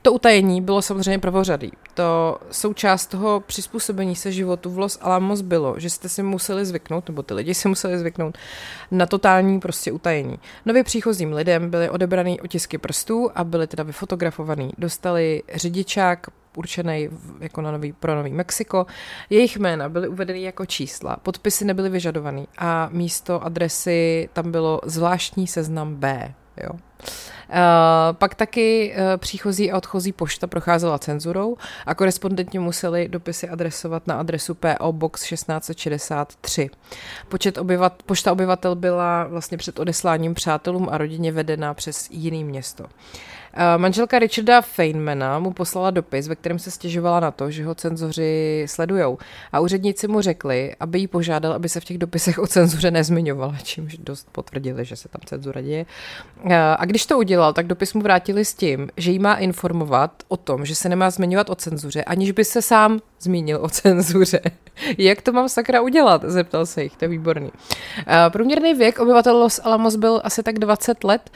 to 0.01 0.13
utajení 0.13 0.62
bylo 0.62 0.82
samozřejmě 0.82 1.19
prvořadý. 1.19 1.71
To 1.93 2.39
součást 2.51 3.06
toho 3.08 3.39
přizpůsobení 3.39 4.15
se 4.15 4.32
životu 4.32 4.69
v 4.69 4.77
Los 4.77 4.97
Alamos 5.01 5.41
bylo, 5.41 5.80
že 5.80 5.89
jste 5.89 6.10
si 6.10 6.23
museli 6.23 6.65
zvyknout, 6.65 7.08
nebo 7.08 7.23
ty 7.23 7.34
lidi 7.34 7.53
si 7.53 7.67
museli 7.67 7.99
zvyknout 7.99 8.38
na 8.91 9.06
totální 9.06 9.60
prostě 9.60 9.91
utajení. 9.91 10.39
Nově 10.65 10.84
příchozím 10.84 11.34
lidem 11.34 11.69
byly 11.69 11.89
odebraný 11.89 12.41
otisky 12.41 12.77
prstů 12.77 13.30
a 13.36 13.43
byly 13.43 13.67
teda 13.67 13.84
vyfotografovaný. 13.84 14.71
Dostali 14.77 15.43
řidičák, 15.56 16.27
určený 16.58 17.10
jako 17.39 17.62
na 17.62 17.72
nový, 17.72 17.93
pro 17.93 18.15
Nový 18.15 18.32
Mexiko. 18.32 18.86
Jejich 19.30 19.58
jména 19.58 19.89
byly 19.89 20.08
uvedeny 20.08 20.41
jako 20.41 20.65
čísla, 20.65 21.17
podpisy 21.24 21.65
nebyly 21.65 21.89
vyžadovaný 21.89 22.48
a 22.58 22.89
místo 22.91 23.43
adresy 23.43 24.30
tam 24.34 24.52
bylo 24.52 24.82
zvláštní 24.86 25.48
seznam 25.48 25.96
B. 25.96 26.34
Jo. 26.63 26.70
Uh, 27.50 27.54
pak 28.12 28.36
taky 28.36 28.96
uh, 28.96 29.17
příchozí 29.17 29.72
a 29.72 29.78
odchozí 29.78 30.12
pošta 30.12 30.48
procházela 30.48 31.00
cenzurou 31.00 31.58
a 31.86 31.96
korespondentně 31.96 32.60
museli 32.60 33.08
dopisy 33.08 33.50
adresovat 33.50 34.08
na 34.08 34.20
adresu 34.20 34.56
PO 34.56 34.93
Box 34.93 35.24
1663. 35.30 36.70
Počet 37.30 37.58
obyvat, 37.58 38.04
pošta 38.04 38.32
obyvatel 38.32 38.76
byla 38.76 39.24
vlastně 39.24 39.58
před 39.58 39.80
odesláním 39.80 40.34
přátelům 40.34 40.88
a 40.91 40.98
rodině 40.98 41.32
vedena 41.32 41.74
přes 41.74 42.08
jiný 42.12 42.43
město. 42.43 42.86
Eh, 43.60 43.78
manželka 43.78 44.20
Richarda 44.20 44.62
Feynmana 44.62 45.39
mu 45.39 45.54
poslala 45.54 45.91
dopis, 45.91 46.28
ve 46.28 46.36
kterém 46.36 46.60
se 46.60 46.72
stěžovala 46.72 47.20
na 47.20 47.32
to, 47.32 47.52
že 47.52 47.65
ho 47.65 47.76
cenzoři 47.76 48.65
sledujou. 48.67 49.17
A 49.52 49.60
úředníci 49.60 50.08
mu 50.08 50.22
řekli, 50.22 50.76
aby 50.80 51.00
jí 51.00 51.08
požádal, 51.08 51.54
aby 51.54 51.70
se 51.70 51.80
v 51.80 51.86
těch 51.86 51.98
dopisech 51.98 52.39
o 52.39 52.48
cenzuře 52.48 52.91
nezmiňovala, 52.91 53.56
čímž 53.63 53.98
dost 53.98 54.28
potvrdili, 54.32 54.86
že 54.86 54.96
se 54.96 55.10
tam 55.10 55.22
cenzura 55.26 55.62
děje. 55.62 55.86
Eh, 56.46 56.56
a 56.56 56.86
když 56.86 57.06
to 57.06 57.17
udělal, 57.17 57.54
tak 57.54 57.67
dopis 57.67 57.93
mu 57.93 58.02
vrátili 58.02 58.46
s 58.46 58.54
tím, 58.54 58.89
že 58.98 59.12
jí 59.12 59.20
má 59.20 59.36
informovat 59.36 60.12
o 60.28 60.38
tom, 60.38 60.65
že 60.65 60.76
se 60.76 60.89
nemá 60.89 61.10
zmiňovat 61.10 61.50
o 61.50 61.56
cenzuře, 61.56 62.04
aniž 62.04 62.32
by 62.32 62.46
se 62.46 62.62
sám 62.62 63.00
zmínil 63.20 63.60
o 63.62 63.70
cenzuře. 63.70 64.41
Jak 64.98 65.22
to 65.22 65.32
mám 65.32 65.50
sakra 65.50 65.82
udělat? 65.82 66.22
Zeptal 66.26 66.65
se 66.65 66.84
jich, 66.84 66.96
to 66.98 67.06
je 67.06 67.10
výborný. 67.10 67.48
Uh, 67.48 68.13
průměrný 68.30 68.74
věk 68.74 69.00
obyvatel 69.00 69.38
Los 69.38 69.60
Alamos 69.63 69.96
byl 69.96 70.22
asi 70.24 70.43
tak 70.43 70.60
20 70.60 71.04
let. 71.04 71.30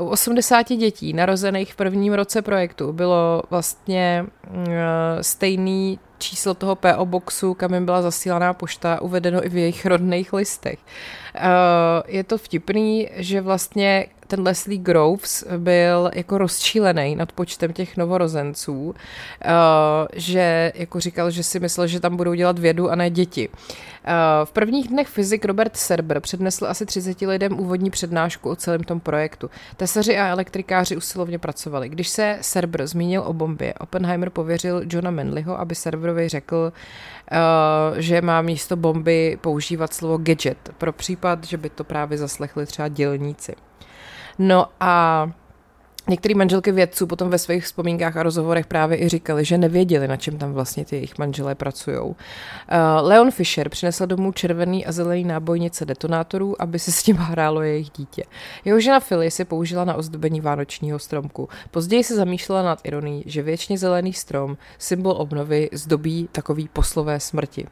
U 0.00 0.06
80 0.06 0.68
dětí 0.68 1.12
narozených 1.12 1.55
v 1.64 1.76
prvním 1.76 2.12
roce 2.12 2.42
projektu 2.42 2.92
bylo 2.92 3.42
vlastně 3.50 4.26
uh, 4.50 4.56
stejný 5.20 5.98
číslo 6.18 6.54
toho 6.54 6.76
PO 6.76 7.06
boxu, 7.06 7.54
kam 7.54 7.74
jim 7.74 7.84
byla 7.84 8.02
zasílaná 8.02 8.54
pošta, 8.54 9.02
uvedeno 9.02 9.46
i 9.46 9.48
v 9.48 9.56
jejich 9.56 9.86
rodných 9.86 10.32
listech. 10.32 10.78
Je 12.06 12.24
to 12.24 12.38
vtipný, 12.38 13.08
že 13.12 13.40
vlastně 13.40 14.06
ten 14.26 14.42
Leslie 14.42 14.78
Groves 14.78 15.44
byl 15.58 16.10
jako 16.14 16.38
rozčílený 16.38 17.16
nad 17.16 17.32
počtem 17.32 17.72
těch 17.72 17.96
novorozenců, 17.96 18.82
uh, 18.88 18.94
že 20.12 20.72
jako 20.74 21.00
říkal, 21.00 21.30
že 21.30 21.42
si 21.42 21.60
myslel, 21.60 21.86
že 21.86 22.00
tam 22.00 22.16
budou 22.16 22.34
dělat 22.34 22.58
vědu 22.58 22.90
a 22.90 22.94
ne 22.94 23.10
děti. 23.10 23.48
Uh, 23.48 23.54
v 24.44 24.52
prvních 24.52 24.88
dnech 24.88 25.08
fyzik 25.08 25.44
Robert 25.44 25.76
Serber 25.76 26.20
přednesl 26.20 26.66
asi 26.66 26.86
30 26.86 27.20
lidem 27.20 27.60
úvodní 27.60 27.90
přednášku 27.90 28.50
o 28.50 28.56
celém 28.56 28.84
tom 28.84 29.00
projektu. 29.00 29.50
Tesaři 29.76 30.18
a 30.18 30.26
elektrikáři 30.26 30.96
usilovně 30.96 31.38
pracovali. 31.38 31.88
Když 31.88 32.08
se 32.08 32.38
Serber 32.40 32.86
zmínil 32.86 33.22
o 33.26 33.32
bombě, 33.32 33.74
Oppenheimer 33.74 34.30
pověřil 34.30 34.82
Johna 34.86 35.10
Manleyho, 35.10 35.60
aby 35.60 35.74
Serberovi 35.74 36.28
řekl, 36.28 36.72
uh, 37.32 37.98
že 37.98 38.22
má 38.22 38.42
místo 38.42 38.76
bomby 38.76 39.38
používat 39.40 39.94
slovo 39.94 40.18
gadget 40.18 40.70
pro 40.78 40.92
případ, 40.92 41.44
že 41.44 41.56
by 41.56 41.70
to 41.70 41.84
právě 41.84 42.18
zaslechli 42.18 42.66
třeba 42.66 42.88
dělníci. 42.88 43.54
No 44.38 44.66
a 44.80 45.26
Některé 46.08 46.34
manželky 46.34 46.72
vědců 46.72 47.06
potom 47.06 47.30
ve 47.30 47.38
svých 47.38 47.64
vzpomínkách 47.64 48.16
a 48.16 48.22
rozhovorech 48.22 48.66
právě 48.66 49.02
i 49.02 49.08
říkali, 49.08 49.44
že 49.44 49.58
nevěděli, 49.58 50.08
na 50.08 50.16
čem 50.16 50.38
tam 50.38 50.52
vlastně 50.52 50.84
ty 50.84 50.96
jejich 50.96 51.18
manželé 51.18 51.54
pracují. 51.54 51.98
Uh, 51.98 52.14
Leon 53.00 53.30
Fisher 53.30 53.68
přinesl 53.68 54.06
domů 54.06 54.32
červený 54.32 54.86
a 54.86 54.92
zelený 54.92 55.24
nábojnice 55.24 55.84
detonátorů, 55.84 56.62
aby 56.62 56.78
se 56.78 56.92
s 56.92 57.06
ním 57.06 57.16
hrálo 57.16 57.62
jejich 57.62 57.90
dítě. 57.90 58.24
Jeho 58.64 58.80
žena 58.80 59.00
Phyllis 59.00 59.34
si 59.34 59.44
použila 59.44 59.84
na 59.84 59.94
ozdobení 59.94 60.40
vánočního 60.40 60.98
stromku. 60.98 61.48
Později 61.70 62.04
se 62.04 62.16
zamýšlela 62.16 62.62
nad 62.62 62.80
ironií, 62.84 63.22
že 63.26 63.42
věčně 63.42 63.78
zelený 63.78 64.12
strom, 64.12 64.56
symbol 64.78 65.12
obnovy, 65.18 65.68
zdobí 65.72 66.28
takový 66.32 66.68
poslové 66.72 67.20
smrti. 67.20 67.64
Uh, 67.64 67.70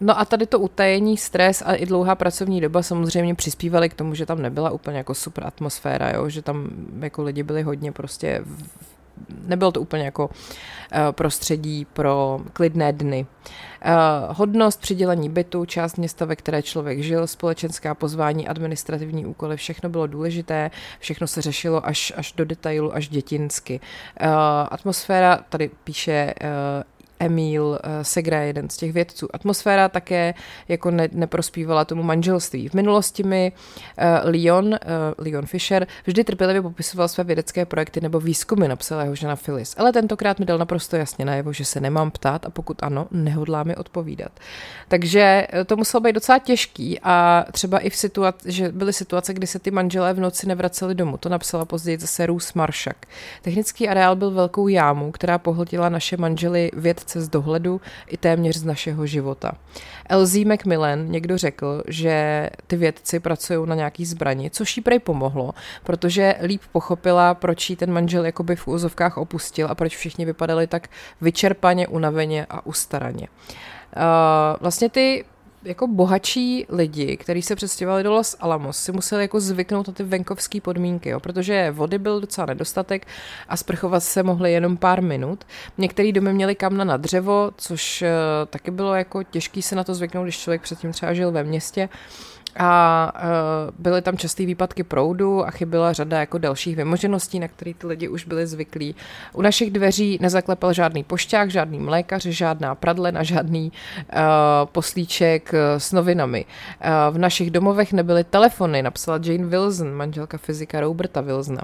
no 0.00 0.18
a 0.20 0.24
tady 0.24 0.46
to 0.46 0.58
utajení, 0.58 1.16
stres 1.16 1.62
a 1.66 1.74
i 1.74 1.86
dlouhá 1.86 2.14
pracovní 2.14 2.60
doba 2.60 2.82
samozřejmě 2.82 3.34
přispívaly 3.34 3.88
k 3.88 3.94
tomu, 3.94 4.14
že 4.14 4.26
tam 4.26 4.42
nebyla 4.42 4.70
úplně 4.70 4.98
jako 4.98 5.14
super 5.14 5.46
atmosféra, 5.46 6.10
jo? 6.10 6.28
že 6.28 6.42
tam 6.42 6.68
jako 7.00 7.22
lidi 7.22 7.42
byli 7.42 7.62
hodně 7.62 7.92
prostě 7.92 8.44
nebylo 9.46 9.72
to 9.72 9.80
úplně 9.80 10.04
jako 10.04 10.26
uh, 10.26 10.32
prostředí 11.10 11.84
pro 11.84 12.40
klidné 12.52 12.92
dny. 12.92 13.26
Uh, 13.86 14.36
hodnost, 14.36 14.80
přidělení 14.80 15.28
bytu, 15.28 15.64
část 15.64 15.98
města, 15.98 16.24
ve 16.24 16.36
které 16.36 16.62
člověk 16.62 17.02
žil, 17.02 17.26
společenská 17.26 17.94
pozvání, 17.94 18.48
administrativní 18.48 19.26
úkoly, 19.26 19.56
všechno 19.56 19.88
bylo 19.88 20.06
důležité, 20.06 20.70
všechno 20.98 21.26
se 21.26 21.42
řešilo 21.42 21.86
až, 21.86 22.12
až 22.16 22.32
do 22.32 22.44
detailu, 22.44 22.94
až 22.94 23.08
dětinsky. 23.08 23.80
Uh, 24.22 24.28
atmosféra, 24.70 25.40
tady 25.48 25.70
píše 25.84 26.34
Emil 27.20 27.78
eh, 27.82 28.04
Segra, 28.04 28.40
jeden 28.40 28.70
z 28.70 28.76
těch 28.76 28.92
vědců. 28.92 29.28
Atmosféra 29.32 29.88
také 29.88 30.34
jako 30.68 30.90
ne, 30.90 31.08
neprospívala 31.12 31.84
tomu 31.84 32.02
manželství. 32.02 32.68
V 32.68 32.74
minulosti 32.74 33.22
mi 33.22 33.52
uh, 33.98 34.04
Leon, 34.30 34.66
uh, 34.66 34.76
Leon 35.18 35.46
Fisher 35.46 35.86
vždy 36.06 36.24
trpělivě 36.24 36.62
popisoval 36.62 37.08
své 37.08 37.24
vědecké 37.24 37.66
projekty 37.66 38.00
nebo 38.00 38.20
výzkumy, 38.20 38.68
napsala 38.68 39.02
jeho 39.02 39.14
žena 39.14 39.36
Phyllis. 39.36 39.74
Ale 39.78 39.92
tentokrát 39.92 40.38
mi 40.38 40.46
dal 40.46 40.58
naprosto 40.58 40.96
jasně 40.96 41.24
najevo, 41.24 41.52
že 41.52 41.64
se 41.64 41.80
nemám 41.80 42.10
ptát 42.10 42.46
a 42.46 42.50
pokud 42.50 42.82
ano, 42.82 43.06
nehodlá 43.10 43.62
mi 43.62 43.76
odpovídat. 43.76 44.32
Takže 44.88 45.46
to 45.66 45.76
muselo 45.76 46.00
být 46.00 46.12
docela 46.12 46.38
těžký 46.38 47.00
a 47.02 47.44
třeba 47.52 47.78
i 47.78 47.90
v 47.90 47.96
situaci, 47.96 48.52
že 48.52 48.72
byly 48.72 48.92
situace, 48.92 49.34
kdy 49.34 49.46
se 49.46 49.58
ty 49.58 49.70
manželé 49.70 50.12
v 50.14 50.20
noci 50.20 50.46
nevraceli 50.46 50.94
domů. 50.94 51.16
To 51.16 51.28
napsala 51.28 51.64
později 51.64 51.98
zase 51.98 52.26
Rus 52.26 52.54
Maršak. 52.54 52.96
Technický 53.42 53.88
areál 53.88 54.16
byl 54.16 54.30
velkou 54.30 54.68
jámu, 54.68 55.10
která 55.10 55.38
pohltila 55.38 55.88
naše 55.88 56.16
manžely 56.16 56.70
věd 56.74 57.00
vědce 57.08 57.20
z 57.20 57.28
dohledu 57.28 57.80
i 58.06 58.16
téměř 58.16 58.56
z 58.56 58.64
našeho 58.64 59.06
života. 59.06 59.52
LZ 60.16 60.36
Macmillan 60.36 61.10
někdo 61.10 61.38
řekl, 61.38 61.82
že 61.88 62.50
ty 62.66 62.76
vědci 62.76 63.20
pracují 63.20 63.68
na 63.68 63.74
nějaký 63.74 64.04
zbrani, 64.04 64.50
což 64.50 64.76
jí 64.76 64.82
prej 64.82 64.98
pomohlo, 64.98 65.54
protože 65.84 66.34
líp 66.42 66.60
pochopila, 66.72 67.34
proč 67.34 67.70
jí 67.70 67.76
ten 67.76 67.92
manžel 67.92 68.24
jakoby 68.24 68.56
v 68.56 68.68
úzovkách 68.68 69.16
opustil 69.16 69.68
a 69.70 69.74
proč 69.74 69.96
všichni 69.96 70.24
vypadali 70.24 70.66
tak 70.66 70.88
vyčerpaně, 71.20 71.88
unaveně 71.88 72.46
a 72.50 72.66
ustaraně. 72.66 73.28
Uh, 73.96 74.02
vlastně 74.60 74.88
ty 74.88 75.24
jako 75.68 75.86
bohatší 75.86 76.66
lidi, 76.68 77.16
kteří 77.16 77.42
se 77.42 77.56
přestěhovali 77.56 78.02
do 78.02 78.12
Los 78.12 78.36
Alamos, 78.40 78.76
si 78.76 78.92
museli 78.92 79.22
jako 79.22 79.40
zvyknout 79.40 79.88
na 79.88 79.94
ty 79.94 80.02
venkovské 80.02 80.60
podmínky, 80.60 81.08
jo, 81.08 81.20
protože 81.20 81.70
vody 81.70 81.98
byl 81.98 82.20
docela 82.20 82.46
nedostatek 82.46 83.06
a 83.48 83.56
sprchovat 83.56 84.02
se 84.02 84.22
mohli 84.22 84.52
jenom 84.52 84.76
pár 84.76 85.02
minut. 85.02 85.44
Některé 85.78 86.12
domy 86.12 86.32
měly 86.32 86.54
kamna 86.54 86.84
na 86.84 86.96
dřevo, 86.96 87.50
což 87.56 88.02
uh, 88.02 88.08
taky 88.50 88.70
bylo 88.70 88.94
jako 88.94 89.22
těžký 89.22 89.62
se 89.62 89.76
na 89.76 89.84
to 89.84 89.94
zvyknout, 89.94 90.24
když 90.24 90.38
člověk 90.38 90.62
předtím 90.62 90.92
třeba 90.92 91.14
žil 91.14 91.32
ve 91.32 91.44
městě. 91.44 91.88
A 92.56 93.12
uh, 93.14 93.74
byly 93.78 94.02
tam 94.02 94.16
časté 94.16 94.46
výpadky 94.46 94.82
proudu 94.82 95.46
a 95.46 95.50
chyběla 95.50 95.92
řada 95.92 96.20
jako 96.20 96.38
dalších 96.38 96.76
vymožeností, 96.76 97.38
na 97.38 97.48
které 97.48 97.74
ty 97.74 97.86
lidi 97.86 98.08
už 98.08 98.24
byli 98.24 98.46
zvyklí. 98.46 98.94
U 99.32 99.42
našich 99.42 99.70
dveří 99.70 100.18
nezaklepal 100.20 100.72
žádný 100.72 101.04
pošťák, 101.04 101.50
žádný 101.50 101.78
mlékař, 101.78 102.22
žádná 102.22 102.74
pradlena, 102.74 103.22
žádný 103.22 103.72
uh, 103.72 104.18
poslíček 104.64 105.52
uh, 105.52 105.58
s 105.78 105.92
novinami. 105.92 106.44
Uh, 106.44 107.14
v 107.14 107.18
našich 107.18 107.50
domovech 107.50 107.92
nebyly 107.92 108.24
telefony, 108.24 108.82
napsala 108.82 109.20
Jane 109.22 109.46
Wilson, 109.46 109.94
manželka 109.94 110.38
fyzika 110.38 110.80
Roberta 110.80 111.20
Wilsona. 111.20 111.62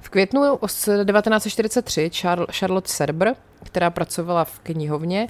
V 0.00 0.10
květnu 0.10 0.58
1943 0.66 2.10
Charlotte 2.50 2.88
Serber 2.88 3.34
která 3.64 3.90
pracovala 3.90 4.44
v 4.44 4.58
knihovně. 4.58 5.28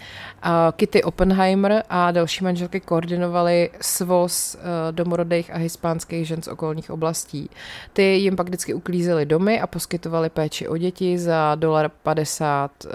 Kitty 0.77 1.03
Oppenheimer 1.03 1.83
a 1.89 2.11
další 2.11 2.45
manželky 2.45 2.81
koordinovaly 2.81 3.71
svoz 3.81 4.55
eh, 4.55 4.59
domorodých 4.93 5.55
a 5.55 5.57
hispánských 5.57 6.27
žen 6.27 6.43
z 6.43 6.49
okolních 6.49 6.91
oblastí. 6.91 7.51
Ty 7.93 8.03
jim 8.03 8.37
pak 8.37 8.47
vždycky 8.47 8.75
uklízely 8.75 9.27
domy 9.27 9.61
a 9.61 9.67
poskytovali 9.67 10.31
péči 10.31 10.69
o 10.69 10.77
děti 10.77 11.19
za 11.19 11.55
dolar 11.55 11.91
50 12.03 12.71
uh, 12.85 12.91
eh, 12.91 12.95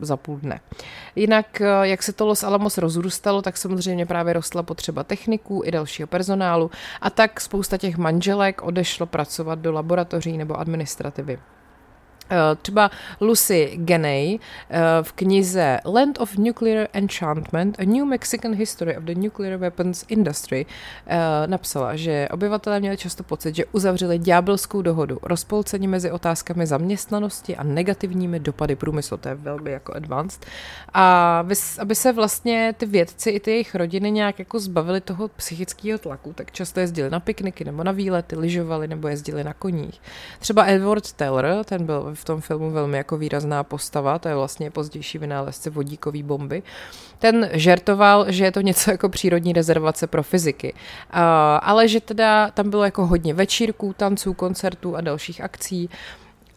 za 0.00 0.16
půl 0.16 0.36
dne. 0.36 0.60
Jinak, 1.16 1.60
eh, 1.60 1.66
jak 1.82 2.02
se 2.02 2.12
to 2.12 2.26
Los 2.26 2.44
Alamos 2.44 2.78
rozrůstalo, 2.78 3.42
tak 3.42 3.56
samozřejmě 3.56 4.06
právě 4.06 4.32
rostla 4.32 4.62
potřeba 4.62 5.04
techniků 5.04 5.62
i 5.64 5.70
dalšího 5.70 6.06
personálu 6.06 6.70
a 7.00 7.10
tak 7.10 7.40
spousta 7.40 7.76
těch 7.76 7.96
manželek 7.96 8.62
odešlo 8.62 9.06
pracovat 9.06 9.58
do 9.58 9.72
laboratoří 9.72 10.38
nebo 10.38 10.60
administrativy. 10.60 11.38
Eh, 12.30 12.56
třeba 12.62 12.90
Lucy 13.20 13.70
Genney 13.76 14.38
eh, 14.70 14.80
v 15.02 15.12
knize 15.12 15.80
Land 15.84 16.20
of 16.20 16.36
Nuclear 16.36 16.88
Enchantment, 16.92 17.80
A 17.80 17.84
New 17.84 18.04
Mexican 18.04 18.54
History 18.54 18.96
of 18.96 19.04
the 19.04 19.14
Nuclear 19.14 19.58
Weapons 19.58 20.04
Industry 20.08 20.66
eh, 21.06 21.18
napsala, 21.46 21.96
že 21.96 22.28
obyvatelé 22.30 22.80
měli 22.80 22.96
často 22.96 23.22
pocit, 23.22 23.54
že 23.54 23.64
uzavřeli 23.72 24.18
ďábelskou 24.18 24.82
dohodu, 24.82 25.18
rozpolcení 25.22 25.88
mezi 25.88 26.10
otázkami 26.10 26.66
zaměstnanosti 26.66 27.56
a 27.56 27.62
negativními 27.62 28.40
dopady 28.40 28.76
průmyslu, 28.76 29.16
to 29.16 29.28
je 29.28 29.34
velmi 29.34 29.70
jako 29.70 29.94
advanced, 29.94 30.46
a 30.94 31.44
aby 31.78 31.94
se 31.94 32.12
vlastně 32.12 32.74
ty 32.76 32.86
vědci 32.86 33.30
i 33.30 33.40
ty 33.40 33.50
jejich 33.50 33.74
rodiny 33.74 34.10
nějak 34.10 34.38
jako 34.38 34.58
zbavili 34.58 35.00
toho 35.00 35.28
psychického 35.28 35.98
tlaku, 35.98 36.32
tak 36.32 36.52
často 36.52 36.80
jezdili 36.80 37.10
na 37.10 37.20
pikniky 37.20 37.64
nebo 37.64 37.84
na 37.84 37.92
výlety, 37.92 38.36
lyžovali 38.36 38.88
nebo 38.88 39.08
jezdili 39.08 39.44
na 39.44 39.54
koních. 39.54 40.00
Třeba 40.38 40.66
Edward 40.66 41.12
Teller, 41.12 41.64
ten 41.64 41.86
byl 41.86 42.15
v 42.16 42.24
tom 42.24 42.40
filmu 42.40 42.70
velmi 42.70 42.96
jako 42.96 43.16
výrazná 43.16 43.64
postava, 43.64 44.18
to 44.18 44.28
je 44.28 44.34
vlastně 44.34 44.70
pozdější 44.70 45.18
vynálezce 45.18 45.70
vodíkové 45.70 46.22
bomby. 46.22 46.62
Ten 47.18 47.48
žertoval, 47.52 48.24
že 48.28 48.44
je 48.44 48.52
to 48.52 48.60
něco 48.60 48.90
jako 48.90 49.08
přírodní 49.08 49.52
rezervace 49.52 50.06
pro 50.06 50.22
fyziky, 50.22 50.74
ale 51.60 51.88
že 51.88 52.00
teda 52.00 52.50
tam 52.50 52.70
bylo 52.70 52.84
jako 52.84 53.06
hodně 53.06 53.34
večírků, 53.34 53.92
tanců, 53.92 54.34
koncertů 54.34 54.96
a 54.96 55.00
dalších 55.00 55.40
akcí. 55.40 55.90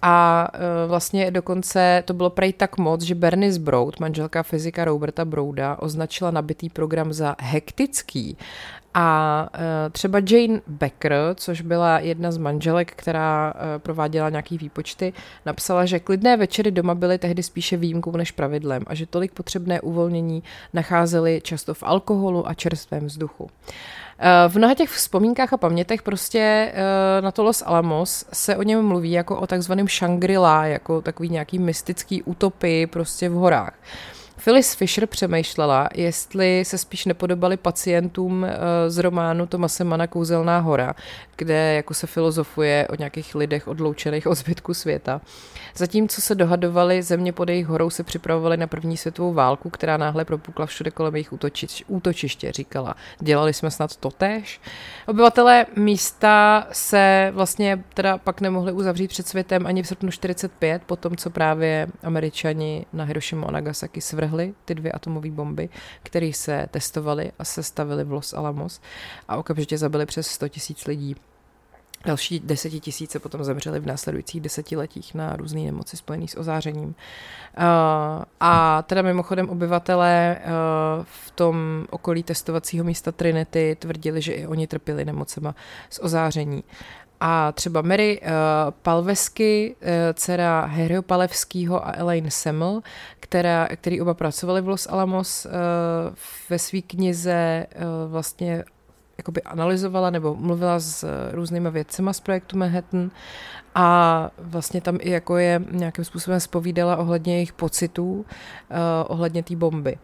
A 0.02 0.48
uh, 0.54 0.90
vlastně 0.90 1.32
dokonce 1.32 2.04
to 2.06 2.14
bylo 2.14 2.30
prej 2.30 2.54
tak 2.54 2.78
moc, 2.78 3.02
že 3.02 3.16
Bernice 3.16 3.60
Broad, 3.60 4.00
manželka 4.00 4.44
fyzika 4.44 4.86
Roberta 4.86 5.26
Brouda, 5.26 5.78
označila 5.80 6.32
nabitý 6.32 6.70
program 6.70 7.14
za 7.14 7.36
hektický 7.40 8.38
a 8.94 9.50
e, 9.54 9.90
třeba 9.90 10.20
Jane 10.30 10.62
Becker, 10.68 11.14
což 11.36 11.62
byla 11.62 12.00
jedna 12.00 12.32
z 12.32 12.38
manželek, 12.38 12.94
která 12.96 13.54
e, 13.76 13.80
prováděla 13.80 14.30
nějaký 14.30 14.58
výpočty, 14.58 15.14
napsala, 15.46 15.86
že 15.86 16.00
klidné 16.00 16.38
večery 16.38 16.72
doma 16.72 16.96
byly 16.96 17.18
tehdy 17.18 17.44
spíše 17.44 17.78
výjimkou 17.78 18.18
než 18.18 18.32
pravidlem 18.32 18.84
a 18.88 18.96
že 18.96 19.06
tolik 19.06 19.32
potřebné 19.32 19.82
uvolnění 19.82 20.44
nacházeli 20.74 21.42
často 21.44 21.74
v 21.74 21.84
alkoholu 21.84 22.48
a 22.48 22.54
čerstvém 22.54 23.06
vzduchu. 23.06 23.50
E, 24.20 24.50
v 24.50 24.56
mnoha 24.58 24.74
těch 24.74 24.90
vzpomínkách 24.90 25.54
a 25.54 25.58
pamětech 25.58 26.02
prostě 26.02 26.74
na 27.22 27.32
to 27.32 27.44
Los 27.44 27.64
Alamos 27.66 28.26
se 28.34 28.58
o 28.58 28.64
něm 28.64 28.86
mluví 28.86 29.12
jako 29.12 29.40
o 29.40 29.48
takzvaném 29.48 29.88
Shangri-La, 29.88 30.66
jako 30.66 31.02
takový 31.02 31.30
nějaký 31.30 31.60
mystický 31.60 32.24
utopii 32.24 32.88
prostě 32.88 33.30
v 33.30 33.34
horách. 33.34 33.74
Phyllis 34.50 34.76
Fisher 34.76 35.08
přemýšlela, 35.08 35.90
jestli 35.96 36.66
se 36.66 36.78
spíš 36.78 37.06
nepodobali 37.06 37.58
pacientům 37.58 38.46
eh, 38.46 38.90
z 38.90 38.98
románu 38.98 39.48
Tomase 39.48 39.84
Mana 39.84 40.08
Kouzelná 40.08 40.60
hora, 40.60 40.96
kde 41.36 41.74
jako 41.74 41.94
se 41.94 42.08
filozofuje 42.08 42.88
o 42.90 42.96
nějakých 42.96 43.36
lidech 43.36 43.68
odloučených 43.68 44.28
od 44.28 44.36
zbytku 44.36 44.74
světa. 44.74 45.22
Zatímco 45.76 46.22
se 46.22 46.36
dohadovali, 46.36 47.04
země 47.04 47.34
pod 47.34 47.50
jejich 47.50 47.68
horou 47.68 47.90
se 47.90 48.04
připravovali 48.04 48.58
na 48.58 48.68
první 48.68 48.98
světovou 48.98 49.34
válku, 49.34 49.70
která 49.70 49.98
náhle 49.98 50.26
propukla 50.26 50.66
všude 50.66 50.92
kolem 50.92 51.16
jejich 51.16 51.34
útočiště, 51.34 51.84
útočiště, 51.88 52.52
říkala. 52.52 52.96
Dělali 53.20 53.54
jsme 53.54 53.72
snad 53.72 53.96
totéž. 53.96 54.62
Obyvatelé 55.08 55.66
místa 55.76 56.68
se 56.72 57.32
vlastně 57.36 57.84
teda 57.94 58.18
pak 58.18 58.42
nemohli 58.42 58.72
uzavřít 58.72 59.08
před 59.08 59.28
světem 59.28 59.68
ani 59.68 59.84
v 59.84 59.88
srpnu 59.88 60.12
45, 60.12 60.82
po 60.86 60.96
tom, 60.96 61.16
co 61.16 61.30
právě 61.30 61.88
američani 62.04 62.86
na 62.94 63.04
Hiroshima 63.04 63.48
a 63.48 63.52
Nagasaki 63.52 64.02
svrhli 64.02 64.39
ty 64.66 64.76
dvě 64.76 64.92
atomové 64.92 65.32
bomby, 65.32 65.70
které 66.04 66.34
se 66.34 66.68
testovaly 66.72 67.32
a 67.40 67.44
sestavily 67.44 68.04
v 68.04 68.12
Los 68.12 68.34
Alamos 68.34 68.82
a 69.28 69.38
okamžitě 69.38 69.78
zabili 69.78 70.06
přes 70.06 70.28
100 70.28 70.48
tisíc 70.50 70.86
lidí. 70.86 71.16
Další 72.06 72.40
desetitisíce 72.40 73.20
potom 73.20 73.44
zemřeli 73.44 73.80
v 73.80 73.86
následujících 73.86 74.42
desetiletích 74.42 75.16
na 75.16 75.36
různé 75.36 75.62
nemoci 75.62 75.98
spojené 75.98 76.28
s 76.28 76.38
ozářením. 76.38 76.88
Uh, 76.88 78.24
a 78.40 78.82
teda 78.82 79.02
mimochodem 79.02 79.50
obyvatelé 79.50 80.38
uh, 80.40 81.04
v 81.04 81.32
tom 81.32 81.86
okolí 81.90 82.24
testovacího 82.24 82.86
místa 82.86 83.12
Trinity 83.12 83.78
tvrdili, 83.80 84.22
že 84.22 84.34
i 84.34 84.48
oni 84.48 84.68
trpěli 84.68 85.06
nemocema 85.06 85.56
z 85.90 86.00
ozáření. 86.00 86.64
A 87.20 87.52
třeba 87.52 87.82
Mary 87.82 88.22
uh, 88.22 88.28
Palvesky, 88.82 89.76
uh, 89.82 89.88
dcera 90.14 90.66
Harryho 90.66 91.02
Palevského 91.02 91.88
a 91.88 91.94
Elaine 91.96 92.32
Semmel, 92.32 92.82
která, 93.20 93.68
který 93.76 94.02
oba 94.02 94.14
pracovali 94.14 94.62
v 94.62 94.68
Los 94.68 94.88
Alamos, 94.90 95.46
uh, 95.46 95.52
ve 96.50 96.60
své 96.60 96.82
knize 96.82 97.66
uh, 97.76 98.12
vlastně 98.12 98.64
jakoby 99.18 99.42
analyzovala 99.42 100.10
nebo 100.10 100.36
mluvila 100.36 100.80
s 100.80 101.08
různými 101.32 101.72
vědcema 101.72 102.14
z 102.14 102.20
projektu 102.20 102.58
Manhattan 102.58 103.12
a 103.76 104.30
vlastně 104.38 104.82
tam 104.82 104.98
i 105.02 105.10
jako 105.10 105.38
je 105.38 105.62
nějakým 105.72 106.06
způsobem 106.06 106.40
spovídala 106.40 106.98
ohledně 106.98 107.34
jejich 107.34 107.54
pocitů, 107.54 108.14
uh, 108.14 108.26
ohledně 109.08 109.44
té 109.44 109.56
bomby. 109.56 109.98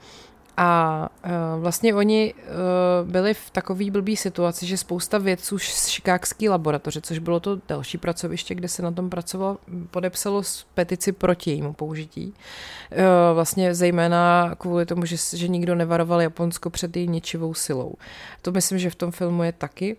A 0.58 1.10
uh, 1.26 1.62
vlastně 1.62 1.96
oni 1.96 2.34
uh, 2.34 3.12
byli 3.12 3.34
v 3.34 3.50
takové 3.50 3.92
blbý 3.92 4.18
situaci, 4.18 4.66
že 4.66 4.78
spousta 4.78 5.18
vědců 5.18 5.60
z 5.60 5.90
Chicagské 5.90 6.50
laboratoře, 6.50 7.02
což 7.02 7.20
bylo 7.20 7.40
to 7.40 7.60
další 7.68 7.98
pracoviště, 7.98 8.56
kde 8.56 8.68
se 8.68 8.82
na 8.82 8.92
tom 8.92 9.10
pracovalo, 9.10 9.58
podepsalo 9.92 10.42
petici 10.74 11.12
proti 11.12 11.50
jejímu 11.50 11.74
použití. 11.74 12.28
Uh, 12.28 13.00
vlastně 13.34 13.76
zejména 13.76 14.56
kvůli 14.58 14.86
tomu, 14.86 15.06
že, 15.06 15.16
že 15.34 15.48
nikdo 15.48 15.76
nevaroval 15.76 16.22
Japonsko 16.22 16.70
před 16.70 16.98
její 16.98 17.08
ničivou 17.08 17.54
silou. 17.54 17.94
To 18.42 18.52
myslím, 18.52 18.80
že 18.80 18.90
v 18.90 18.96
tom 18.96 19.12
filmu 19.12 19.44
je 19.44 19.52
taky. 19.52 19.98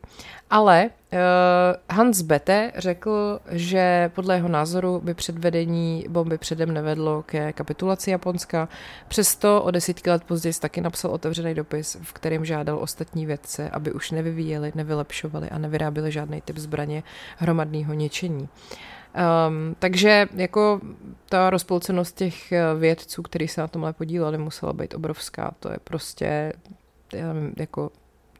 Ale 0.50 0.90
Hans 1.90 2.22
Bethe 2.22 2.72
řekl, 2.76 3.40
že 3.50 4.10
podle 4.14 4.34
jeho 4.34 4.48
názoru 4.48 5.00
by 5.00 5.14
předvedení 5.14 6.04
bomby 6.08 6.38
předem 6.38 6.74
nevedlo 6.74 7.22
ke 7.22 7.52
kapitulaci 7.52 8.10
Japonska. 8.10 8.68
Přesto 9.08 9.62
o 9.62 9.70
desítky 9.70 10.10
let 10.10 10.24
později 10.24 10.52
taky 10.60 10.80
napsal 10.80 11.10
otevřený 11.10 11.54
dopis, 11.54 11.96
v 12.02 12.12
kterém 12.12 12.44
žádal 12.44 12.78
ostatní 12.78 13.26
vědce, 13.26 13.70
aby 13.70 13.92
už 13.92 14.10
nevyvíjeli, 14.10 14.72
nevylepšovali 14.74 15.50
a 15.50 15.58
nevyráběli 15.58 16.12
žádný 16.12 16.40
typ 16.40 16.58
zbraně 16.58 17.02
hromadného 17.38 17.94
ničení. 17.94 18.48
Um, 19.48 19.76
takže 19.78 20.28
jako 20.34 20.80
ta 21.28 21.50
rozpolcenost 21.50 22.16
těch 22.16 22.52
eh, 22.52 22.74
vědců, 22.78 23.22
kteří 23.22 23.48
se 23.48 23.60
na 23.60 23.68
tomhle 23.68 23.92
podíleli, 23.92 24.38
musela 24.38 24.72
být 24.72 24.94
obrovská. 24.94 25.54
To 25.60 25.70
je 25.70 25.78
prostě, 25.84 26.52
já 27.12 27.32
nevím, 27.32 27.52
jako 27.56 27.90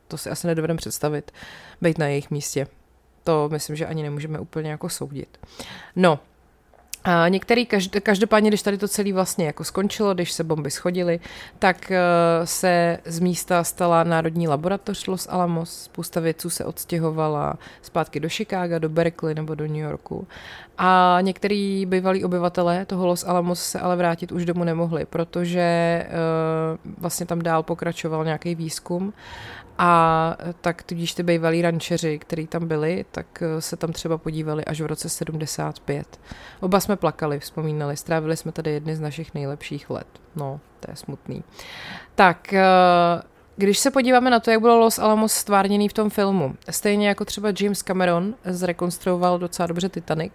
to 0.08 0.18
si 0.18 0.30
asi 0.30 0.46
nedovedeme 0.46 0.76
představit, 0.76 1.32
být 1.80 1.98
na 1.98 2.06
jejich 2.06 2.30
místě. 2.30 2.66
To 3.24 3.48
myslím, 3.52 3.76
že 3.76 3.86
ani 3.86 4.02
nemůžeme 4.02 4.38
úplně 4.38 4.70
jako 4.70 4.88
soudit. 4.88 5.38
No, 5.96 6.18
a 7.08 7.28
některý, 7.28 7.66
každopádně, 8.02 8.50
když 8.50 8.62
tady 8.62 8.78
to 8.78 8.88
celé 8.88 9.12
vlastně 9.12 9.46
jako 9.46 9.64
skončilo, 9.64 10.14
když 10.14 10.32
se 10.32 10.44
bomby 10.44 10.70
schodily, 10.70 11.20
tak 11.58 11.90
eh, 11.90 12.00
se 12.44 12.98
z 13.04 13.20
místa 13.20 13.64
stala 13.64 14.04
Národní 14.04 14.48
laboratoř 14.48 15.06
Los 15.06 15.28
Alamos, 15.30 15.82
spousta 15.82 16.20
vědců 16.20 16.50
se 16.50 16.64
odstěhovala 16.64 17.54
zpátky 17.82 18.20
do 18.20 18.28
Chicaga, 18.28 18.78
do 18.78 18.88
Berkeley 18.88 19.34
nebo 19.34 19.54
do 19.54 19.66
New 19.66 19.76
Yorku. 19.76 20.26
A 20.78 21.18
některý 21.20 21.86
bývalí 21.86 22.24
obyvatelé 22.24 22.86
toho 22.86 23.06
Los 23.06 23.24
Alamos 23.24 23.62
se 23.62 23.80
ale 23.80 23.96
vrátit 23.96 24.32
už 24.32 24.44
domů 24.44 24.64
nemohli, 24.64 25.04
protože 25.04 26.06
uh, 26.08 26.92
vlastně 26.98 27.26
tam 27.26 27.42
dál 27.42 27.62
pokračoval 27.62 28.24
nějaký 28.24 28.54
výzkum 28.54 29.12
a 29.78 30.36
tak 30.60 30.82
tudíž 30.82 31.14
ty 31.14 31.22
bývalí 31.22 31.62
rančeři, 31.62 32.18
kteří 32.18 32.46
tam 32.46 32.68
byli, 32.68 33.04
tak 33.12 33.42
eh, 33.42 33.60
se 33.60 33.76
tam 33.76 33.92
třeba 33.92 34.18
podívali 34.18 34.64
až 34.64 34.80
v 34.80 34.86
roce 34.86 35.08
75. 35.08 36.20
Oba 36.60 36.80
jsme 36.80 36.95
plakali, 36.96 37.40
vzpomínali, 37.40 37.96
strávili 37.96 38.36
jsme 38.36 38.52
tady 38.52 38.70
jedny 38.70 38.96
z 38.96 39.00
našich 39.00 39.34
nejlepších 39.34 39.90
let. 39.90 40.06
No, 40.36 40.60
to 40.80 40.90
je 40.90 40.96
smutný. 40.96 41.44
Tak, 42.14 42.52
eh, 42.52 42.62
když 43.58 43.78
se 43.78 43.90
podíváme 43.90 44.30
na 44.30 44.40
to, 44.40 44.50
jak 44.50 44.60
bylo 44.60 44.78
Los 44.78 44.98
Alamos 44.98 45.32
stvárněný 45.32 45.88
v 45.88 45.92
tom 45.92 46.10
filmu, 46.10 46.54
stejně 46.70 47.08
jako 47.08 47.24
třeba 47.24 47.48
James 47.60 47.82
Cameron 47.82 48.34
zrekonstruoval 48.44 49.38
docela 49.38 49.66
dobře 49.66 49.88
Titanic, 49.88 50.32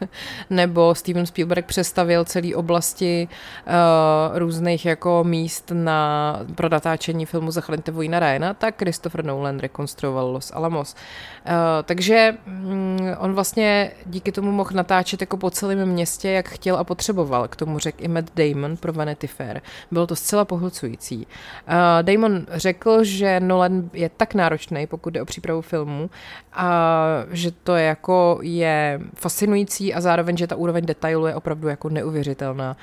nebo 0.50 0.94
Steven 0.94 1.26
Spielberg 1.26 1.66
přestavil 1.66 2.24
celé 2.24 2.54
oblasti 2.54 3.28
uh, 3.66 4.38
různých 4.38 4.86
jako 4.86 5.24
míst 5.24 5.72
na, 5.74 6.40
pro 6.54 6.68
natáčení 6.68 7.26
filmu 7.26 7.50
Zachraňte 7.50 7.92
vojna 7.92 8.18
Ryana, 8.18 8.54
tak 8.54 8.78
Christopher 8.78 9.24
Nolan 9.24 9.58
rekonstruoval 9.58 10.30
Los 10.30 10.52
Alamos. 10.54 10.94
Uh, 10.94 11.52
takže 11.84 12.34
um, 12.46 12.98
on 13.18 13.32
vlastně 13.34 13.90
díky 14.06 14.32
tomu 14.32 14.52
mohl 14.52 14.70
natáčet 14.72 15.20
jako 15.20 15.36
po 15.36 15.50
celém 15.50 15.86
městě, 15.88 16.28
jak 16.28 16.48
chtěl 16.48 16.76
a 16.76 16.84
potřeboval. 16.84 17.48
K 17.48 17.56
tomu 17.56 17.78
řekl 17.78 18.04
i 18.04 18.08
Matt 18.08 18.30
Damon 18.34 18.76
pro 18.76 18.92
Vanity 18.92 19.26
Fair. 19.26 19.60
Bylo 19.90 20.06
to 20.06 20.16
zcela 20.16 20.44
pohlcující. 20.44 21.16
Uh, 21.16 21.74
Damon 22.02 22.46
řekl, 22.60 23.04
že 23.04 23.40
Nolan 23.40 23.90
je 23.92 24.08
tak 24.08 24.34
náročný, 24.34 24.86
pokud 24.86 25.10
jde 25.10 25.22
o 25.22 25.24
přípravu 25.24 25.60
filmu, 25.60 26.10
a 26.52 26.98
že 27.30 27.50
to 27.50 27.74
je 27.74 27.84
jako 27.84 28.38
je 28.42 29.00
fascinující 29.14 29.94
a 29.94 30.00
zároveň, 30.00 30.36
že 30.36 30.46
ta 30.46 30.56
úroveň 30.56 30.86
detailu 30.86 31.26
je 31.26 31.34
opravdu 31.34 31.68
jako 31.68 31.88
neuvěřitelná. 31.88 32.76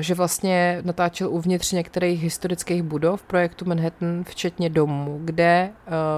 Že 0.00 0.14
vlastně 0.14 0.80
natáčel 0.84 1.30
uvnitř 1.30 1.72
některých 1.72 2.22
historických 2.22 2.82
budov 2.82 3.22
projektu 3.22 3.64
Manhattan, 3.64 4.24
včetně 4.24 4.70
domu, 4.70 5.20
kde 5.24 5.70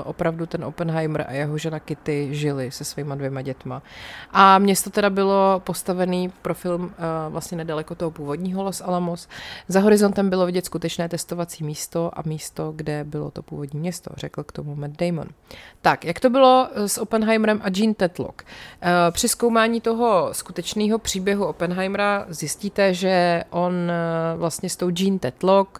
opravdu 0.05 0.47
ten 0.47 0.65
Oppenheimer 0.65 1.25
a 1.29 1.33
jeho 1.33 1.59
žena 1.59 1.81
Kitty 1.81 2.29
žili 2.31 2.71
se 2.71 2.85
svýma 2.85 3.15
dvěma 3.15 3.43
dětma. 3.43 3.83
A 4.31 4.59
město 4.59 4.91
teda 4.91 5.11
bylo 5.11 5.63
postavený 5.65 6.33
pro 6.43 6.55
film 6.55 6.95
vlastně 7.29 7.57
nedaleko 7.57 7.95
toho 7.95 8.11
původního 8.11 8.63
Los 8.63 8.83
Alamos. 8.85 9.29
Za 9.69 9.81
horizontem 9.81 10.31
bylo 10.31 10.47
vidět 10.47 10.67
skutečné 10.67 11.09
testovací 11.09 11.65
místo 11.65 12.11
a 12.19 12.23
místo, 12.27 12.72
kde 12.73 13.05
bylo 13.05 13.31
to 13.31 13.43
původní 13.43 13.81
město, 13.81 14.11
řekl 14.17 14.43
k 14.43 14.53
tomu 14.53 14.75
Matt 14.75 14.97
Damon. 14.97 15.29
Tak, 15.83 16.05
jak 16.05 16.21
to 16.21 16.31
bylo 16.31 16.69
s 16.75 16.99
Oppenheimerem 16.99 17.61
a 17.65 17.71
Jean 17.77 17.95
Tetlock? 17.95 18.43
Při 19.11 19.29
zkoumání 19.29 19.81
toho 19.81 20.29
skutečného 20.33 20.99
příběhu 20.99 21.45
Oppenheimera 21.45 22.27
zjistíte, 22.29 22.95
že 22.95 23.45
on 23.51 23.91
eh, 23.91 24.37
vlastně 24.37 24.71
s 24.71 24.77
tou 24.77 24.91
Jean 24.99 25.19
Tetlock 25.19 25.79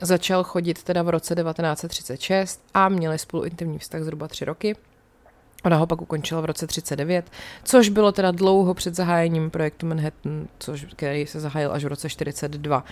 začal 0.00 0.44
chodit 0.44 0.82
teda 0.82 1.02
v 1.02 1.08
roce 1.08 1.34
1936 1.34 2.60
a 2.74 2.88
měli 2.88 3.18
spolu 3.18 3.44
intimní 3.44 3.78
vztah 3.78 4.02
zhruba 4.02 4.28
tři 4.28 4.44
roky. 4.44 4.76
Ona 5.64 5.76
ho 5.76 5.86
pak 5.86 6.02
ukončila 6.02 6.40
v 6.40 6.44
roce 6.44 6.66
39, 6.66 7.30
což 7.64 7.88
bylo 7.88 8.12
teda 8.12 8.30
dlouho 8.30 8.74
před 8.74 8.94
zahájením 8.94 9.50
projektu 9.50 9.86
Manhattan, 9.86 10.48
což, 10.58 10.84
který 10.84 11.26
se 11.26 11.40
zahájil 11.40 11.72
až 11.72 11.84
v 11.84 11.88
roce 11.88 12.08
42. 12.08 12.84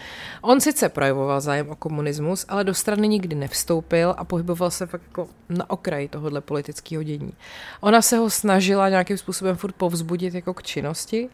On 0.43 0.61
sice 0.61 0.89
projevoval 0.89 1.41
zájem 1.41 1.71
o 1.71 1.77
komunismus, 1.77 2.45
ale 2.49 2.65
do 2.65 2.75
strany 2.75 3.09
nikdy 3.09 3.37
nevstoupil 3.37 4.15
a 4.19 4.25
pohyboval 4.25 4.71
se 4.71 4.87
fakt 4.87 5.03
jako 5.09 5.29
na 5.49 5.71
okraji 5.71 6.09
tohohle 6.09 6.41
politického 6.41 7.03
dění. 7.03 7.33
Ona 7.81 8.03
se 8.03 8.17
ho 8.17 8.31
snažila 8.31 8.89
nějakým 8.89 9.19
způsobem 9.19 9.57
furt 9.57 9.75
povzbudit 9.75 10.35
jako 10.35 10.55
k 10.55 10.63
činnosti, 10.63 11.29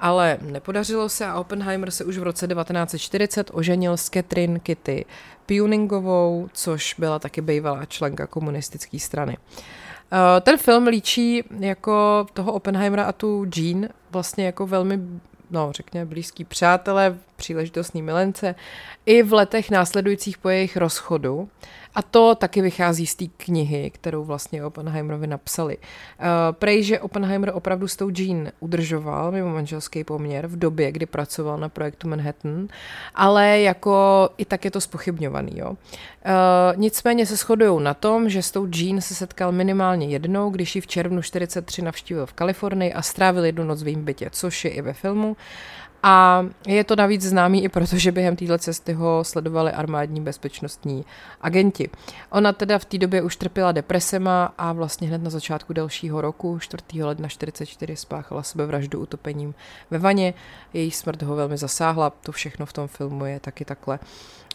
ale 0.00 0.38
nepodařilo 0.42 1.08
se 1.08 1.26
a 1.26 1.38
Oppenheimer 1.38 1.90
se 1.90 2.04
už 2.04 2.18
v 2.18 2.22
roce 2.22 2.46
1940 2.46 3.50
oženil 3.52 3.96
s 3.96 4.10
Catherine 4.10 4.58
Kitty 4.58 5.04
Puningovou, 5.46 6.48
což 6.52 6.94
byla 6.98 7.18
taky 7.18 7.40
bývalá 7.40 7.84
členka 7.84 8.26
komunistické 8.26 8.98
strany. 8.98 9.36
Eh, 10.14 10.40
ten 10.40 10.58
film 10.58 10.86
líčí 10.86 11.44
jako 11.60 12.26
toho 12.32 12.52
Oppenheimera 12.52 13.04
a 13.04 13.12
tu 13.12 13.46
Jean 13.56 13.88
vlastně 14.10 14.46
jako 14.46 14.66
velmi 14.66 15.00
no, 15.50 15.72
řekněme, 15.72 16.06
blízký 16.06 16.44
přátelé, 16.44 17.18
příležitostní 17.36 18.02
milence, 18.02 18.54
i 19.06 19.22
v 19.22 19.32
letech 19.32 19.70
následujících 19.70 20.38
po 20.38 20.48
jejich 20.48 20.76
rozchodu. 20.76 21.48
A 21.94 22.02
to 22.02 22.34
taky 22.34 22.62
vychází 22.62 23.06
z 23.06 23.14
té 23.14 23.24
knihy, 23.36 23.90
kterou 23.90 24.24
vlastně 24.24 24.64
Oppenheimerovi 24.64 25.26
napsali. 25.26 25.76
Uh, 25.76 25.82
prej, 26.52 26.82
že 26.82 27.00
Oppenheimer 27.00 27.50
opravdu 27.54 27.88
s 27.88 27.96
tou 27.96 28.10
Jean 28.16 28.52
udržoval 28.60 29.32
mimo 29.32 29.48
manželský 29.48 30.04
poměr 30.04 30.46
v 30.46 30.58
době, 30.58 30.92
kdy 30.92 31.06
pracoval 31.06 31.58
na 31.58 31.68
projektu 31.68 32.08
Manhattan, 32.08 32.68
ale 33.14 33.60
jako 33.60 34.28
i 34.38 34.44
tak 34.44 34.64
je 34.64 34.70
to 34.70 34.80
spochybňovaný. 34.80 35.52
Jo. 35.54 35.70
Uh, 35.70 35.76
nicméně 36.76 37.26
se 37.26 37.36
shodují 37.36 37.82
na 37.82 37.94
tom, 37.94 38.28
že 38.28 38.42
s 38.42 38.50
tou 38.50 38.68
Jean 38.74 39.00
se 39.00 39.14
setkal 39.14 39.52
minimálně 39.52 40.06
jednou, 40.06 40.50
když 40.50 40.74
ji 40.74 40.80
v 40.80 40.86
červnu 40.86 41.22
43 41.22 41.82
navštívil 41.82 42.26
v 42.26 42.32
Kalifornii 42.32 42.92
a 42.92 43.02
strávil 43.02 43.44
jednu 43.44 43.64
noc 43.64 43.82
v 43.82 43.86
jejím 43.86 44.04
bytě, 44.04 44.28
což 44.32 44.64
je 44.64 44.70
i 44.70 44.82
ve 44.82 44.92
filmu. 44.92 45.36
A 46.06 46.46
je 46.66 46.84
to 46.84 46.96
navíc 46.96 47.22
známý 47.22 47.64
i 47.64 47.68
proto, 47.68 47.98
že 47.98 48.12
během 48.12 48.36
téhle 48.36 48.58
cesty 48.58 48.92
ho 48.92 49.24
sledovali 49.24 49.72
armádní 49.72 50.20
bezpečnostní 50.20 51.04
agenti. 51.40 51.90
Ona 52.30 52.52
teda 52.52 52.78
v 52.78 52.84
té 52.84 52.98
době 52.98 53.22
už 53.22 53.36
trpěla 53.36 53.72
depresema 53.72 54.54
a 54.58 54.72
vlastně 54.72 55.08
hned 55.08 55.22
na 55.22 55.30
začátku 55.30 55.72
dalšího 55.72 56.20
roku, 56.20 56.58
4. 56.58 57.04
ledna 57.04 57.28
44, 57.28 57.96
spáchala 57.96 58.42
sebevraždu 58.42 59.00
utopením 59.00 59.54
ve 59.90 59.98
vaně. 59.98 60.34
Její 60.72 60.90
smrt 60.90 61.22
ho 61.22 61.36
velmi 61.36 61.56
zasáhla, 61.56 62.10
to 62.10 62.32
všechno 62.32 62.66
v 62.66 62.72
tom 62.72 62.88
filmu 62.88 63.24
je 63.24 63.40
taky 63.40 63.64
takhle. 63.64 63.98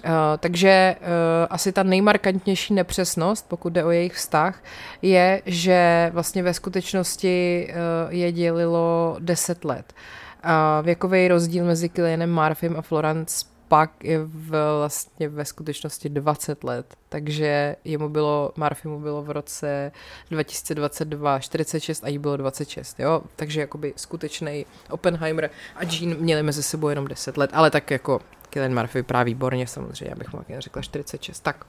Uh, 0.05 0.11
takže 0.39 0.95
uh, 0.99 1.05
asi 1.49 1.71
ta 1.71 1.83
nejmarkantnější 1.83 2.73
nepřesnost, 2.73 3.45
pokud 3.47 3.73
jde 3.73 3.83
o 3.83 3.91
jejich 3.91 4.13
vztah, 4.13 4.63
je, 5.01 5.41
že 5.45 6.09
vlastně 6.13 6.43
ve 6.43 6.53
skutečnosti 6.53 7.67
uh, 7.69 8.13
je 8.13 8.31
dělilo 8.31 9.15
10 9.19 9.65
let. 9.65 9.93
Uh, 9.93 10.28
a 10.43 10.81
věkový 10.81 11.27
rozdíl 11.27 11.65
mezi 11.65 11.89
Kylianem 11.89 12.33
Murphym 12.33 12.77
a 12.77 12.81
Florence 12.81 13.45
pak 13.69 14.03
je 14.03 14.19
vlastně 14.23 15.29
ve 15.29 15.45
skutečnosti 15.45 16.09
20 16.09 16.63
let, 16.63 16.95
takže 17.09 17.75
jemu 17.83 18.09
bylo, 18.09 18.51
Murphymu 18.57 18.99
bylo 18.99 19.21
v 19.21 19.29
roce 19.29 19.91
2022 20.31 21.39
46 21.39 22.03
a 22.03 22.07
jí 22.07 22.17
bylo 22.17 22.37
26, 22.37 22.99
jo, 22.99 23.21
takže 23.35 23.61
jakoby 23.61 23.93
skutečný 23.95 24.65
Oppenheimer 24.89 25.49
a 25.75 25.83
Jean 25.83 26.17
měli 26.17 26.43
mezi 26.43 26.63
sebou 26.63 26.89
jenom 26.89 27.07
10 27.07 27.37
let, 27.37 27.49
ale 27.53 27.71
tak 27.71 27.91
jako 27.91 28.21
Kylian 28.49 28.73
Murphy 28.73 28.99
vypadá 28.99 29.23
výborně 29.23 29.67
samozřejmě, 29.67 30.13
abych 30.13 30.33
mu 30.33 30.39
řekla 30.59 30.81
46, 30.81 31.39
tak 31.39 31.65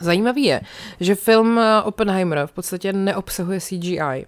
Zajímavý 0.00 0.44
je, 0.44 0.60
že 1.00 1.14
film 1.14 1.58
eh, 1.58 1.82
Oppenheimer 1.82 2.46
v 2.46 2.52
podstatě 2.52 2.92
neobsahuje 2.92 3.60
CGI. 3.60 3.98
Eh, 4.00 4.26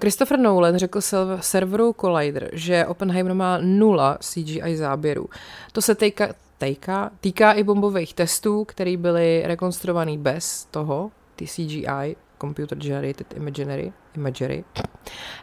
Christopher 0.00 0.38
Nolan 0.38 0.76
řekl 0.76 1.00
serveru 1.40 1.94
Collider, 2.00 2.50
že 2.52 2.86
Oppenheimer 2.86 3.34
má 3.34 3.58
nula 3.58 4.18
CGI 4.20 4.76
záběrů. 4.76 5.28
To 5.72 5.82
se 5.82 5.94
týká, 5.94 6.28
týká, 6.58 7.10
týká 7.20 7.52
i 7.52 7.62
bombových 7.62 8.14
testů, 8.14 8.64
které 8.64 8.96
byly 8.96 9.42
rekonstruovaný 9.46 10.18
bez 10.18 10.64
toho, 10.70 11.10
ty 11.36 11.46
CGI, 11.46 12.16
Computer 12.40 12.78
Generated 12.78 13.36
Imaginary, 13.36 13.92
Imagery. 14.16 14.64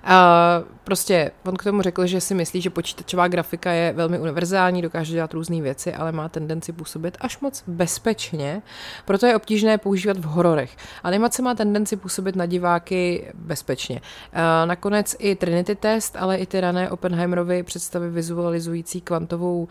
A 0.03 0.63
prostě 0.83 1.31
on 1.45 1.55
k 1.55 1.63
tomu 1.63 1.81
řekl, 1.81 2.05
že 2.05 2.21
si 2.21 2.33
myslí, 2.35 2.61
že 2.61 2.69
počítačová 2.69 3.27
grafika 3.27 3.71
je 3.71 3.93
velmi 3.93 4.19
univerzální, 4.19 4.81
dokáže 4.81 5.13
dělat 5.13 5.33
různé 5.33 5.61
věci, 5.61 5.93
ale 5.93 6.11
má 6.11 6.29
tendenci 6.29 6.71
působit 6.71 7.17
až 7.21 7.39
moc 7.39 7.63
bezpečně, 7.67 8.61
proto 9.05 9.25
je 9.25 9.35
obtížné 9.35 9.77
používat 9.77 10.17
v 10.17 10.23
hororech. 10.23 10.77
Animace 11.03 11.41
má 11.41 11.55
tendenci 11.55 11.95
působit 11.95 12.35
na 12.35 12.45
diváky 12.45 13.31
bezpečně. 13.33 14.01
A 14.33 14.65
nakonec 14.65 15.15
i 15.19 15.35
Trinity 15.35 15.75
test, 15.75 16.15
ale 16.19 16.37
i 16.37 16.45
ty 16.45 16.61
rané 16.61 16.89
Oppenheimerovy 16.89 17.63
představy 17.63 18.09
vizualizující 18.09 19.01
kvantovou, 19.01 19.67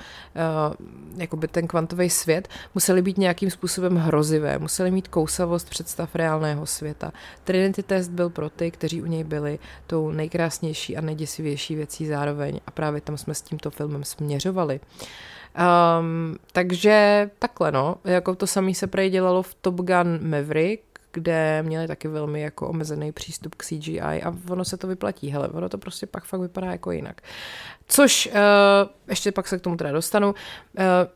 jakoby 1.17 1.49
ten 1.49 1.67
kvantový 1.67 2.11
svět, 2.11 2.49
musely 2.75 3.03
být 3.03 3.19
nějakým 3.19 3.51
způsobem 3.51 3.97
hrozivé, 3.97 4.59
musely 4.59 4.91
mít 4.91 5.09
kousavost 5.09 5.71
představ 5.71 6.15
reálného 6.15 6.67
světa. 6.67 7.13
Trinity 7.45 7.83
test 7.83 8.09
byl 8.09 8.31
pro 8.31 8.51
ty, 8.51 8.71
kteří 8.71 8.89
kteří 8.89 9.03
u 9.03 9.07
něj 9.07 9.25
byli 9.25 9.59
tou 9.89 10.11
nejkrásnější 10.11 10.97
a 10.97 11.01
nejděsivější 11.01 11.75
věcí 11.75 12.07
zároveň 12.07 12.61
a 12.67 12.71
právě 12.71 13.01
tam 13.01 13.17
jsme 13.17 13.35
s 13.35 13.43
tímto 13.43 13.71
filmem 13.71 14.05
směřovali. 14.05 14.81
Um, 16.01 16.37
takže 16.53 17.31
takhle 17.39 17.73
no, 17.73 17.97
jako 18.05 18.35
to 18.35 18.47
samé 18.47 18.75
se 18.75 18.87
prej 18.87 19.11
dělalo 19.11 19.43
v 19.43 19.55
Top 19.55 19.75
Gun 19.75 20.31
Maverick, 20.31 20.83
kde 21.13 21.63
měli 21.63 21.87
taky 21.89 22.09
velmi 22.09 22.41
jako 22.41 22.69
omezený 22.69 23.13
přístup 23.13 23.55
k 23.55 23.65
CGI 23.65 24.01
a 24.01 24.35
ono 24.51 24.65
se 24.65 24.77
to 24.77 24.87
vyplatí, 24.87 25.31
hele, 25.31 25.49
ono 25.49 25.69
to 25.69 25.79
prostě 25.79 26.07
pak 26.07 26.25
fakt 26.25 26.41
vypadá 26.41 26.67
jako 26.67 26.91
jinak. 26.91 27.21
Což, 27.89 28.27
uh, 28.27 28.33
ještě 29.09 29.33
pak 29.33 29.49
se 29.49 29.59
k 29.59 29.61
tomu 29.61 29.77
teda 29.77 29.93
dostanu, 29.93 30.29
uh, 30.29 30.35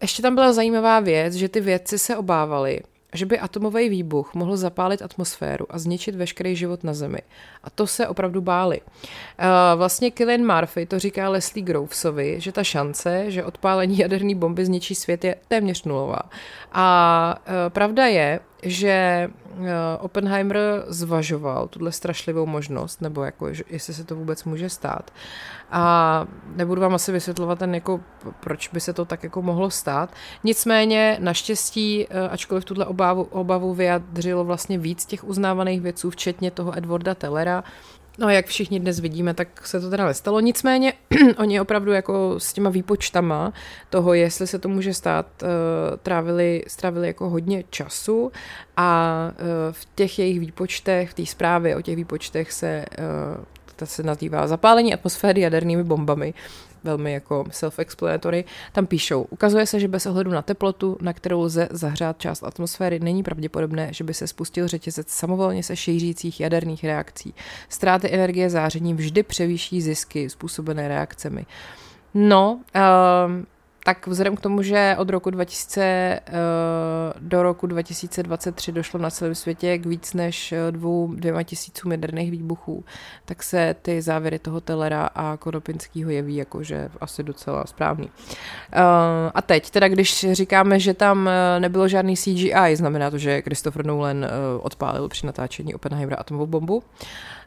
ještě 0.03 0.23
tam 0.23 0.35
byla 0.35 0.53
zajímavá 0.53 1.01
věc, 1.01 1.35
že 1.35 1.49
ty 1.49 1.61
vědci 1.61 1.99
se 1.99 2.17
obávali, 2.17 2.81
že 3.15 3.27
by 3.27 3.39
atomový 3.39 3.89
výbuch 3.89 4.35
mohl 4.35 4.57
zapálit 4.57 5.03
atmosféru 5.03 5.67
a 5.71 5.79
zničit 5.79 6.15
veškerý 6.15 6.57
život 6.57 6.85
na 6.85 6.95
Zemi. 6.95 7.23
A 7.65 7.71
to 7.71 7.87
se 7.87 8.09
opravdu 8.09 8.41
báli. 8.41 8.81
Uh, 8.81 9.47
vlastně 9.77 10.11
Killian 10.11 10.55
Murphy 10.55 10.87
to 10.87 10.99
říká 10.99 11.29
Leslie 11.29 11.65
Grovesovi, 11.65 12.41
že 12.41 12.53
ta 12.53 12.65
šance, 12.65 13.31
že 13.31 13.45
odpálení 13.45 13.99
jaderné 13.99 14.35
bomby 14.35 14.65
zničí 14.65 14.95
svět 14.95 15.25
je 15.25 15.37
téměř 15.49 15.85
nulová. 15.85 16.23
A 16.73 17.37
uh, 17.39 17.53
pravda 17.69 18.07
je, 18.07 18.41
že 18.63 19.31
uh, 19.59 19.67
Oppenheimer 20.01 20.85
zvažoval 20.87 21.69
tuhle 21.69 21.93
strašlivou 21.93 22.47
možnost, 22.47 23.01
nebo 23.01 23.25
jako, 23.25 23.49
jestli 23.71 23.95
se 23.95 24.05
to 24.05 24.17
vůbec 24.17 24.45
může 24.45 24.69
stát. 24.69 25.11
A 25.71 26.27
nebudu 26.57 26.81
vám 26.81 26.95
asi 26.95 27.13
vysvětlovat 27.13 27.59
ten, 27.59 27.75
jako, 27.75 28.01
proč 28.41 28.69
by 28.69 28.81
se 28.81 28.93
to 28.93 29.05
tak 29.05 29.23
jako 29.23 29.43
mohlo 29.43 29.71
stát. 29.71 30.11
Nicméně, 30.45 31.17
naštěstí, 31.21 32.07
uh, 32.07 32.33
ačkoliv 32.33 32.65
tuhle 32.65 32.87
obavu, 32.87 33.23
obavu 33.23 33.75
vyjadřilo 33.75 34.45
vlastně 34.45 34.79
víc 34.79 35.07
těch 35.07 35.25
uznávaných 35.25 35.81
věců, 35.81 36.11
včetně 36.11 36.51
toho 36.51 36.79
Edwarda 36.79 37.15
Tellera, 37.15 37.65
No 38.19 38.29
jak 38.29 38.47
všichni 38.47 38.81
dnes 38.81 39.01
vidíme, 39.01 39.35
tak 39.35 39.67
se 39.67 39.81
to 39.81 39.91
teda 39.91 40.07
nestalo. 40.07 40.41
Nicméně 40.41 40.93
oni 41.39 41.61
opravdu 41.61 41.93
jako 41.93 42.35
s 42.39 42.53
těma 42.53 42.71
výpočtama 42.71 43.53
toho, 43.91 44.15
jestli 44.15 44.47
se 44.47 44.59
to 44.59 44.69
může 44.69 44.95
stát, 44.95 45.27
uh, 45.43 45.49
trávili, 46.03 46.65
strávili 46.69 47.07
jako 47.07 47.31
hodně 47.31 47.65
času 47.71 48.33
a 48.77 49.17
uh, 49.31 49.47
v 49.73 49.89
těch 49.95 50.19
jejich 50.19 50.41
výpočtech, 50.41 51.11
v 51.11 51.15
té 51.15 51.27
zprávě 51.27 51.77
o 51.77 51.83
těch 51.83 51.97
výpočtech 51.97 52.53
se 52.53 52.85
ta 53.77 53.87
se 53.87 54.03
nazývá 54.03 54.47
Zapálení 54.47 54.95
atmosféry 54.95 55.41
jadernými 55.41 55.85
bombami, 55.85 56.35
velmi 56.85 57.13
jako 57.13 57.45
self-explanatory, 57.51 58.45
tam 58.73 58.87
píšou, 58.87 59.23
ukazuje 59.23 59.67
se, 59.67 59.81
že 59.81 59.89
bez 59.89 60.07
ohledu 60.07 60.31
na 60.31 60.43
teplotu, 60.43 60.99
na 61.01 61.13
kterou 61.13 61.41
lze 61.41 61.69
zahřát 61.71 62.19
část 62.19 62.45
atmosféry, 62.45 62.99
není 63.01 63.23
pravděpodobné, 63.23 63.89
že 63.93 64.05
by 64.05 64.15
se 64.15 64.27
spustil 64.27 64.69
řetězec 64.69 65.09
samovolně 65.09 65.63
se 65.63 65.77
šířících 65.77 66.41
jaderných 66.41 66.85
reakcí. 66.85 67.35
Ztráty 67.69 68.15
energie 68.15 68.51
zářením 68.51 68.97
vždy 68.97 69.23
převýší 69.23 69.83
zisky 69.83 70.31
způsobené 70.31 70.89
reakcemi. 70.89 71.47
No, 72.15 72.61
um, 73.27 73.47
tak 73.85 74.07
vzhledem 74.07 74.37
k 74.37 74.41
tomu, 74.41 74.63
že 74.63 74.97
od 74.99 75.11
roku 75.11 75.31
2000 75.31 75.83
eh, 75.83 76.21
do 77.21 77.43
roku 77.43 77.67
2023 77.67 78.73
došlo 78.73 79.01
na 79.01 79.11
celém 79.11 79.35
světě 79.35 79.79
k 79.79 79.87
víc 79.87 80.15
než 80.15 80.53
eh, 80.53 80.73
dvou, 80.73 81.15
dvěma 81.15 81.43
tisícům 81.43 81.93
jaderných 81.93 82.31
výbuchů, 82.31 82.85
tak 83.25 83.43
se 83.43 83.77
ty 83.83 84.03
závěry 84.03 84.39
toho 84.39 84.61
Telera 84.61 85.07
a 85.07 85.37
Konopinského 85.37 86.11
jeví 86.11 86.37
jakože 86.37 86.89
asi 87.01 87.23
docela 87.23 87.67
správný. 87.67 88.11
Eh, 88.73 88.81
a 89.35 89.43
teď, 89.43 89.71
teda 89.71 89.89
když 89.89 90.27
říkáme, 90.33 90.81
že 90.81 90.95
tam 90.95 91.31
nebylo 91.59 91.89
žádný 91.89 92.17
CGI, 92.17 92.77
znamená 92.77 93.11
to, 93.11 93.19
že 93.19 93.43
Christopher 93.43 93.87
Nolan 93.87 94.27
odpálil 94.61 95.09
při 95.09 95.27
natáčení 95.27 95.75
Oppenheimera 95.75 96.17
atomovou 96.17 96.47
bombu, 96.47 96.83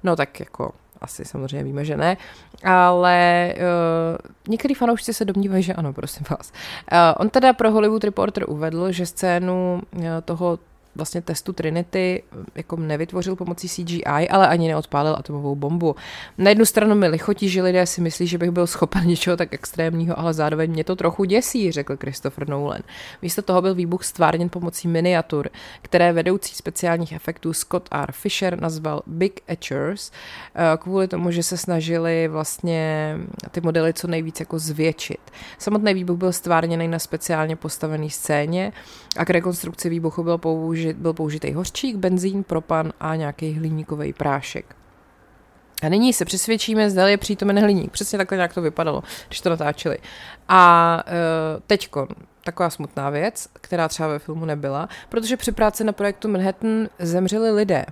no 0.03 0.15
tak 0.15 0.39
jako 0.39 0.71
asi 1.05 1.25
samozřejmě 1.25 1.63
víme, 1.63 1.85
že 1.85 1.97
ne, 1.97 2.17
ale 2.63 3.53
uh, 3.57 4.17
některý 4.47 4.73
fanoušci 4.73 5.13
se 5.13 5.25
domnívají, 5.25 5.63
že 5.63 5.73
ano, 5.73 5.93
prosím 5.93 6.25
vás. 6.29 6.51
Uh, 6.91 6.97
on 7.17 7.29
teda 7.29 7.53
pro 7.53 7.71
Hollywood 7.71 8.03
Reporter 8.03 8.43
uvedl, 8.47 8.91
že 8.91 9.05
scénu 9.05 9.81
uh, 9.95 10.03
toho 10.25 10.59
vlastně 10.95 11.21
testu 11.21 11.53
Trinity 11.53 12.23
jako 12.55 12.75
nevytvořil 12.75 13.35
pomocí 13.35 13.69
CGI, 13.69 14.29
ale 14.29 14.47
ani 14.47 14.67
neodpálil 14.67 15.15
atomovou 15.19 15.55
bombu. 15.55 15.95
Na 16.37 16.49
jednu 16.49 16.65
stranu 16.65 16.95
mi 16.95 17.07
lichotí, 17.07 17.49
že 17.49 17.63
lidé 17.63 17.85
si 17.85 18.01
myslí, 18.01 18.27
že 18.27 18.37
bych 18.37 18.51
byl 18.51 18.67
schopen 18.67 19.07
něčeho 19.07 19.37
tak 19.37 19.53
extrémního, 19.53 20.19
ale 20.19 20.33
zároveň 20.33 20.71
mě 20.71 20.83
to 20.83 20.95
trochu 20.95 21.23
děsí, 21.23 21.71
řekl 21.71 21.97
Christopher 21.97 22.49
Nolan. 22.49 22.81
Místo 23.21 23.41
toho 23.41 23.61
byl 23.61 23.75
výbuch 23.75 24.03
stvárněn 24.03 24.49
pomocí 24.49 24.87
miniatur, 24.87 25.49
které 25.81 26.13
vedoucí 26.13 26.55
speciálních 26.55 27.11
efektů 27.11 27.53
Scott 27.53 27.89
R. 27.91 28.11
Fisher 28.11 28.61
nazval 28.61 29.01
Big 29.07 29.41
Etchers, 29.49 30.11
eh, 30.55 30.77
kvůli 30.77 31.07
tomu, 31.07 31.31
že 31.31 31.43
se 31.43 31.57
snažili 31.57 32.27
vlastně 32.27 33.17
ty 33.51 33.61
modely 33.61 33.93
co 33.93 34.07
nejvíc 34.07 34.39
jako 34.39 34.59
zvětšit. 34.59 35.19
Samotný 35.57 35.93
výbuch 35.93 36.17
byl 36.17 36.31
stvárněný 36.31 36.87
na 36.87 36.99
speciálně 36.99 37.55
postavené 37.55 38.09
scéně 38.09 38.73
a 39.17 39.25
k 39.25 39.29
rekonstrukci 39.29 39.89
výbuchu 39.89 40.23
byl 40.23 40.37
použit 40.37 40.84
použit, 40.85 41.01
byl 41.01 41.13
použitý 41.13 41.53
hořčík, 41.53 41.95
benzín, 41.95 42.43
propan 42.43 42.93
a 42.99 43.15
nějaký 43.15 43.53
hliníkový 43.53 44.13
prášek. 44.13 44.75
A 45.83 45.89
nyní 45.89 46.13
se 46.13 46.25
přesvědčíme, 46.25 46.89
zda 46.89 47.07
je 47.07 47.17
přítomen 47.17 47.59
hliník. 47.59 47.91
Přesně 47.91 48.17
takhle 48.17 48.37
nějak 48.37 48.53
to 48.53 48.61
vypadalo, 48.61 49.03
když 49.27 49.41
to 49.41 49.49
natáčeli. 49.49 49.97
A 50.47 51.03
uh, 51.07 51.61
teďko, 51.67 52.07
taková 52.45 52.69
smutná 52.69 53.09
věc, 53.09 53.47
která 53.53 53.87
třeba 53.87 54.09
ve 54.09 54.19
filmu 54.19 54.45
nebyla, 54.45 54.89
protože 55.09 55.37
při 55.37 55.51
práci 55.51 55.83
na 55.83 55.91
projektu 55.91 56.27
Manhattan 56.27 56.89
zemřeli 56.99 57.51
lidé. 57.51 57.85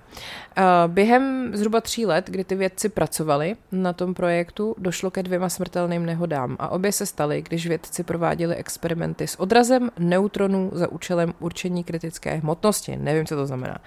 Během 0.86 1.50
zhruba 1.56 1.80
tří 1.80 2.06
let, 2.06 2.26
kdy 2.30 2.44
ty 2.44 2.54
vědci 2.54 2.88
pracovali 2.88 3.56
na 3.72 3.92
tom 3.92 4.14
projektu, 4.14 4.74
došlo 4.78 5.10
ke 5.10 5.22
dvěma 5.22 5.48
smrtelným 5.48 6.06
nehodám 6.06 6.56
a 6.58 6.68
obě 6.68 6.92
se 6.92 7.06
staly, 7.06 7.42
když 7.42 7.66
vědci 7.66 8.02
prováděli 8.02 8.56
experimenty 8.56 9.26
s 9.26 9.40
odrazem 9.40 9.90
neutronů 9.98 10.70
za 10.74 10.92
účelem 10.92 11.34
určení 11.38 11.84
kritické 11.84 12.34
hmotnosti. 12.34 12.96
Nevím, 12.96 13.26
co 13.26 13.36
to 13.36 13.46
znamená. 13.46 13.78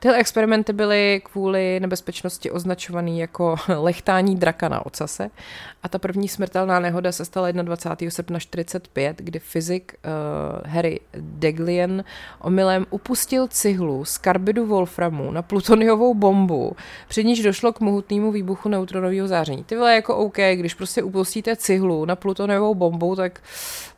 Tyhle 0.00 0.18
experimenty 0.18 0.72
byly 0.72 1.22
kvůli 1.24 1.80
nebezpečnosti 1.80 2.50
označovaný 2.50 3.20
jako 3.20 3.56
lechtání 3.68 4.36
draka 4.36 4.68
na 4.68 4.86
ocase 4.86 5.30
a 5.82 5.88
ta 5.88 5.98
první 5.98 6.28
smrtelná 6.28 6.80
nehoda 6.80 7.12
se 7.12 7.24
stala 7.24 7.50
21. 7.50 8.10
srpna 8.10 8.38
45, 8.38 9.16
kdy 9.18 9.38
fyzik 9.38 9.94
uh, 9.94 10.09
Harry 10.66 11.00
Deglian 11.14 12.04
omylem 12.40 12.86
upustil 12.90 13.48
cihlu 13.48 14.04
z 14.04 14.18
karbidu 14.18 14.66
Wolframu 14.66 15.30
na 15.30 15.42
plutoniovou 15.42 16.14
bombu, 16.14 16.76
při 17.08 17.24
níž 17.24 17.42
došlo 17.42 17.72
k 17.72 17.80
mohutnému 17.80 18.32
výbuchu 18.32 18.68
neutronového 18.68 19.28
záření. 19.28 19.64
Ty 19.64 19.76
vole 19.76 19.94
jako 19.94 20.16
OK, 20.16 20.36
když 20.54 20.74
prostě 20.74 21.02
upustíte 21.02 21.56
cihlu 21.56 22.04
na 22.04 22.16
plutoniovou 22.16 22.74
bombu, 22.74 23.16
tak 23.16 23.40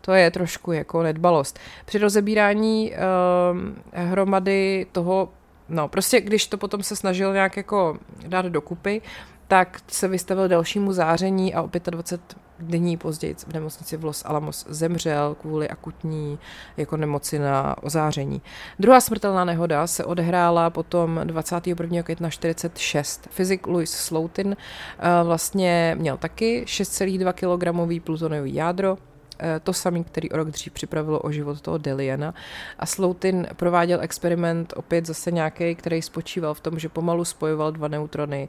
to 0.01 0.13
je 0.13 0.31
trošku 0.31 0.73
jako 0.73 1.03
nedbalost. 1.03 1.59
Při 1.85 1.99
rozebírání 1.99 2.93
uh, 2.93 3.59
hromady 3.93 4.87
toho 4.93 5.29
No, 5.69 5.89
prostě 5.89 6.21
když 6.21 6.47
to 6.47 6.59
potom 6.59 6.83
se 6.83 6.97
snažil 6.97 7.33
nějak 7.33 7.57
jako 7.57 7.99
dát 8.27 8.47
dokupy, 8.47 9.03
tak 9.49 9.81
se 9.89 10.09
vystavil 10.09 10.49
dalšímu 10.49 10.93
záření 10.93 11.55
a 11.55 11.63
o 11.63 11.71
25 11.91 12.21
dní 12.63 12.97
později 12.97 13.35
v 13.35 13.53
nemocnici 13.53 13.97
v 13.97 14.05
Los 14.05 14.23
Alamos 14.27 14.67
zemřel 14.69 15.37
kvůli 15.41 15.69
akutní 15.69 16.39
jako 16.77 16.97
nemoci 16.97 17.39
na 17.39 17.83
ozáření. 17.83 18.43
Druhá 18.79 19.01
smrtelná 19.01 19.45
nehoda 19.45 19.87
se 19.87 20.05
odehrála 20.05 20.71
potom 20.71 21.21
21. 21.25 22.03
května 22.03 22.31
46. 22.31 23.29
Fyzik 23.31 23.67
Louis 23.67 23.91
Slotin 23.91 24.57
eh, 24.99 25.25
vlastně 25.25 25.97
měl 25.99 26.17
taky 26.17 26.65
6,2 26.67 27.33
kg 27.33 28.05
plutoniový 28.05 28.55
jádro, 28.55 28.99
eh, 29.39 29.61
to 29.61 29.73
samý, 29.73 30.05
který 30.05 30.31
o 30.31 30.37
rok 30.37 30.49
dřív 30.49 30.73
připravilo 30.73 31.21
o 31.21 31.31
život 31.31 31.61
toho 31.61 31.79
Deliana. 31.79 32.35
A 32.79 32.87
Sloutin 32.87 33.47
prováděl 33.57 34.01
experiment 34.01 34.73
opět 34.77 35.07
zase 35.07 35.31
nějaký, 35.31 35.75
který 35.75 36.03
spočíval 36.03 36.55
v 36.55 36.61
tom, 36.61 36.79
že 36.79 36.89
pomalu 36.89 37.25
spojoval 37.25 37.73
dva 37.73 37.89
neutrony 37.89 38.49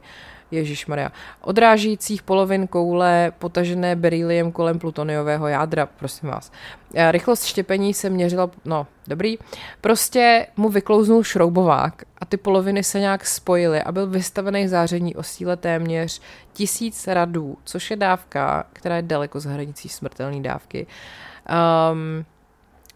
Ježíš 0.50 0.86
Maria. 0.86 1.12
Odrážících 1.40 2.22
polovin 2.22 2.66
koule 2.66 3.32
potažené 3.38 3.96
beryliem 3.96 4.52
kolem 4.52 4.78
plutoniového 4.78 5.48
jádra, 5.48 5.86
prosím 5.86 6.28
vás. 6.28 6.52
Rychlost 7.10 7.44
štěpení 7.44 7.94
se 7.94 8.10
měřila, 8.10 8.50
no, 8.64 8.86
dobrý. 9.06 9.38
Prostě 9.80 10.46
mu 10.56 10.68
vyklouznul 10.68 11.24
šroubovák 11.24 12.02
a 12.18 12.24
ty 12.24 12.36
poloviny 12.36 12.84
se 12.84 13.00
nějak 13.00 13.26
spojily 13.26 13.82
a 13.82 13.92
byl 13.92 14.06
vystavený 14.06 14.68
záření 14.68 15.16
o 15.16 15.22
síle 15.22 15.56
téměř 15.56 16.20
tisíc 16.52 17.06
radů, 17.06 17.58
což 17.64 17.90
je 17.90 17.96
dávka, 17.96 18.66
která 18.72 18.96
je 18.96 19.02
daleko 19.02 19.40
z 19.40 19.44
hranicí 19.44 19.88
smrtelné 19.88 20.40
dávky. 20.40 20.86
Um, 21.92 22.24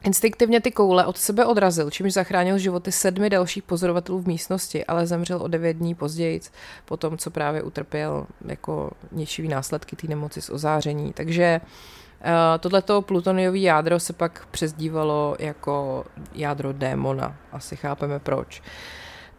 Instinktivně 0.04 0.60
ty 0.60 0.70
koule 0.70 1.06
od 1.06 1.18
sebe 1.18 1.46
odrazil, 1.46 1.90
čímž 1.90 2.12
zachránil 2.12 2.58
životy 2.58 2.92
sedmi 2.92 3.30
dalších 3.30 3.62
pozorovatelů 3.62 4.18
v 4.18 4.26
místnosti, 4.26 4.84
ale 4.84 5.06
zemřel 5.06 5.42
o 5.42 5.48
devět 5.48 5.74
dní 5.74 5.94
později, 5.94 6.40
po 6.84 6.96
tom, 6.96 7.18
co 7.18 7.30
právě 7.30 7.62
utrpěl 7.62 8.26
jako 8.44 8.90
ničivý 9.12 9.48
následky 9.48 9.96
té 9.96 10.06
nemoci 10.06 10.42
z 10.42 10.50
ozáření. 10.50 11.12
Takže 11.12 11.60
uh, 11.60 12.28
tohleto 12.60 13.02
plutoniové 13.02 13.58
jádro 13.58 14.00
se 14.00 14.12
pak 14.12 14.46
přezdívalo 14.50 15.36
jako 15.38 16.04
jádro 16.34 16.72
démona. 16.72 17.36
Asi 17.52 17.76
chápeme 17.76 18.18
proč. 18.18 18.62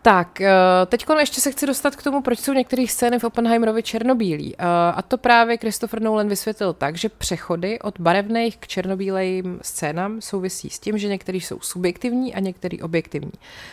Tak, 0.01 0.41
eh, 0.41 0.51
teď 0.85 1.05
ještě 1.19 1.41
se 1.41 1.51
chci 1.51 1.67
dostat 1.67 1.95
k 1.95 2.03
tomu, 2.03 2.21
proč 2.21 2.39
jsou 2.39 2.53
některé 2.53 2.87
scény 2.87 3.19
v 3.19 3.23
Oppenheimerovi 3.23 3.83
černobílí. 3.83 4.55
Eh, 4.57 4.65
a 4.95 5.01
to 5.01 5.17
právě 5.17 5.57
Christopher 5.57 6.01
Nolan 6.01 6.27
vysvětlil 6.27 6.73
tak, 6.73 6.95
že 6.95 7.09
přechody 7.09 7.79
od 7.79 7.99
barevných 7.99 8.57
k 8.57 8.67
černobílým 8.67 9.59
scénám 9.61 10.21
souvisí 10.21 10.69
s 10.69 10.79
tím, 10.79 10.97
že 10.97 11.07
některý 11.07 11.41
jsou 11.41 11.59
subjektivní 11.59 12.35
a 12.35 12.39
některý 12.39 12.81
objektivní. 12.81 13.31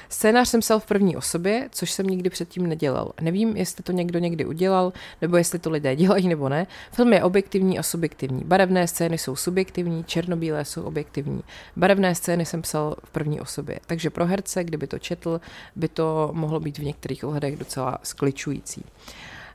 Scénář 0.09 0.49
jsem 0.49 0.61
psal 0.61 0.81
v 0.81 0.87
první 0.87 1.17
osobě, 1.17 1.69
což 1.73 1.91
jsem 1.91 2.07
nikdy 2.07 2.31
předtím 2.31 2.67
nedělal. 2.67 3.13
Nevím, 3.21 3.57
jestli 3.57 3.83
to 3.83 3.93
někdo 3.93 4.19
někdy 4.19 4.45
udělal, 4.45 4.93
nebo 5.23 5.37
jestli 5.37 5.59
to 5.59 5.71
lidé 5.71 5.97
dělají 6.07 6.29
nebo 6.29 6.49
ne. 6.49 6.67
Film 6.93 7.13
je 7.13 7.23
objektivní 7.23 7.79
a 7.79 7.83
subjektivní. 7.83 8.43
Barevné 8.45 8.89
scény 8.89 9.19
jsou 9.19 9.37
subjektivní, 9.37 10.05
černobílé 10.05 10.65
jsou 10.65 10.83
objektivní. 10.83 11.43
Barevné 11.77 12.15
scény 12.15 12.47
jsem 12.47 12.63
psal 12.63 12.97
v 13.05 13.11
první 13.11 13.41
osobě. 13.41 13.79
Takže 13.87 14.11
pro 14.11 14.27
herce, 14.27 14.65
kdyby 14.65 14.87
to 14.87 14.99
četl, 14.99 15.41
by 15.77 15.89
to 15.89 16.16
mohlo 16.33 16.61
být 16.61 16.79
v 16.79 16.85
některých 16.85 17.25
ohledech 17.25 17.57
docela 17.57 17.99
skličující. 18.03 18.85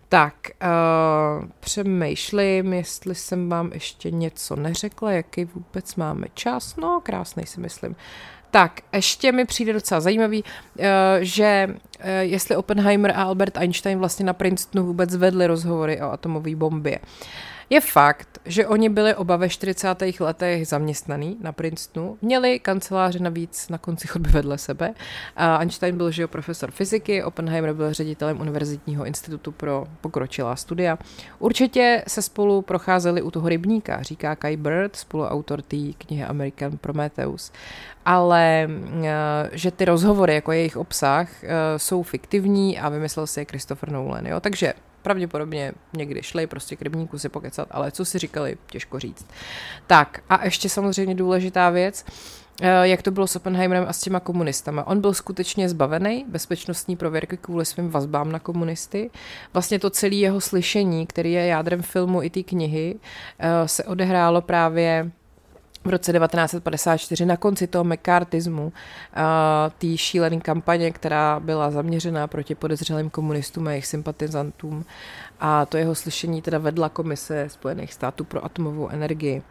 Tak, 0.09 0.33
uh, 0.61 1.47
přemýšlím, 1.59 2.73
jestli 2.73 3.15
jsem 3.15 3.49
vám 3.49 3.71
ještě 3.73 4.11
něco 4.11 4.55
neřekla, 4.55 5.11
jaký 5.11 5.45
vůbec 5.45 5.95
máme 5.95 6.27
čas. 6.33 6.75
No, 6.75 7.01
krásný 7.03 7.45
si 7.45 7.59
myslím. 7.59 7.95
Tak, 8.51 8.81
ještě 8.93 9.31
mi 9.31 9.45
přijde 9.45 9.73
docela 9.73 10.01
zajímavý, 10.01 10.43
uh, 10.43 10.85
že 11.19 11.67
uh, 11.69 12.05
jestli 12.19 12.55
Oppenheimer 12.55 13.11
a 13.11 13.23
Albert 13.23 13.57
Einstein 13.57 13.99
vlastně 13.99 14.25
na 14.25 14.33
Princetonu 14.33 14.85
vůbec 14.85 15.15
vedli 15.15 15.47
rozhovory 15.47 16.01
o 16.01 16.11
atomové 16.11 16.55
bombě. 16.55 16.99
Je 17.71 17.81
fakt, 17.81 18.39
že 18.45 18.67
oni 18.67 18.89
byli 18.89 19.15
oba 19.15 19.35
ve 19.35 19.49
40. 19.49 19.87
letech 20.19 20.67
zaměstnaný 20.67 21.37
na 21.41 21.51
Princetonu, 21.51 22.17
měli 22.21 22.59
kanceláře 22.59 23.19
navíc 23.19 23.69
na 23.69 23.77
konci 23.77 24.07
chodby 24.07 24.29
vedle 24.29 24.57
sebe. 24.57 24.93
A 25.35 25.57
Einstein 25.57 25.97
byl 25.97 26.11
že 26.11 26.27
profesor 26.27 26.71
fyziky, 26.71 27.23
Oppenheimer 27.23 27.73
byl 27.73 27.93
ředitelem 27.93 28.41
Univerzitního 28.41 29.05
institutu 29.05 29.51
pro 29.51 29.85
pokročilá 30.01 30.55
studia. 30.55 30.97
Určitě 31.39 32.03
se 32.07 32.21
spolu 32.21 32.61
procházeli 32.61 33.21
u 33.21 33.31
toho 33.31 33.49
rybníka, 33.49 34.01
říká 34.01 34.35
Kai 34.35 34.57
Bird, 34.57 34.95
spoluautor 34.95 35.61
té 35.61 35.77
knihy 35.97 36.23
American 36.23 36.77
Prometheus. 36.77 37.51
Ale 38.05 38.67
eh, 39.03 39.49
že 39.51 39.71
ty 39.71 39.85
rozhovory, 39.85 40.35
jako 40.35 40.51
jejich 40.51 40.77
obsah, 40.77 41.43
eh, 41.43 41.49
jsou 41.77 42.03
fiktivní 42.03 42.79
a 42.79 42.89
vymyslel 42.89 43.27
si 43.27 43.39
je 43.39 43.45
Christopher 43.45 43.91
Nolan. 43.91 44.25
Jo? 44.25 44.39
Takže 44.39 44.73
pravděpodobně 45.01 45.71
někdy 45.93 46.23
šli 46.23 46.47
prostě 46.47 46.75
k 46.75 46.81
rybníku 46.81 47.19
si 47.19 47.29
pokecat, 47.29 47.67
ale 47.71 47.91
co 47.91 48.05
si 48.05 48.19
říkali, 48.19 48.57
těžko 48.67 48.99
říct. 48.99 49.25
Tak 49.87 50.19
a 50.29 50.45
ještě 50.45 50.69
samozřejmě 50.69 51.15
důležitá 51.15 51.69
věc, 51.69 52.05
eh, 52.61 52.87
jak 52.87 53.01
to 53.01 53.11
bylo 53.11 53.27
s 53.27 53.35
Oppenheimerem 53.35 53.85
a 53.87 53.93
s 53.93 54.01
těma 54.01 54.19
komunistama. 54.19 54.87
On 54.87 55.01
byl 55.01 55.13
skutečně 55.13 55.69
zbavený 55.69 56.25
bezpečnostní 56.27 56.95
prověrky 56.95 57.37
kvůli 57.37 57.65
svým 57.65 57.89
vazbám 57.89 58.31
na 58.31 58.39
komunisty. 58.39 59.09
Vlastně 59.53 59.79
to 59.79 59.89
celé 59.89 60.15
jeho 60.15 60.41
slyšení, 60.41 61.07
který 61.07 61.33
je 61.33 61.45
jádrem 61.45 61.81
filmu 61.81 62.23
i 62.23 62.29
té 62.29 62.43
knihy, 62.43 62.95
se 63.65 63.83
odehrálo 63.83 64.41
právě 64.41 65.11
v 65.83 65.89
roce 65.89 66.13
1954 66.13 67.25
na 67.25 67.37
konci 67.37 67.67
toho 67.67 67.83
mekartismu, 67.83 68.65
uh, 68.65 68.71
té 69.77 69.97
šílené 69.97 70.39
kampaně, 70.39 70.91
která 70.91 71.39
byla 71.39 71.71
zaměřena 71.71 72.27
proti 72.27 72.55
podezřelým 72.55 73.09
komunistům 73.09 73.67
a 73.67 73.71
jejich 73.71 73.87
sympatizantům. 73.87 74.85
A 75.39 75.65
to 75.65 75.77
jeho 75.77 75.95
slyšení 75.95 76.41
teda 76.41 76.57
vedla 76.57 76.89
Komise 76.89 77.49
Spojených 77.49 77.93
států 77.93 78.23
pro 78.23 78.45
atomovou 78.45 78.89
energii. 78.89 79.41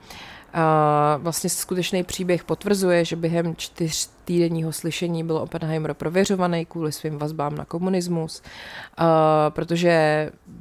Uh, 0.55 1.23
vlastně 1.23 1.51
skutečný 1.51 2.03
příběh 2.03 2.45
potvrzuje, 2.45 3.05
že 3.05 3.17
během 3.17 3.57
čtyř 3.57 4.11
týdenního 4.25 4.73
slyšení 4.73 5.25
byl 5.25 5.37
Oppenheimer 5.37 5.95
prověřovaný 5.95 6.67
kvůli 6.67 6.93
svým 6.93 7.19
vazbám 7.19 7.55
na 7.55 7.65
komunismus, 7.65 8.43
uh, 9.01 9.07
protože 9.49 9.91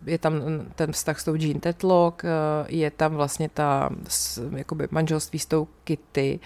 je 0.06 0.18
tam 0.18 0.34
ten 0.76 0.92
vztah 0.92 1.20
s 1.20 1.24
tou 1.24 1.36
Jean 1.36 1.60
Tetlock, 1.60 2.24
uh, 2.24 2.30
je 2.68 2.92
tam 2.92 3.16
vlastně 3.16 3.50
ta 3.50 3.90
jakoby 4.56 4.88
manželství 4.92 5.40
s 5.40 5.46
tou 5.46 5.68
Kitty, 5.84 6.40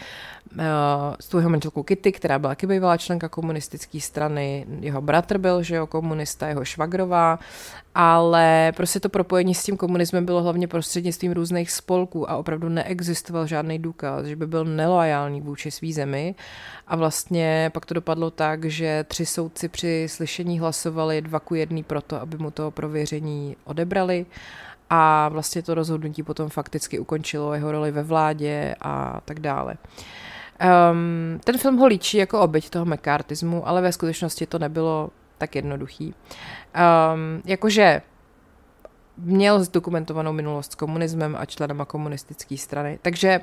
s 1.20 1.28
tou 1.28 1.38
jeho 1.38 1.50
manželkou 1.50 1.84
Kitty, 1.84 2.12
která 2.12 2.40
byla 2.40 2.52
taky 2.52 2.68
bývalá 2.68 2.98
členka 2.98 3.30
komunistické 3.30 4.00
strany, 4.00 4.66
jeho 4.80 5.02
bratr 5.02 5.38
byl, 5.38 5.64
že 5.64 5.76
jo, 5.76 5.88
komunista, 5.88 6.48
jeho 6.48 6.66
švagrová, 6.66 7.40
ale 7.96 8.74
prostě 8.76 9.00
to 9.00 9.10
propojení 9.10 9.56
s 9.56 9.64
tím 9.64 9.78
komunismem 9.78 10.26
bylo 10.26 10.44
hlavně 10.44 10.68
prostřednictvím 10.68 11.32
různých 11.32 11.72
spolků 11.72 12.30
a 12.30 12.36
opravdu 12.36 12.70
neexistoval 12.70 13.48
žádný 13.48 13.80
důkaz, 13.80 14.26
že 14.26 14.36
by 14.36 14.48
byl 14.48 14.66
nelojální 14.66 15.42
vůči 15.42 15.72
svý 15.72 15.94
zemi. 15.94 16.36
A 16.88 16.96
vlastně 16.96 17.72
pak 17.74 17.86
to 17.86 17.94
dopadlo 17.94 18.32
tak, 18.32 18.66
že 18.66 19.06
tři 19.08 19.26
soudci 19.26 19.70
při 19.70 20.08
slyšení 20.10 20.60
hlasovali 20.60 21.22
dva 21.22 21.40
ku 21.40 21.56
jedný 21.56 21.84
proto, 21.84 22.22
aby 22.22 22.38
mu 22.38 22.52
to 22.52 22.72
prověření 22.72 23.56
odebrali. 23.64 24.26
A 24.90 25.30
vlastně 25.30 25.62
to 25.62 25.74
rozhodnutí 25.74 26.24
potom 26.24 26.50
fakticky 26.50 27.00
ukončilo 27.00 27.54
jeho 27.54 27.72
roli 27.72 27.92
ve 27.92 28.04
vládě 28.04 28.76
a 28.82 29.22
tak 29.26 29.40
dále. 29.40 29.76
Um, 30.92 31.40
ten 31.44 31.58
film 31.58 31.78
ho 31.78 31.88
líčí 31.88 32.18
jako 32.18 32.40
oběť 32.40 32.70
toho 32.70 32.86
mekartismu, 32.86 33.68
ale 33.68 33.82
ve 33.82 33.92
skutečnosti 33.92 34.46
to 34.46 34.60
nebylo 34.60 35.10
tak 35.38 35.56
jednoduchý. 35.56 36.14
Um, 36.14 37.42
jakože 37.46 38.02
měl 39.18 39.64
zdokumentovanou 39.64 40.34
minulost 40.34 40.72
s 40.72 40.76
komunismem 40.76 41.36
a 41.40 41.46
členama 41.46 41.86
komunistické 41.86 42.58
strany, 42.58 43.00
takže 43.02 43.42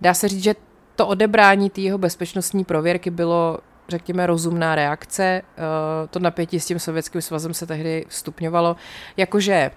dá 0.00 0.14
se 0.14 0.28
říct, 0.28 0.42
že 0.42 0.54
to 0.96 1.06
odebrání 1.06 1.70
té 1.70 1.80
jeho 1.80 1.98
bezpečnostní 1.98 2.64
prověrky 2.64 3.10
bylo 3.10 3.58
řekněme, 3.88 4.26
rozumná 4.26 4.74
reakce. 4.74 5.42
Uh, 5.42 6.08
to 6.08 6.18
napětí 6.18 6.60
s 6.60 6.66
tím 6.66 6.78
sovětským 6.78 7.22
svazem 7.22 7.54
se 7.54 7.66
tehdy 7.66 8.04
stupňovalo. 8.08 8.76
Jakože 9.16 9.70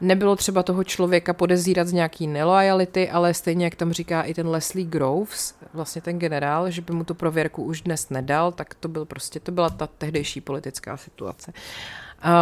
nebylo 0.00 0.36
třeba 0.36 0.62
toho 0.62 0.84
člověka 0.84 1.32
podezírat 1.32 1.88
z 1.88 1.92
nějaký 1.92 2.26
nelojality, 2.26 3.10
ale 3.10 3.34
stejně 3.34 3.64
jak 3.64 3.74
tam 3.74 3.92
říká 3.92 4.22
i 4.22 4.34
ten 4.34 4.48
Leslie 4.48 4.86
Groves, 4.86 5.54
vlastně 5.74 6.02
ten 6.02 6.18
generál, 6.18 6.70
že 6.70 6.82
by 6.82 6.92
mu 6.92 7.04
tu 7.04 7.14
prověrku 7.14 7.62
už 7.62 7.82
dnes 7.82 8.10
nedal, 8.10 8.52
tak 8.52 8.74
to 8.74 8.88
byl 8.88 9.04
prostě, 9.04 9.40
to 9.40 9.52
byla 9.52 9.70
ta 9.70 9.86
tehdejší 9.86 10.40
politická 10.40 10.96
situace. 10.96 11.52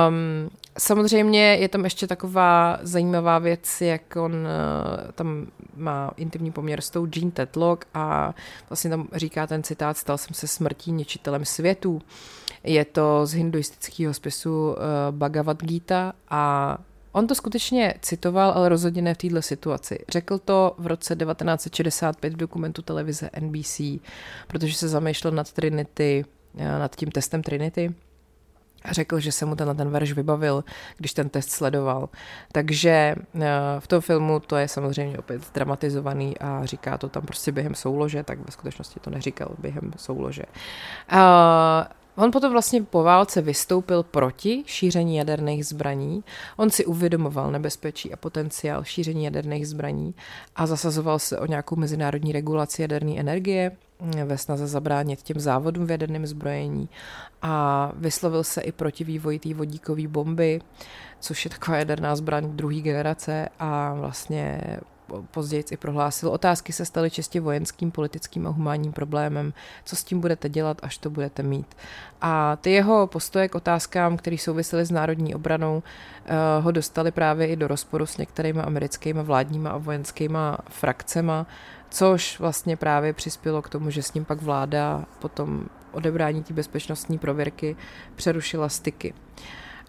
Um, 0.09 0.51
samozřejmě 0.79 1.57
je 1.57 1.69
tam 1.69 1.85
ještě 1.85 2.07
taková 2.07 2.79
zajímavá 2.83 3.39
věc, 3.39 3.81
jak 3.81 4.17
on 4.17 4.33
uh, 4.33 5.11
tam 5.13 5.47
má 5.77 6.11
intimní 6.17 6.53
poměr 6.53 6.81
s 6.81 6.91
tou 6.91 7.07
Jean 7.15 7.31
Tetlock 7.31 7.85
a 7.95 8.35
vlastně 8.69 8.91
tam 8.91 9.09
říká 9.13 9.47
ten 9.47 9.63
citát, 9.63 9.97
stal 9.97 10.19
jsem 10.19 10.35
se 10.35 10.47
smrtí 10.47 10.93
ničitelem 10.93 11.45
světů. 11.45 12.03
Je 12.65 12.85
to 12.85 13.27
z 13.27 13.33
hinduistického 13.33 14.15
spisu 14.15 14.69
uh, 14.69 14.77
Bhagavad 15.11 15.63
Gita 15.63 16.13
a 16.31 16.79
On 17.15 17.27
to 17.27 17.35
skutečně 17.35 17.95
citoval, 18.01 18.51
ale 18.51 18.69
rozhodně 18.69 19.03
ne 19.03 19.15
v 19.15 19.19
této 19.19 19.43
situaci. 19.43 19.99
Řekl 20.09 20.39
to 20.39 20.75
v 20.79 20.87
roce 20.87 21.17
1965 21.17 22.33
v 22.33 22.37
dokumentu 22.37 22.83
televize 22.83 23.31
NBC, 23.41 23.81
protože 24.47 24.75
se 24.75 24.89
zamýšlel 24.89 25.33
nad 25.33 25.53
Trinity, 25.53 26.25
eh, 26.59 26.79
nad 26.79 26.97
tím 26.97 27.11
testem 27.11 27.43
Trinity 27.43 27.95
a 28.85 28.93
řekl, 28.93 29.21
že 29.21 29.33
se 29.33 29.47
mu 29.47 29.57
ten, 29.57 29.77
ten 29.77 29.91
verš 29.91 30.12
vybavil, 30.12 30.65
když 30.97 31.15
ten 31.15 31.29
test 31.29 31.51
sledoval. 31.51 32.09
Takže 32.53 33.15
eh, 33.41 33.51
v 33.79 33.87
tom 33.87 34.01
filmu 34.01 34.41
to 34.41 34.57
je 34.57 34.69
samozřejmě 34.69 35.19
opět 35.19 35.43
dramatizovaný 35.55 36.39
a 36.39 36.65
říká 36.65 36.99
to 36.99 37.09
tam 37.09 37.23
prostě 37.23 37.53
během 37.53 37.75
soulože, 37.75 38.23
tak 38.23 38.39
ve 38.39 38.53
skutečnosti 38.53 39.01
to 39.01 39.11
neříkal 39.11 39.55
během 39.59 39.93
soulože. 39.97 40.43
On 42.17 42.31
potom 42.31 42.53
vlastně 42.53 42.83
po 42.83 43.03
válce 43.03 43.43
vystoupil 43.43 44.03
proti 44.03 44.62
šíření 44.67 45.17
jaderných 45.17 45.67
zbraní. 45.67 46.25
On 46.57 46.71
si 46.71 46.87
uvědomoval 46.87 47.51
nebezpečí 47.51 48.12
a 48.12 48.17
potenciál 48.17 48.85
šíření 48.85 49.25
jaderných 49.25 49.69
zbraní 49.69 50.15
a 50.57 50.67
zasazoval 50.67 51.19
se 51.19 51.39
o 51.39 51.47
nějakou 51.47 51.77
mezinárodní 51.77 52.33
regulaci 52.33 52.83
jaderné 52.83 53.21
energie 53.21 53.77
ve 54.25 54.39
snaze 54.39 54.67
zabránit 54.67 55.23
těm 55.23 55.41
závodům 55.41 55.87
v 55.87 55.91
jaderném 55.91 56.27
zbrojení 56.27 56.89
a 57.43 57.93
vyslovil 57.97 58.45
se 58.45 58.61
i 58.61 58.73
proti 58.73 59.05
vývoji 59.05 59.39
té 59.39 59.55
vodíkové 59.55 60.09
bomby, 60.09 60.61
což 61.21 61.45
je 61.45 61.51
taková 61.51 61.77
jaderná 61.77 62.17
zbraň 62.17 62.51
druhé 62.57 62.81
generace 62.81 63.49
a 63.59 63.95
vlastně 63.95 64.61
později 65.31 65.65
i 65.71 65.77
prohlásil, 65.77 66.29
otázky 66.29 66.73
se 66.73 66.85
staly 66.85 67.11
čistě 67.11 67.41
vojenským, 67.41 67.91
politickým 67.91 68.47
a 68.47 68.51
humánním 68.51 68.93
problémem. 68.93 69.53
Co 69.85 69.97
s 69.97 70.05
tím 70.05 70.21
budete 70.21 70.49
dělat, 70.49 70.79
až 70.83 70.99
to 70.99 71.11
budete 71.11 71.43
mít? 71.43 71.77
A 72.21 72.57
ty 72.57 72.71
jeho 72.71 73.07
postoje 73.07 73.49
k 73.49 73.55
otázkám, 73.55 74.17
které 74.17 74.39
souvisely 74.39 74.85
s 74.85 74.91
národní 74.91 75.35
obranou, 75.35 75.77
uh, 75.77 76.65
ho 76.65 76.71
dostali 76.71 77.11
právě 77.11 77.47
i 77.47 77.57
do 77.57 77.69
rozporu 77.69 78.07
s 78.07 78.17
některými 78.17 78.61
americkými 78.61 79.23
vládníma 79.23 79.71
a 79.71 79.79
vojenskýma 79.79 80.59
frakcema, 80.69 81.47
což 81.91 82.39
vlastně 82.39 82.77
právě 82.77 83.13
přispělo 83.13 83.63
k 83.63 83.69
tomu, 83.69 83.91
že 83.91 84.03
s 84.03 84.15
ním 84.15 84.25
pak 84.25 84.43
vláda 84.43 85.05
potom 85.19 85.67
odebrání 85.93 86.43
té 86.43 86.55
bezpečnostní 86.55 87.19
prověrky 87.19 87.77
přerušila 88.15 88.69
styky. 88.69 89.15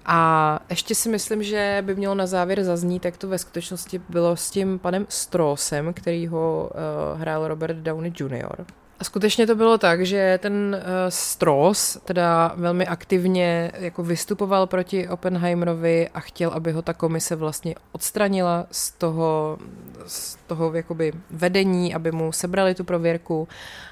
A 0.06 0.60
ještě 0.70 0.95
si 0.95 1.10
myslím, 1.10 1.43
že 1.43 1.84
by 1.86 1.95
mělo 1.95 2.16
na 2.16 2.26
závěr 2.26 2.64
zaznít, 2.64 3.06
jak 3.06 3.18
to 3.18 3.28
ve 3.28 3.38
skutečnosti 3.38 4.01
bylo 4.10 4.36
s 4.36 4.49
tím 4.49 4.80
panem 4.80 5.06
Strosem, 5.10 5.93
který 5.93 6.28
ho 6.28 6.70
uh, 7.14 7.22
hrál 7.22 7.47
Robert 7.47 7.78
Downey 7.78 8.14
Jr. 8.20 8.66
A 8.99 9.03
skutečně 9.03 9.47
to 9.47 9.56
bylo 9.56 9.78
tak, 9.78 10.06
že 10.06 10.39
ten 10.41 10.76
uh, 10.76 10.82
Stross 11.10 11.97
teda 12.06 12.53
velmi 12.56 12.88
aktivně 12.88 13.72
jako 13.80 14.03
vystupoval 14.03 14.68
proti 14.68 15.08
Oppenheimerovi 15.10 16.10
a 16.10 16.20
chtěl, 16.20 16.49
aby 16.49 16.72
ho 16.72 16.82
ta 16.82 16.93
komise 16.93 17.36
vlastně 17.36 17.76
odstranila 17.91 18.68
z 18.72 18.91
toho, 18.91 19.58
z 20.06 20.38
toho 20.47 20.74
jakoby 20.74 21.14
vedení, 21.32 21.95
aby 21.95 22.12
mu 22.12 22.32
sebrali 22.32 22.76
tu 22.76 22.84
prověrku. 22.84 23.47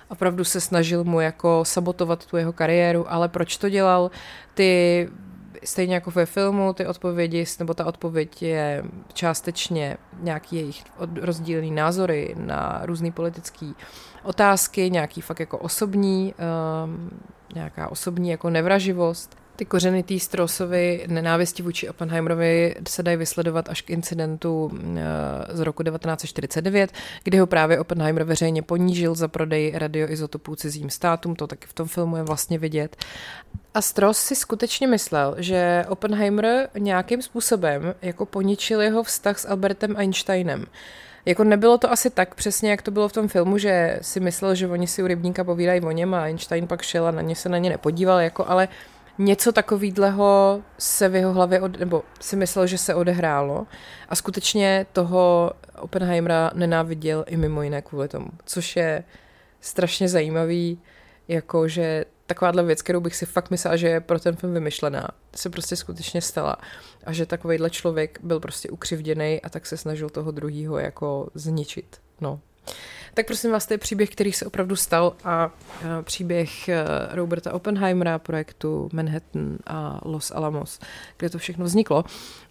Opravdu 0.10 0.44
se 0.44 0.62
snažil 0.62 1.04
mu 1.04 1.22
jako 1.22 1.66
sabotovat 1.66 2.26
tu 2.26 2.38
jeho 2.38 2.54
kariéru, 2.54 3.12
ale 3.12 3.30
proč 3.30 3.58
to 3.58 3.70
dělal? 3.70 4.12
Ty 4.54 5.10
stejně 5.66 5.96
jako 5.96 6.12
ve 6.12 6.26
filmu, 6.26 6.74
ty 6.74 6.88
odpovědi, 6.88 7.46
nebo 7.60 7.74
ta 7.74 7.86
odpověď 7.86 8.42
je 8.42 8.84
částečně 9.14 9.98
nějaký 10.20 10.56
jejich 10.56 10.84
rozdílný 11.22 11.72
názory 11.72 12.36
na 12.38 12.82
různé 12.84 13.12
politické 13.12 13.72
otázky, 14.24 14.90
nějaký 14.90 15.22
fakt 15.22 15.40
jako 15.40 15.58
osobní, 15.58 16.34
um, 16.86 17.10
nějaká 17.56 17.92
osobní 17.92 18.30
jako 18.30 18.50
nevraživost. 18.50 19.43
Ty 19.56 19.66
kořeny 19.66 20.04
té 20.04 20.20
Strosovy 20.20 21.06
nenávisti 21.08 21.64
vůči 21.64 21.90
Oppenheimerovi 21.90 22.76
se 22.88 23.04
dají 23.04 23.18
vysledovat 23.18 23.70
až 23.70 23.82
k 23.82 23.90
incidentu 23.90 24.72
z 25.50 25.60
roku 25.60 25.84
1949, 25.84 26.92
kdy 27.24 27.38
ho 27.38 27.48
právě 27.48 27.80
Oppenheimer 27.80 28.24
veřejně 28.24 28.62
ponížil 28.62 29.16
za 29.16 29.28
prodej 29.28 29.72
radioizotopů 29.76 30.56
cizím 30.56 30.90
státům, 30.90 31.36
to 31.36 31.48
taky 31.48 31.68
v 31.68 31.74
tom 31.74 31.88
filmu 31.88 32.18
je 32.18 32.24
vlastně 32.24 32.60
vidět. 32.60 32.96
A 33.74 33.82
Stross 33.82 34.20
si 34.20 34.36
skutečně 34.36 34.88
myslel, 34.88 35.36
že 35.38 35.86
Oppenheimer 35.90 36.70
nějakým 36.78 37.22
způsobem 37.22 37.96
jako 38.02 38.26
poničil 38.26 38.82
jeho 38.82 39.04
vztah 39.04 39.40
s 39.40 39.48
Albertem 39.48 39.98
Einsteinem. 39.98 40.66
Jako 41.26 41.44
nebylo 41.44 41.78
to 41.78 41.92
asi 41.92 42.10
tak 42.10 42.36
přesně, 42.36 42.72
jak 42.72 42.82
to 42.82 42.92
bylo 42.92 43.10
v 43.10 43.14
tom 43.14 43.28
filmu, 43.28 43.58
že 43.58 44.00
si 44.02 44.20
myslel, 44.20 44.56
že 44.56 44.68
oni 44.68 44.88
si 44.88 45.04
u 45.04 45.08
rybníka 45.08 45.44
povídají 45.44 45.82
o 45.82 45.92
něm 45.92 46.14
a 46.14 46.22
Einstein 46.22 46.68
pak 46.68 46.82
šel 46.82 47.08
a 47.08 47.12
na 47.12 47.22
ně 47.22 47.36
se 47.36 47.50
na 47.50 47.58
ně 47.58 47.70
nepodíval, 47.70 48.20
jako 48.20 48.50
ale 48.50 48.68
něco 49.18 49.52
takového 49.52 50.62
se 50.78 51.10
v 51.10 51.16
jeho 51.16 51.34
hlavě, 51.34 51.62
od, 51.62 51.80
nebo 51.80 52.04
si 52.20 52.36
myslel, 52.36 52.68
že 52.68 52.78
se 52.78 52.96
odehrálo 52.96 53.68
a 54.10 54.16
skutečně 54.16 54.86
toho 54.94 55.52
Oppenheimera 55.80 56.52
nenáviděl 56.54 57.26
i 57.28 57.38
mimo 57.38 57.62
jiné 57.62 57.82
kvůli 57.82 58.08
tomu, 58.08 58.28
což 58.46 58.76
je 58.76 59.04
strašně 59.62 60.10
zajímavý, 60.10 60.82
jako 61.28 61.68
že 61.68 62.06
takováhle 62.26 62.64
věc, 62.64 62.82
kterou 62.82 63.00
bych 63.00 63.16
si 63.16 63.26
fakt 63.26 63.52
myslela, 63.52 63.78
že 63.78 63.88
je 63.88 64.00
pro 64.00 64.20
ten 64.20 64.36
film 64.36 64.54
vymyšlená, 64.54 65.08
se 65.36 65.50
prostě 65.50 65.76
skutečně 65.76 66.22
stala. 66.22 66.56
A 67.04 67.14
že 67.14 67.26
takovýhle 67.26 67.70
člověk 67.70 68.20
byl 68.24 68.40
prostě 68.40 68.70
ukřivděný 68.70 69.42
a 69.42 69.50
tak 69.50 69.66
se 69.66 69.78
snažil 69.78 70.10
toho 70.10 70.32
druhýho 70.32 70.78
jako 70.78 71.30
zničit. 71.34 72.02
No. 72.22 72.40
Tak 73.14 73.26
prosím 73.28 73.52
vás, 73.52 73.66
to 73.66 73.74
je 73.74 73.78
příběh, 73.78 74.10
který 74.10 74.34
se 74.34 74.46
opravdu 74.46 74.76
stal 74.76 75.16
a 75.24 75.52
příběh 76.02 76.70
e, 76.70 76.86
Roberta 77.12 77.54
Oppenheimera, 77.54 78.20
projektu 78.20 78.90
Manhattan 78.94 79.58
a 79.68 80.00
Los 80.06 80.32
Alamos, 80.32 80.80
kde 81.18 81.30
to 81.30 81.38
všechno 81.38 81.66
vzniklo. 81.66 82.04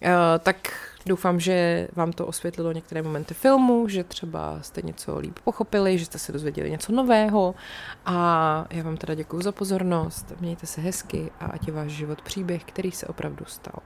E, 0.03 0.39
tak 0.39 0.73
doufám, 1.07 1.41
že 1.41 1.89
vám 1.93 2.13
to 2.13 2.27
osvětlilo 2.27 2.73
některé 2.73 3.03
momenty 3.03 3.35
filmu, 3.35 3.89
že 3.89 4.05
třeba 4.05 4.59
jste 4.63 4.83
něco 4.83 5.19
líp 5.19 5.39
pochopili, 5.45 5.99
že 5.99 6.05
jste 6.05 6.19
se 6.19 6.33
dozvěděli 6.33 6.71
něco 6.71 6.93
nového 6.93 7.55
a 8.07 8.67
já 8.71 8.83
vám 8.83 8.97
teda 8.97 9.15
děkuji 9.15 9.43
za 9.43 9.53
pozornost, 9.53 10.33
mějte 10.41 10.67
se 10.67 10.81
hezky 10.81 11.31
a 11.41 11.47
ať 11.47 11.67
je 11.67 11.73
váš 11.73 11.91
život 11.91 12.23
příběh, 12.23 12.65
který 12.65 12.93
se 12.93 13.07
opravdu 13.07 13.45
stal. 13.45 13.83